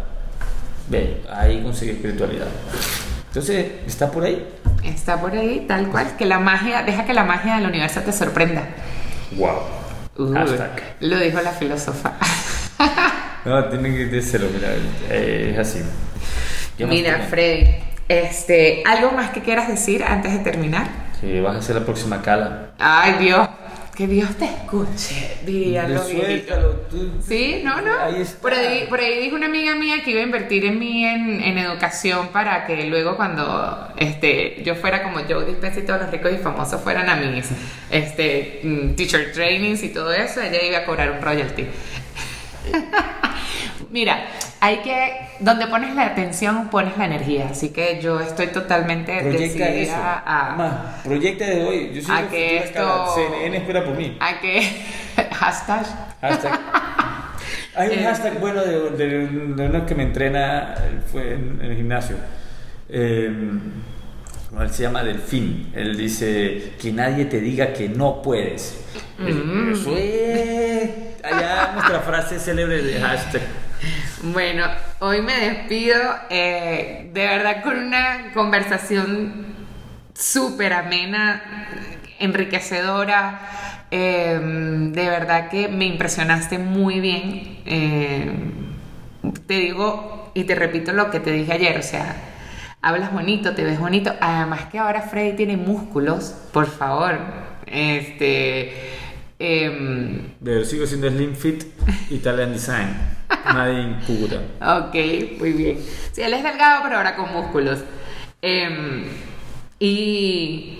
Ve, 0.89 1.23
ahí 1.31 1.63
conseguí 1.63 1.93
espiritualidad. 1.93 2.49
Entonces, 3.29 3.67
¿está 3.87 4.11
por 4.11 4.25
ahí? 4.25 4.49
Está 4.83 5.21
por 5.21 5.33
ahí, 5.33 5.65
tal 5.69 5.89
cual. 5.89 6.17
Que 6.17 6.25
la 6.25 6.39
magia, 6.39 6.83
deja 6.83 7.05
que 7.05 7.13
la 7.13 7.25
magia 7.25 7.57
del 7.57 7.67
universo 7.67 8.01
te 8.01 8.13
sorprenda. 8.13 8.67
Wow. 9.37 9.59
Lo 10.19 11.19
dijo 11.19 11.41
la 11.41 11.53
filósofa. 11.53 12.15
no, 13.45 13.65
tiene 13.67 13.95
que 13.95 14.07
decirlo, 14.07 14.49
mira, 14.53 14.69
eh, 15.11 15.51
es 15.53 15.59
así. 15.59 15.81
Mira, 16.79 17.27
Freddy, 17.31 17.67
este, 18.09 18.83
¿algo 18.85 19.13
más 19.13 19.31
que 19.31 19.43
quieras 19.43 19.69
decir 19.69 20.03
antes 20.03 20.33
de 20.33 20.41
terminar? 20.41 20.89
Sí, 21.21 21.41
vas 21.41 21.57
a 21.57 21.63
ser 21.63 21.77
la 21.77 21.85
próxima 21.85 22.21
cala. 22.21 22.71
Ay, 22.79 23.15
Dios. 23.21 23.49
Que 23.99 24.07
Dios 24.07 24.31
te 24.37 24.45
escuche, 24.45 25.39
dirían 25.45 25.89
Suéltalo, 25.99 26.85
Sí, 27.21 27.63
no, 27.65 27.81
no. 27.81 27.95
Por 28.41 28.55
ahí, 28.55 28.87
por 28.89 29.01
ahí 29.01 29.21
dijo 29.21 29.35
una 29.35 29.47
amiga 29.47 29.75
mía 29.75 30.05
que 30.05 30.13
iba 30.13 30.21
a 30.21 30.23
invertir 30.23 30.67
en 30.67 30.79
mí 30.79 31.05
en, 31.05 31.43
en 31.43 31.59
educación 31.59 32.29
para 32.29 32.65
que 32.65 32.85
luego 32.85 33.17
cuando 33.17 33.89
este, 33.97 34.63
yo 34.63 34.77
fuera 34.77 35.03
como 35.03 35.19
Joe 35.29 35.45
Dispenza 35.47 35.81
y 35.81 35.83
todos 35.83 36.03
los 36.03 36.13
ricos 36.13 36.31
y 36.33 36.37
famosos 36.37 36.81
fueran 36.81 37.11
a 37.11 37.17
mis 37.17 37.47
este, 37.91 38.61
mm, 38.63 38.95
teacher 38.95 39.33
trainings 39.33 39.83
y 39.83 39.89
todo 39.89 40.13
eso, 40.13 40.43
ella 40.43 40.63
iba 40.63 40.79
a 40.79 40.85
cobrar 40.85 41.11
un 41.11 41.21
royalty. 41.21 41.67
Mira, 43.91 44.27
hay 44.61 44.79
que, 44.79 45.13
donde 45.41 45.67
pones 45.67 45.95
la 45.95 46.07
atención, 46.07 46.69
pones 46.69 46.97
la 46.99 47.07
energía. 47.07 47.49
Así 47.51 47.71
que 47.71 48.01
yo 48.03 48.21
estoy 48.21 48.49
totalmente 48.49 49.21
proyecta 49.21 49.65
decidida 49.67 50.23
a. 50.27 51.03
proyecta 51.05 51.47
de 51.47 51.65
hoy. 51.65 51.91
Yo 51.95 52.03
soy 52.03 52.17
a 52.17 52.29
que 52.29 52.57
esto. 52.59 53.07
CNN 53.15 53.57
espera 53.59 53.85
por 53.85 53.95
mí. 53.97 54.17
A 54.21 54.41
que. 54.41 54.61
Hashtag. 55.33 55.87
Hashtag. 56.21 56.61
Hay 57.77 57.89
un 57.91 57.99
Eh, 58.01 58.05
hashtag 58.05 58.41
bueno 58.41 58.63
de, 58.65 58.91
de- 58.91 59.27
de 59.29 59.67
uno 59.67 59.87
que 59.87 59.95
me 59.95 60.03
entrena 60.03 60.75
fue 61.13 61.35
en, 61.35 61.61
en 61.63 61.71
el 61.71 61.77
gimnasio. 61.77 62.17
Eh, 62.89 63.31
él 64.61 64.71
se 64.71 64.83
llama 64.83 65.05
Delfín. 65.05 65.71
Él 65.77 65.97
dice 65.97 66.73
que 66.81 66.91
nadie 66.91 67.27
te 67.27 67.41
diga 67.41 67.73
que 67.73 67.89
no 67.89 68.21
puedes. 68.23 68.81
Mm. 69.19 69.73
Eso 69.73 69.95
es. 69.97 70.91
Allá 71.23 71.73
nuestra 71.75 72.01
frase 72.01 72.39
célebre 72.41 72.83
de 72.83 73.01
hashtag. 73.01 73.43
Bueno, 74.23 74.65
hoy 75.01 75.23
me 75.23 75.35
despido 75.39 75.97
eh, 76.31 77.11
de 77.13 77.27
verdad 77.27 77.63
con 77.63 77.79
una 77.79 78.33
conversación 78.35 79.47
súper 80.15 80.73
amena, 80.73 81.43
enriquecedora. 82.19 83.41
eh, 83.91 84.39
de 84.93 85.09
verdad 85.09 85.49
que 85.49 85.69
me 85.69 85.87
impresionaste 85.87 86.59
muy 86.59 87.01
bien. 87.01 87.59
eh, 87.67 88.33
te 89.47 89.55
digo 89.55 90.31
y 90.35 90.45
te 90.45 90.55
repito 90.55 90.93
lo 90.93 91.11
que 91.11 91.21
te 91.21 91.31
dije 91.33 91.53
ayer, 91.53 91.79
o 91.79 91.83
sea, 91.83 92.17
hablas 92.83 93.13
bonito, 93.13 93.55
te 93.55 93.65
ves 93.65 93.79
bonito. 93.79 94.13
Además 94.21 94.67
que 94.71 94.79
ahora 94.79 95.03
Freddy 95.03 95.37
tiene 95.37 95.57
músculos, 95.57 96.35
por 96.53 96.67
favor. 96.67 97.19
Este... 97.67 98.73
em, 99.39 100.35
Pero 100.45 100.65
sigo 100.65 100.87
siendo 100.87 101.09
Slim 101.11 101.35
Fit 101.35 101.65
Italian 102.11 102.53
Design. 102.53 103.18
Nadie 103.45 103.83
en 103.83 104.01
Cúcuta. 104.01 104.37
Ok, 104.79 104.95
muy 105.39 105.53
bien. 105.53 105.79
Sí, 106.13 106.23
él 106.23 106.35
es 106.35 106.43
delgado, 106.43 106.83
pero 106.83 106.97
ahora 106.97 107.17
con 107.17 107.33
músculos. 107.33 107.81
Em, 108.43 109.05
y, 109.79 110.79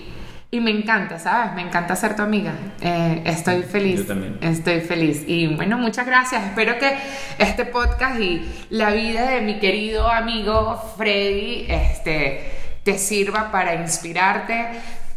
y 0.51 0.59
me 0.59 0.71
encanta, 0.71 1.19
¿sabes? 1.19 1.53
Me 1.53 1.61
encanta 1.61 1.95
ser 1.95 2.15
tu 2.15 2.21
amiga. 2.21 2.53
Eh, 2.81 3.21
estoy 3.25 3.63
feliz. 3.63 3.99
Yo 4.01 4.05
también. 4.07 4.37
Estoy 4.41 4.81
feliz. 4.81 5.23
Y 5.27 5.47
bueno, 5.47 5.77
muchas 5.77 6.05
gracias. 6.05 6.43
Espero 6.43 6.79
que 6.79 6.97
este 7.37 7.65
podcast 7.65 8.19
y 8.19 8.41
la 8.69 8.91
vida 8.91 9.29
de 9.29 9.41
mi 9.41 9.59
querido 9.59 10.09
amigo 10.09 10.93
Freddy 10.97 11.65
este, 11.69 12.51
te 12.83 12.97
sirva 12.97 13.51
para 13.51 13.75
inspirarte, 13.75 14.69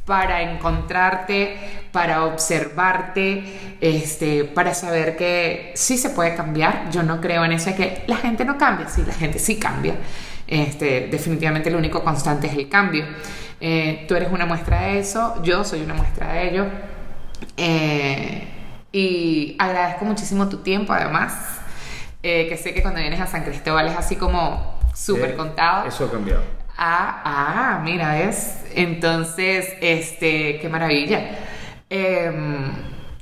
para 0.05 0.43
encontrarte, 0.43 1.57
para 1.93 2.25
observarte, 2.25 3.77
este, 3.81 4.45
para 4.45 4.75
saber 4.75 5.17
que 5.17 5.73
sí 5.77 5.97
se 5.97 6.11
puede 6.11 6.35
cambiar. 6.35 6.91
Yo 6.91 7.03
no 7.03 7.21
creo 7.21 7.45
en 7.45 7.53
eso 7.53 7.71
de 7.71 7.77
que 7.77 8.05
la 8.07 8.17
gente 8.17 8.45
no 8.45 8.59
cambia, 8.59 8.89
sí, 8.89 9.05
la 9.07 9.15
gente 9.15 9.39
sí 9.39 9.57
cambia. 9.57 9.95
Este, 10.47 11.09
definitivamente 11.11 11.71
lo 11.71 11.79
único 11.79 12.03
constante 12.03 12.49
es 12.49 12.55
el 12.55 12.69
cambio. 12.69 13.05
Eh, 13.61 14.05
tú 14.09 14.17
eres 14.17 14.31
una 14.33 14.45
muestra 14.45 14.83
de 14.83 14.99
eso, 14.99 15.41
yo 15.43 15.65
soy 15.65 15.83
una 15.83 15.95
muestra 15.95 16.33
de 16.33 16.49
ello. 16.49 16.67
Eh, 17.57 18.49
y 18.91 19.57
agradezco 19.59 20.05
muchísimo 20.05 20.49
tu 20.49 20.59
tiempo, 20.59 20.93
además, 20.93 21.33
eh, 22.23 22.49
que 22.49 22.57
sé 22.57 22.75
que 22.75 22.83
cuando 22.83 23.01
vienes 23.01 23.21
a 23.21 23.27
San 23.27 23.45
Cristóbal 23.45 23.87
es 23.87 23.97
así 23.97 24.17
como 24.17 24.79
súper 24.95 25.37
contado. 25.37 25.87
Eso 25.87 26.07
ha 26.07 26.11
cambiado. 26.11 26.62
Ah, 26.77 27.23
ah, 27.25 27.81
mira, 27.83 28.15
¿ves? 28.15 28.65
Entonces, 28.75 29.69
este, 29.81 30.59
qué 30.61 30.69
maravilla. 30.69 31.21
Em, 31.91 32.73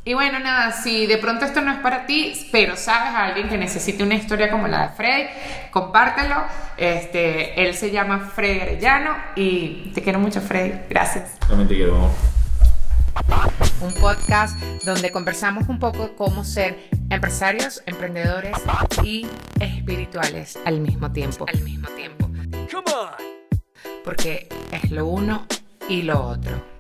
y 0.05 0.14
bueno, 0.14 0.39
nada, 0.39 0.72
si 0.72 1.06
de 1.06 1.18
pronto 1.18 1.44
esto 1.44 1.60
no 1.60 1.72
es 1.72 1.78
para 1.78 2.06
ti, 2.06 2.48
pero 2.52 2.77
sabes 2.77 3.14
a 3.14 3.27
alguien 3.27 3.48
que 3.48 3.59
necesite 3.59 4.02
una 4.02 4.14
historia 4.14 4.51
como 4.51 4.66
la 4.66 4.89
de 4.89 4.89
Freddy, 4.94 5.28
compártelo. 5.70 6.36
Este, 6.77 7.62
él 7.62 7.74
se 7.74 7.90
llama 7.90 8.31
Freddy 8.35 8.60
Arellano 8.60 9.14
y 9.36 9.90
te 9.94 10.02
quiero 10.02 10.18
mucho, 10.18 10.40
Freddy. 10.40 10.72
Gracias. 10.89 11.39
También 11.40 11.68
te 11.68 11.74
quiero. 11.74 12.10
Un 13.82 13.93
podcast 13.94 14.59
donde 14.85 15.10
conversamos 15.10 15.68
un 15.68 15.78
poco 15.78 16.05
de 16.05 16.14
cómo 16.14 16.44
ser 16.44 16.89
empresarios, 17.10 17.82
emprendedores 17.86 18.56
y 19.02 19.27
espirituales 19.59 20.59
al 20.64 20.81
mismo 20.81 21.12
tiempo. 21.12 21.47
Al 21.52 21.60
mismo 21.62 21.89
tiempo. 21.89 22.31
Porque 24.05 24.48
es 24.72 24.90
lo 24.90 25.06
uno 25.06 25.47
y 25.89 26.02
lo 26.02 26.27
otro. 26.27 26.80